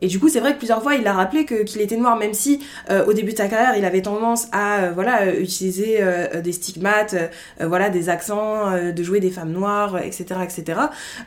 Et 0.03 0.09
du 0.09 0.19
coup, 0.19 0.29
c'est 0.29 0.41
vrai 0.41 0.53
que 0.53 0.59
plusieurs 0.59 0.83
fois, 0.83 0.97
il 0.97 1.07
a 1.07 1.13
rappelé 1.13 1.47
qu'il 1.47 1.81
était 1.81 1.97
noir, 1.97 2.17
même 2.17 2.35
si 2.35 2.61
euh, 2.91 3.07
au 3.07 3.13
début 3.13 3.33
de 3.33 3.39
sa 3.39 3.47
carrière, 3.47 3.77
il 3.79 3.85
avait 3.85 4.03
tendance 4.03 4.49
à 4.51 4.81
euh, 4.81 4.91
voilà 4.93 5.23
euh, 5.23 5.41
utiliser 5.41 6.01
des 6.43 6.53
stigmates, 6.53 7.15
voilà 7.61 7.89
des 7.89 8.09
accents, 8.09 8.73
de 8.73 9.03
jouer 9.03 9.21
des 9.21 9.31
femmes 9.31 9.53
noires, 9.53 9.99
etc., 9.99 10.41
etc. 10.43 10.81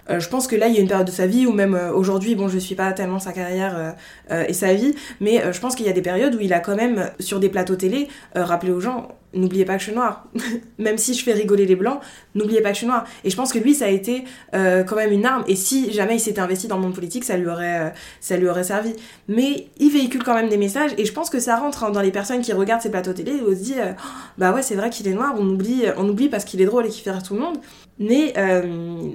je 0.10 0.28
pense 0.28 0.48
que 0.48 0.56
là, 0.56 0.68
il 0.68 0.76
y 0.76 0.78
a 0.78 0.82
une 0.82 0.88
période 0.88 1.08
de 1.08 1.12
sa 1.12 1.26
vie 1.26 1.46
où 1.46 1.54
même 1.54 1.80
aujourd'hui, 1.94 2.36
bon, 2.36 2.50
je 2.50 2.60
suis 2.60 2.76
pas 2.76 2.92
tellement 2.92 3.20
sa 3.20 3.32
carrière 3.32 3.96
et 4.30 4.52
sa 4.54 4.74
vie, 4.74 4.96
mais 5.22 5.42
je 5.54 5.60
pense 5.60 5.76
qu'il 5.76 5.86
y 5.86 5.90
a 5.90 5.94
des 5.94 6.02
périodes 6.02 6.36
où 6.36 6.40
il 6.42 6.52
a 6.52 6.60
quand 6.60 6.76
même 6.76 7.10
sur 7.20 7.40
des 7.40 7.50
plateaux 7.50 7.76
télé 7.78 8.10
rappelé 8.36 8.72
aux 8.72 8.82
gens 8.82 9.08
n'oubliez 9.36 9.66
pas 9.66 9.74
que 9.74 9.80
je 9.80 9.86
suis 9.86 9.96
noire. 9.96 10.26
même 10.80 10.98
si 10.98 11.14
je 11.14 11.24
fais 11.24 11.34
rigoler 11.34 11.66
les 11.66 11.76
blancs, 11.76 12.00
n'oubliez 12.34 12.62
pas 12.62 12.70
que 12.70 12.76
je 12.76 12.80
suis 12.80 12.88
noire. 12.88 13.06
Et 13.24 13.30
je 13.30 13.36
pense 13.36 13.54
que 13.54 13.60
lui, 13.60 13.74
ça 13.74 13.86
a 13.86 13.90
été 13.90 14.24
euh, 14.54 14.84
quand 14.84 14.96
même 14.96 15.12
une 15.12 15.26
arme. 15.26 15.44
Et 15.48 15.56
si 15.56 15.92
jamais 15.92 16.16
il 16.16 16.20
s'était 16.20 16.40
investi 16.40 16.68
dans 16.68 16.78
le 16.78 16.84
monde 16.84 16.96
politique, 16.96 17.24
ça 17.24 17.38
lui 17.38 17.48
aurait, 17.48 17.80
euh, 17.80 17.90
ça 18.20 18.38
lui 18.38 18.48
aurait 18.48 18.64
servi. 18.64 18.94
Mais 19.28 19.68
il 19.78 19.92
véhicule 19.92 20.24
quand 20.24 20.34
même 20.34 20.50
des 20.50 20.58
messages. 20.58 20.92
Et 20.98 21.06
je 21.06 21.14
pense 21.14 21.30
que 21.30 21.40
ça 21.40 21.58
rentre 21.58 21.84
hein, 21.84 21.92
dans 21.92 22.02
les 22.02 22.12
personnes 22.12 22.42
qui 22.42 22.54
regardent 22.54 22.82
ces 22.82 22.92
plateaux 22.92 23.14
télé 23.14 23.34
et 23.34 23.40
se 23.40 23.62
disent, 23.62 23.76
euh, 23.78 23.94
bah 24.38 24.54
ouais, 24.54 24.62
c'est 24.62 24.76
vrai 24.76 24.90
qu'il 24.90 25.08
est 25.08 25.14
noir. 25.14 25.36
On 25.38 25.48
oublie, 25.48 25.84
on 25.98 26.08
oublie 26.08 26.30
parce 26.30 26.46
qu'il 26.46 26.62
est 26.62 26.66
drôle 26.66 26.86
et 26.86 26.90
qu'il 26.90 27.04
fait 27.04 27.12
rire 27.12 27.24
tout 27.24 27.36
le 27.36 27.42
monde. 27.42 27.58
Mais, 27.98 28.34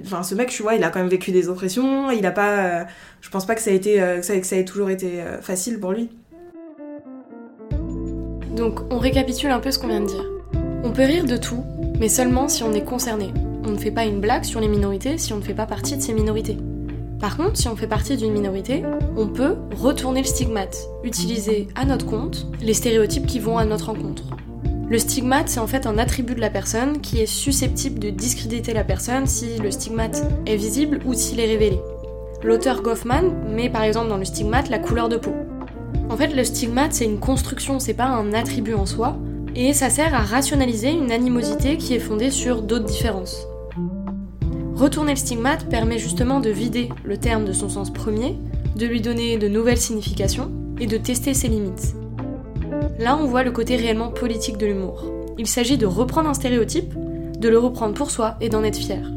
enfin, 0.07 0.23
ce 0.23 0.35
mec, 0.35 0.49
tu 0.49 0.63
vois, 0.63 0.75
il 0.75 0.85
a 0.85 0.89
quand 0.89 1.01
même 1.01 1.09
vécu 1.09 1.33
des 1.33 1.49
oppressions. 1.49 2.11
Il 2.11 2.25
a 2.25 2.31
pas, 2.31 2.87
je 3.21 3.29
pense 3.29 3.47
pas 3.47 3.55
que 3.55 3.61
ça 3.61 3.71
a 3.71 3.75
été, 3.75 3.99
ça, 4.23 4.39
que 4.39 4.47
ça 4.47 4.57
ait 4.57 4.65
toujours 4.65 4.89
été 4.89 5.23
facile 5.43 5.79
pour 5.79 5.93
lui. 5.93 6.09
Donc 8.55 8.81
on 8.91 8.99
récapitule 8.99 9.51
un 9.51 9.61
peu 9.61 9.71
ce 9.71 9.79
qu'on 9.79 9.89
vient 9.89 10.01
de 10.01 10.07
dire. 10.07 10.25
On 10.85 10.91
peut 10.91 11.05
rire 11.05 11.25
de 11.25 11.37
tout, 11.37 11.65
mais 11.99 12.09
seulement 12.09 12.49
si 12.49 12.63
on 12.63 12.73
est 12.73 12.85
concerné. 12.85 13.33
On 13.65 13.71
ne 13.71 13.79
fait 13.79 13.91
pas 13.91 14.05
une 14.05 14.21
blague 14.21 14.45
sur 14.45 14.61
les 14.61 14.69
minorités 14.69 15.19
si 15.19 15.33
on 15.33 15.37
ne 15.37 15.43
fait 15.43 15.55
pas 15.55 15.67
partie 15.67 15.97
de 15.97 16.03
ces 16.03 16.15
minorités. 16.15 16.57
Par 17.21 17.37
contre, 17.37 17.59
si 17.59 17.69
on 17.69 17.77
fait 17.77 17.87
partie 17.87 18.17
d'une 18.17 18.33
minorité, 18.33 18.83
on 19.17 19.29
peut 19.29 19.57
retourner 19.77 20.23
le 20.23 20.27
stigmate, 20.27 20.89
utiliser 21.05 21.69
à 21.75 21.85
notre 21.85 22.07
compte 22.07 22.47
les 22.63 22.73
stéréotypes 22.73 23.27
qui 23.27 23.39
vont 23.39 23.59
à 23.59 23.67
notre 23.67 23.91
encontre. 23.91 24.25
Le 24.89 24.99
stigmate, 24.99 25.51
c'est 25.51 25.61
en 25.61 25.67
fait 25.67 25.87
un 25.87 25.99
attribut 25.99 26.35
de 26.35 26.41
la 26.41 26.51
personne 26.51 27.01
qui 27.01 27.21
est 27.21 27.27
susceptible 27.27 27.99
de 27.99 28.11
discréditer 28.11 28.73
la 28.73 28.85
personne 28.85 29.27
si 29.27 29.59
le 29.59 29.71
stigmate 29.71 30.25
est 30.47 30.57
visible 30.57 31.01
ou 31.05 31.13
s'il 31.13 31.39
est 31.41 31.47
révélé. 31.47 31.79
L'auteur 32.43 32.81
Goffman 32.83 33.31
met 33.55 33.69
par 33.69 33.83
exemple 33.83 34.09
dans 34.09 34.17
le 34.17 34.25
stigmate 34.25 34.71
la 34.71 34.79
couleur 34.79 35.11
de 35.11 35.19
peau. 35.19 35.35
En 36.11 36.17
fait, 36.17 36.35
le 36.35 36.43
stigmate, 36.43 36.93
c'est 36.93 37.05
une 37.05 37.21
construction, 37.21 37.79
c'est 37.79 37.95
pas 37.95 38.07
un 38.07 38.33
attribut 38.33 38.75
en 38.75 38.85
soi, 38.85 39.17
et 39.55 39.73
ça 39.73 39.91
sert 39.91 40.13
à 40.13 40.19
rationaliser 40.19 40.91
une 40.91 41.13
animosité 41.13 41.77
qui 41.77 41.95
est 41.95 42.01
fondée 42.01 42.33
sur 42.33 42.63
d'autres 42.63 42.85
différences. 42.85 43.47
Retourner 44.75 45.13
le 45.13 45.17
stigmate 45.17 45.69
permet 45.69 45.99
justement 45.99 46.41
de 46.41 46.51
vider 46.51 46.89
le 47.05 47.17
terme 47.17 47.45
de 47.45 47.53
son 47.53 47.69
sens 47.69 47.93
premier, 47.93 48.37
de 48.75 48.87
lui 48.87 49.01
donner 49.01 49.39
de 49.39 49.47
nouvelles 49.47 49.79
significations 49.79 50.51
et 50.81 50.87
de 50.87 50.97
tester 50.97 51.33
ses 51.33 51.47
limites. 51.47 51.95
Là, 52.99 53.17
on 53.17 53.27
voit 53.27 53.45
le 53.45 53.53
côté 53.53 53.77
réellement 53.77 54.09
politique 54.09 54.59
de 54.59 54.67
l'humour. 54.67 55.05
Il 55.39 55.47
s'agit 55.47 55.79
de 55.79 55.87
reprendre 55.87 56.29
un 56.29 56.35
stéréotype, 56.35 56.93
de 57.39 57.49
le 57.49 57.59
reprendre 57.59 57.95
pour 57.95 58.11
soi 58.11 58.35
et 58.41 58.49
d'en 58.49 58.65
être 58.65 58.79
fier. 58.79 59.13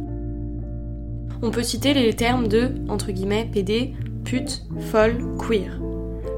On 1.42 1.50
peut 1.50 1.64
citer 1.64 1.96
les 1.96 2.14
termes 2.14 2.48
de, 2.48 2.70
entre 2.88 3.12
guillemets, 3.12 3.50
PD, 3.52 3.94
pute, 4.24 4.64
folle, 4.92 5.18
queer. 5.40 5.80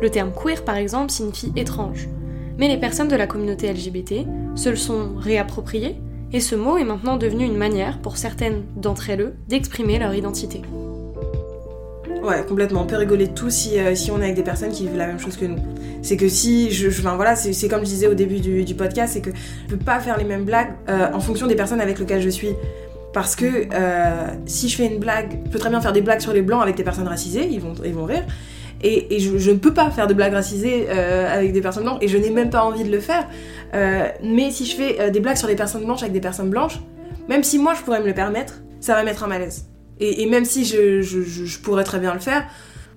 Le 0.01 0.09
terme 0.09 0.31
queer, 0.31 0.63
par 0.63 0.75
exemple, 0.75 1.11
signifie 1.11 1.51
étrange. 1.55 2.09
Mais 2.57 2.67
les 2.67 2.77
personnes 2.77 3.07
de 3.07 3.15
la 3.15 3.27
communauté 3.27 3.71
LGBT 3.71 4.25
se 4.55 4.69
le 4.69 4.75
sont 4.75 5.15
réappropriées, 5.17 5.95
et 6.33 6.39
ce 6.39 6.55
mot 6.55 6.77
est 6.77 6.83
maintenant 6.83 7.17
devenu 7.17 7.45
une 7.45 7.57
manière, 7.57 7.99
pour 7.99 8.17
certaines 8.17 8.63
d'entre 8.75 9.09
elles, 9.09 9.33
d'exprimer 9.47 9.99
leur 9.99 10.13
identité. 10.13 10.61
Ouais, 12.25 12.43
complètement. 12.47 12.81
On 12.81 12.85
peut 12.87 12.95
rigoler 12.95 13.27
tout 13.27 13.51
si, 13.51 13.77
euh, 13.77 13.93
si 13.93 14.09
on 14.09 14.19
est 14.19 14.23
avec 14.23 14.35
des 14.35 14.43
personnes 14.43 14.71
qui 14.71 14.83
vivent 14.87 14.97
la 14.97 15.05
même 15.05 15.19
chose 15.19 15.37
que 15.37 15.45
nous. 15.45 15.59
C'est 16.01 16.17
que 16.17 16.27
si, 16.27 16.71
je, 16.71 16.89
enfin 16.89 17.15
voilà, 17.15 17.35
c'est 17.35 17.67
comme 17.67 17.81
je 17.81 17.89
disais 17.89 18.07
au 18.07 18.15
début 18.15 18.39
du, 18.39 18.75
podcast, 18.75 19.13
c'est 19.13 19.21
que 19.21 19.29
je 19.67 19.75
peux 19.75 19.83
pas 19.83 19.99
faire 19.99 20.17
les 20.17 20.23
mêmes 20.23 20.43
blagues 20.43 20.73
euh, 20.89 21.07
en 21.13 21.19
fonction 21.19 21.45
des 21.45 21.55
personnes 21.55 21.81
avec 21.81 21.99
lesquelles 21.99 22.21
je 22.21 22.29
suis. 22.29 22.53
Parce 23.13 23.35
que 23.35 23.67
euh, 23.71 24.27
si 24.45 24.69
je 24.69 24.75
fais 24.75 24.87
une 24.87 24.99
blague, 24.99 25.39
je 25.45 25.51
peux 25.51 25.59
très 25.59 25.69
bien 25.69 25.81
faire 25.81 25.93
des 25.93 26.01
blagues 26.01 26.19
sur 26.19 26.33
les 26.33 26.41
blancs 26.41 26.61
avec 26.61 26.75
des 26.75 26.83
personnes 26.83 27.07
racisées, 27.07 27.47
ils 27.49 27.61
vont, 27.61 27.73
ils 27.85 27.93
vont 27.93 28.05
rire. 28.05 28.23
Et, 28.81 29.19
je, 29.19 29.51
ne 29.51 29.57
peux 29.57 29.73
pas 29.73 29.89
faire 29.89 30.07
de 30.07 30.13
blagues 30.13 30.33
racisées 30.33 30.87
euh, 30.89 31.33
avec 31.33 31.53
des 31.53 31.61
personnes 31.61 31.83
blanches, 31.83 31.99
et 32.01 32.07
je 32.07 32.17
n'ai 32.17 32.29
même 32.29 32.49
pas 32.49 32.63
envie 32.63 32.83
de 32.83 32.91
le 32.91 32.99
faire. 32.99 33.27
Euh, 33.73 34.07
mais 34.23 34.51
si 34.51 34.65
je 34.65 34.75
fais 34.75 35.01
euh, 35.01 35.09
des 35.09 35.19
blagues 35.19 35.37
sur 35.37 35.47
des 35.47 35.55
personnes 35.55 35.85
blanches 35.85 36.03
avec 36.03 36.13
des 36.13 36.21
personnes 36.21 36.49
blanches, 36.49 36.79
même 37.27 37.43
si 37.43 37.57
moi 37.57 37.73
je 37.73 37.81
pourrais 37.81 38.01
me 38.01 38.05
le 38.05 38.13
permettre, 38.13 38.61
ça 38.79 38.93
va 38.93 39.03
mettre 39.03 39.23
un 39.23 39.27
malaise. 39.27 39.67
Et, 39.99 40.25
même 40.25 40.43
si 40.43 40.65
je, 40.65 41.59
pourrais 41.61 41.85
très 41.85 41.99
bien 41.99 42.13
le 42.13 42.19
faire, 42.19 42.45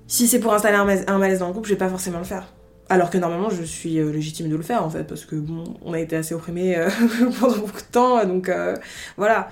si 0.09 0.27
c'est 0.27 0.41
pour 0.41 0.53
installer 0.53 0.77
un, 0.77 1.19
malaise 1.19 1.39
dans 1.39 1.47
le 1.47 1.53
groupe, 1.53 1.67
je 1.67 1.71
vais 1.71 1.79
pas 1.79 1.89
forcément 1.89 2.19
le 2.19 2.25
faire. 2.25 2.53
Alors 2.91 3.09
que 3.09 3.19
normalement, 3.19 3.51
je 3.51 3.63
suis 3.63 3.95
légitime 3.95 4.49
de 4.49 4.57
le 4.57 4.63
faire 4.63 4.83
en 4.83 4.91
fait, 4.91 5.05
parce 5.05 5.25
que 5.25 5.37
bon, 5.37 5.63
on 5.85 5.93
a 5.93 6.01
été 6.01 6.17
assez 6.17 6.35
opprimés 6.35 6.77
pendant 7.41 7.59
beaucoup 7.59 7.81
de 7.81 7.93
temps, 7.93 8.25
donc 8.25 8.51
voilà. 9.17 9.49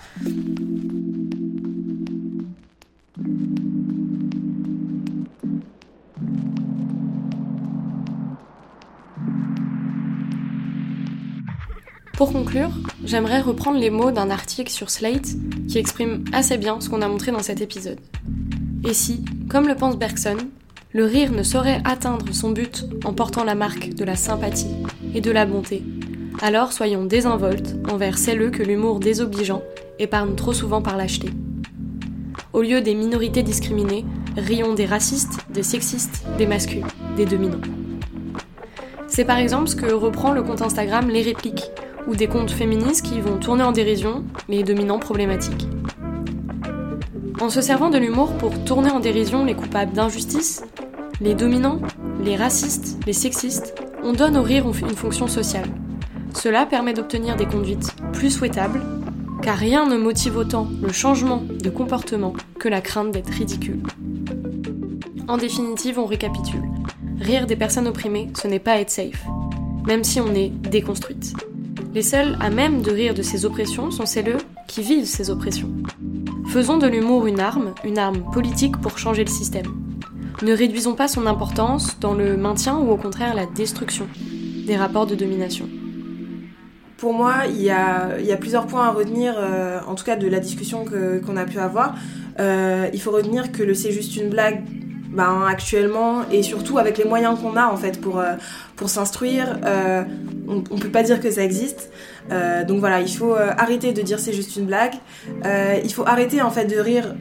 Pour 12.17 12.33
conclure, 12.33 12.71
j'aimerais 13.05 13.43
reprendre 13.43 13.79
les 13.79 13.91
mots 13.91 14.11
d'un 14.11 14.31
article 14.31 14.71
sur 14.71 14.89
Slate 14.89 15.37
qui 15.69 15.77
exprime 15.77 16.25
assez 16.33 16.57
bien 16.57 16.81
ce 16.81 16.89
qu'on 16.89 17.03
a 17.03 17.09
montré 17.09 17.31
dans 17.31 17.43
cet 17.43 17.61
épisode. 17.61 18.01
Et 18.89 18.95
si, 18.95 19.23
comme 19.51 19.69
le 19.69 19.75
pense 19.75 19.99
Bergson, 19.99 20.39
le 20.95 21.05
rire 21.05 21.31
ne 21.31 21.43
saurait 21.43 21.83
atteindre 21.85 22.33
son 22.33 22.53
but 22.53 22.87
en 23.05 23.13
portant 23.13 23.45
la 23.45 23.55
marque 23.55 23.91
de 23.91 24.03
la 24.03 24.17
sympathie 24.17 24.75
et 25.15 25.21
de 25.21 25.31
la 25.31 25.45
bonté, 25.45 25.85
alors 26.41 26.73
soyons 26.73 27.05
désinvoltes 27.05 27.77
envers 27.91 28.17
celles 28.17 28.51
que 28.51 28.63
l'humour 28.63 28.99
désobligeant 28.99 29.63
épargne 29.99 30.37
trop 30.37 30.55
souvent 30.55 30.81
par 30.81 30.97
lâcheté. 30.97 31.29
Au 32.55 32.63
lieu 32.63 32.81
des 32.81 32.95
minorités 32.95 33.43
discriminées, 33.43 34.07
rions 34.39 34.73
des 34.73 34.87
racistes, 34.87 35.41
des 35.51 35.63
sexistes, 35.63 36.25
des 36.39 36.47
masculins, 36.47 36.87
des 37.19 37.27
dominants. 37.27 37.61
C'est 39.07 39.27
par 39.27 39.37
exemple 39.37 39.69
ce 39.69 39.77
que 39.77 39.93
reprend 39.93 40.33
le 40.33 40.43
compte 40.43 40.63
Instagram 40.63 41.09
Les 41.11 41.23
Répliques, 41.23 41.71
ou 42.07 42.15
des 42.15 42.27
comptes 42.27 42.51
féministes 42.51 43.05
qui 43.05 43.21
vont 43.21 43.39
tourner 43.39 43.65
en 43.65 43.73
dérision 43.73 44.25
les 44.49 44.63
dominants 44.63 44.99
problématiques. 44.99 45.69
En 47.41 47.51
se 47.51 47.61
servant 47.61 47.91
de 47.91 47.99
l'humour 47.99 48.33
pour 48.39 48.65
tourner 48.65 48.91
en 48.91 49.01
dérision 49.01 49.45
les 49.45 49.55
coupables 49.55 49.93
d'injustice, 49.93 50.65
les 51.21 51.35
dominants, 51.35 51.81
les 52.25 52.37
racistes, 52.37 52.99
les 53.07 53.13
sexistes, 53.13 53.75
on 54.03 54.13
donne 54.13 54.37
au 54.37 54.43
rire 54.43 54.67
une 54.67 54.97
fonction 54.97 55.27
sociale. 55.27 55.69
Cela 56.35 56.67
permet 56.67 56.95
d'obtenir 56.95 57.37
des 57.37 57.47
conduites 57.47 57.95
plus 58.13 58.31
souhaitables, 58.31 58.83
car 59.43 59.57
rien 59.57 59.87
ne 59.87 59.97
motive 59.97 60.37
autant 60.37 60.67
le 60.83 60.93
changement 60.93 61.43
de 61.63 61.71
comportement 61.71 62.33
que 62.59 62.69
la 62.69 62.81
crainte 62.81 63.11
d'être 63.11 63.31
ridicule. 63.31 63.83
En 65.29 65.39
définitive, 65.39 65.99
on 65.99 66.07
récapitule. 66.07 66.63
Rire 67.21 67.47
des 67.47 67.57
personnes 67.57 67.89
opprimées, 67.89 68.31
ce 68.41 68.47
n'est 68.47 68.61
pas 68.61 68.79
être 68.79 68.91
safe, 68.91 69.25
même 69.87 70.05
si 70.05 70.21
on 70.21 70.35
est 70.35 70.51
déconstruite. 70.51 71.35
Les 71.97 72.03
seuls 72.03 72.37
à 72.43 72.51
même 72.51 72.83
de 72.83 72.91
rire 72.91 73.15
de 73.15 73.23
ces 73.23 73.47
oppressions 73.47 73.91
sont 73.91 74.05
celles 74.05 74.37
qui 74.69 74.83
vivent 74.83 75.07
ces 75.07 75.31
oppressions. 75.31 75.71
Faisons 76.49 76.77
de 76.77 76.87
l'humour 76.87 77.27
une 77.27 77.41
arme, 77.41 77.73
une 77.87 77.97
arme 77.97 78.23
politique 78.35 78.77
pour 78.83 78.99
changer 78.99 79.25
le 79.25 79.31
système. 79.31 79.65
Ne 80.43 80.53
réduisons 80.53 80.95
pas 80.95 81.09
son 81.09 81.27
importance 81.27 81.99
dans 81.99 82.13
le 82.13 82.37
maintien 82.37 82.77
ou 82.77 82.91
au 82.91 82.99
contraire 82.99 83.35
la 83.35 83.47
destruction 83.47 84.07
des 84.67 84.77
rapports 84.77 85.07
de 85.07 85.15
domination. 85.15 85.71
Pour 86.99 87.15
moi, 87.15 87.47
il 87.49 87.63
y 87.63 87.71
a, 87.71 88.37
plusieurs 88.39 88.67
points 88.67 88.89
à 88.89 88.91
retenir, 88.91 89.33
euh, 89.39 89.81
en 89.87 89.95
tout 89.95 90.05
cas 90.05 90.17
de 90.17 90.29
la 90.29 90.39
discussion 90.39 90.85
qu'on 90.85 91.37
a 91.39 91.47
pu 91.47 91.59
avoir. 91.59 91.95
Euh, 92.39 92.91
il 92.93 93.01
faut 93.01 93.11
retenir 93.11 93.53
que 93.53 93.73
c'est 93.73 93.93
juste 93.93 94.19
une 94.19 94.29
blague 94.29 94.63
ben, 95.17 95.47
actuellement 95.49 96.29
et 96.31 96.43
surtout 96.43 96.79
avec 96.79 96.99
les 96.99 97.05
moyens 97.05 97.41
qu'on 97.41 97.57
a 97.57 97.67
en 97.67 97.77
fait 97.77 98.01
pour, 98.01 98.21
euh, 98.21 98.35
pour 98.77 98.91
s'instruire, 98.91 99.59
euh, 99.65 100.03
on, 100.47 100.63
on, 100.71 100.79
peut 100.79 100.91
pas 100.91 101.03
dire 101.03 101.21
que 101.21 101.31
ça 101.31 101.43
existe. 101.43 101.91
Euh, 102.31 102.65
donc 102.65 102.81
voilà, 102.81 103.01
il 103.01 103.11
faut 103.11 103.35
arrêter 103.35 103.93
de 103.93 104.03
dire 104.03 104.19
c'est 104.19 104.33
juste 104.33 104.57
une 104.57 104.67
blague. 104.67 104.95
il 105.85 105.93
faut 105.93 106.07
arrêter 106.07 106.43
en 106.43 106.51
fait 106.51 106.67
de 106.67 106.79
rire. 106.79 107.15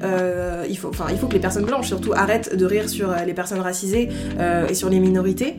il 0.69 0.77
faut, 0.77 0.89
enfin, 0.89 1.05
il 1.11 1.17
faut 1.17 1.27
que 1.27 1.33
les 1.33 1.39
personnes 1.39 1.65
blanches 1.65 1.87
surtout 1.87 2.13
arrêtent 2.13 2.55
de 2.55 2.65
rire 2.65 2.89
sur 2.89 3.13
les 3.25 3.33
personnes 3.33 3.59
racisées 3.61 4.09
et 4.69 4.73
sur 4.73 4.89
les 4.89 4.99
minorités. 4.99 5.55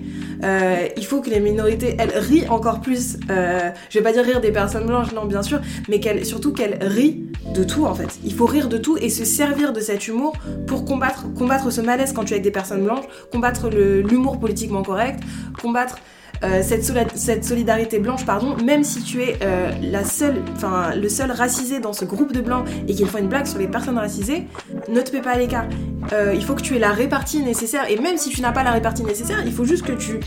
il 0.97 1.07
faut 1.07 1.21
que 1.21 1.31
les 1.31 1.41
minorités 1.41 1.97
elles 1.99 2.19
rient 2.19 2.49
encore 2.49 2.81
plus. 2.81 3.19
je 3.29 3.99
vais 3.99 4.05
pas 4.05 4.13
dire 4.13 4.25
rire 4.25 4.41
des 4.41 4.53
personnes 4.53 4.87
blanches, 4.87 5.13
non 5.13 5.25
bien 5.25 5.43
sûr, 5.43 5.61
mais 5.89 6.01
qu'elles, 6.01 6.25
surtout 6.25 6.53
qu'elles 6.53 6.79
rient 6.83 7.27
de 7.55 7.65
tout 7.65 7.85
en 7.85 7.95
fait. 7.95 8.19
Il 8.25 8.33
faut 8.33 8.47
rire 8.47 8.69
de 8.69 8.79
tout 8.79 8.97
et 8.99 9.09
se 9.09 9.25
servir 9.25 9.73
de 9.73 9.81
cet 9.81 10.09
humour 10.09 10.35
pour 10.67 10.85
combattre, 10.85 11.27
combattre 11.35 11.71
ce 11.71 11.81
malaise 11.81 12.13
quand 12.13 12.25
tu 12.25 12.33
es 12.33 12.35
avec 12.35 12.45
des 12.45 12.51
personnes 12.51 12.85
blanches, 12.85 13.05
combattre 13.31 13.69
l'humour 13.69 14.39
politiquement 14.39 14.83
correct, 14.83 15.21
combattre 15.61 15.99
euh, 16.43 16.63
cette, 16.63 17.45
solidarité 17.45 17.99
blanche, 17.99 18.25
pardon, 18.25 18.57
même 18.65 18.85
si 18.85 19.03
tu 19.03 19.23
es 19.23 19.39
euh, 19.43 19.71
la 19.83 20.05
seule, 20.05 20.43
enfin 20.55 20.95
le 20.95 21.09
seul 21.09 21.31
racisé 21.31 21.81
dans 21.81 21.93
ce 21.93 22.05
groupe 22.05 22.33
de 22.33 22.41
blancs 22.41 22.67
et 22.89 22.95
qu'ils 22.95 23.07
font 23.07 23.19
une 23.19 23.29
blague 23.29 23.47
sur 23.47 23.59
les 23.59 23.69
personnes 23.69 23.99
racisées, 23.99 24.47
ne 24.89 25.01
te 25.01 25.11
fais 25.11 25.21
pas 25.21 25.33
à 25.33 25.39
l'écart. 25.39 25.67
euh, 26.13 26.35
il 26.35 26.45
faut 26.45 26.55
que 26.55 26.63
tu 26.63 26.77
aies 26.77 26.81
la 26.81 26.93
répartie 26.93 27.43
nécessaire. 27.43 27.91
Et 27.91 27.99
même 27.99 28.17
si 28.17 28.31
tu 28.31 28.41
n'as 28.41 28.53
pas 28.53 28.63
la 28.63 28.73
répartie 28.73 29.03
nécessaire, 29.03 29.43
il 29.45 29.53
faut 29.53 29.65
juste 29.65 29.85
que 29.85 29.93
tu, 29.93 30.21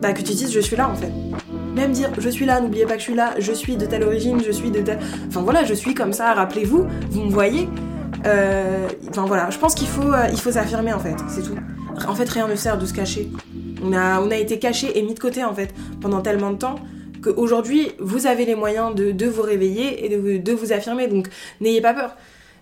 bah, 0.00 0.12
que 0.12 0.22
tu 0.22 0.32
dises 0.32 0.52
je 0.52 0.60
suis 0.60 0.76
là 0.76 0.88
en 0.88 0.94
fait. 0.94 1.10
Même 1.74 1.92
dire 1.92 2.10
je 2.18 2.28
suis 2.28 2.46
là, 2.46 2.60
n'oubliez 2.60 2.86
pas 2.86 2.94
que 2.94 3.00
je 3.00 3.04
suis 3.04 3.14
là, 3.14 3.34
je 3.38 3.52
suis 3.52 3.76
de 3.76 3.86
telle 3.86 4.04
origine, 4.04 4.40
je 4.44 4.52
suis 4.52 4.70
de 4.70 4.80
telle. 4.80 4.98
Enfin 5.28 5.42
voilà, 5.42 5.64
je 5.64 5.74
suis 5.74 5.94
comme 5.94 6.12
ça, 6.12 6.32
rappelez-vous, 6.34 6.86
vous 7.10 7.22
me 7.22 7.30
voyez. 7.30 7.68
Enfin 9.08 9.24
voilà, 9.26 9.50
je 9.50 9.58
pense 9.58 9.74
qu'il 9.74 9.86
faut, 9.86 10.12
il 10.32 10.40
faut 10.40 10.50
s'affirmer 10.50 10.92
en 10.92 10.98
fait, 10.98 11.14
c'est 11.28 11.42
tout. 11.42 11.54
En 12.08 12.14
fait, 12.14 12.28
rien 12.28 12.48
ne 12.48 12.56
sert 12.56 12.76
de 12.76 12.86
se 12.86 12.92
cacher. 12.92 13.30
On 13.82 13.92
a, 13.92 14.36
été 14.36 14.58
caché 14.58 14.98
et 14.98 15.02
mis 15.02 15.14
de 15.14 15.18
côté 15.18 15.44
en 15.44 15.54
fait 15.54 15.74
pendant 16.00 16.20
tellement 16.20 16.50
de 16.50 16.58
temps 16.58 16.76
qu'aujourd'hui 17.22 17.92
vous 17.98 18.26
avez 18.26 18.44
les 18.44 18.54
moyens 18.54 18.94
de, 18.94 19.26
vous 19.26 19.42
réveiller 19.42 20.04
et 20.04 20.38
de, 20.38 20.52
vous 20.52 20.72
affirmer. 20.72 21.08
Donc 21.08 21.28
n'ayez 21.60 21.80
pas 21.80 21.94
peur. 21.94 22.16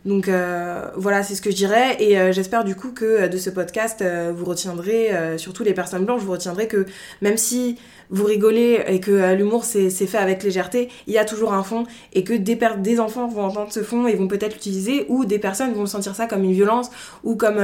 Donc 0.05 0.29
euh, 0.29 0.91
voilà, 0.97 1.23
c'est 1.23 1.35
ce 1.35 1.41
que 1.41 1.51
je 1.51 1.57
dirais 1.57 1.97
et 1.99 2.19
euh, 2.19 2.31
j'espère 2.31 2.63
du 2.63 2.77
coup 2.77 2.93
que 2.93 3.05
euh, 3.05 3.29
de 3.29 3.39
ce 3.39 3.49
podcast 3.49 4.05
vous 4.35 4.45
retiendrez, 4.45 5.11
surtout 5.39 5.65
les 5.65 5.73
personnes 5.73 6.05
blanches, 6.05 6.21
vous 6.23 6.33
retiendrez 6.33 6.69
que 6.69 6.85
même 7.23 7.39
si 7.39 7.79
vous 8.11 8.25
rigolez 8.25 8.85
et 8.87 9.01
que 9.01 9.35
l'humour 9.35 9.65
c'est 9.65 9.89
fait 9.91 10.19
avec 10.19 10.43
légèreté, 10.43 10.91
il 11.07 11.15
y 11.15 11.19
a 11.19 11.25
toujours 11.25 11.55
un 11.55 11.63
fond 11.63 11.85
et 12.13 12.23
que 12.23 12.35
des, 12.35 12.59
des 12.79 13.01
enfants 13.01 13.29
vont 13.29 13.45
entendre 13.45 13.73
ce 13.73 13.83
fond 13.83 14.07
et 14.07 14.15
vont 14.15 14.29
peut-être 14.29 14.53
l'utiliser 14.53 15.07
ou 15.09 15.25
des 15.25 15.39
personnes 15.39 15.73
vont 15.73 15.87
sentir 15.87 16.15
ça 16.15 16.27
comme 16.27 16.45
une 16.45 16.53
violence 16.53 16.91
ou 17.23 17.37
comme 17.37 17.59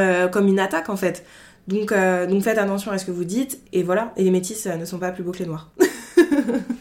une 0.49 0.61
attaque 0.61 0.89
en 0.89 0.97
fait. 0.97 1.25
Donc, 1.71 1.95
donc 2.29 2.43
faites 2.43 2.59
attention 2.59 2.91
à 2.91 2.99
ce 2.99 3.05
que 3.05 3.11
vous 3.11 3.25
dites 3.25 3.61
et 3.73 3.83
voilà, 3.83 4.13
et 4.17 4.25
les 4.25 4.31
métis 4.31 4.67
ne 4.67 4.85
sont 4.85 4.99
pas 4.99 5.13
plus 5.13 5.23
beaux 5.23 5.33
que 5.33 5.39
les 5.39 5.47
noirs. 5.47 5.71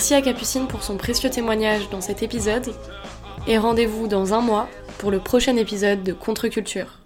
Merci 0.00 0.14
à 0.14 0.22
Capucine 0.22 0.66
pour 0.66 0.82
son 0.82 0.96
précieux 0.96 1.28
témoignage 1.28 1.90
dans 1.90 2.00
cet 2.00 2.22
épisode 2.22 2.72
et 3.46 3.58
rendez-vous 3.58 4.08
dans 4.08 4.32
un 4.32 4.40
mois 4.40 4.66
pour 4.96 5.10
le 5.10 5.18
prochain 5.18 5.56
épisode 5.56 6.02
de 6.02 6.14
Contre-Culture. 6.14 6.99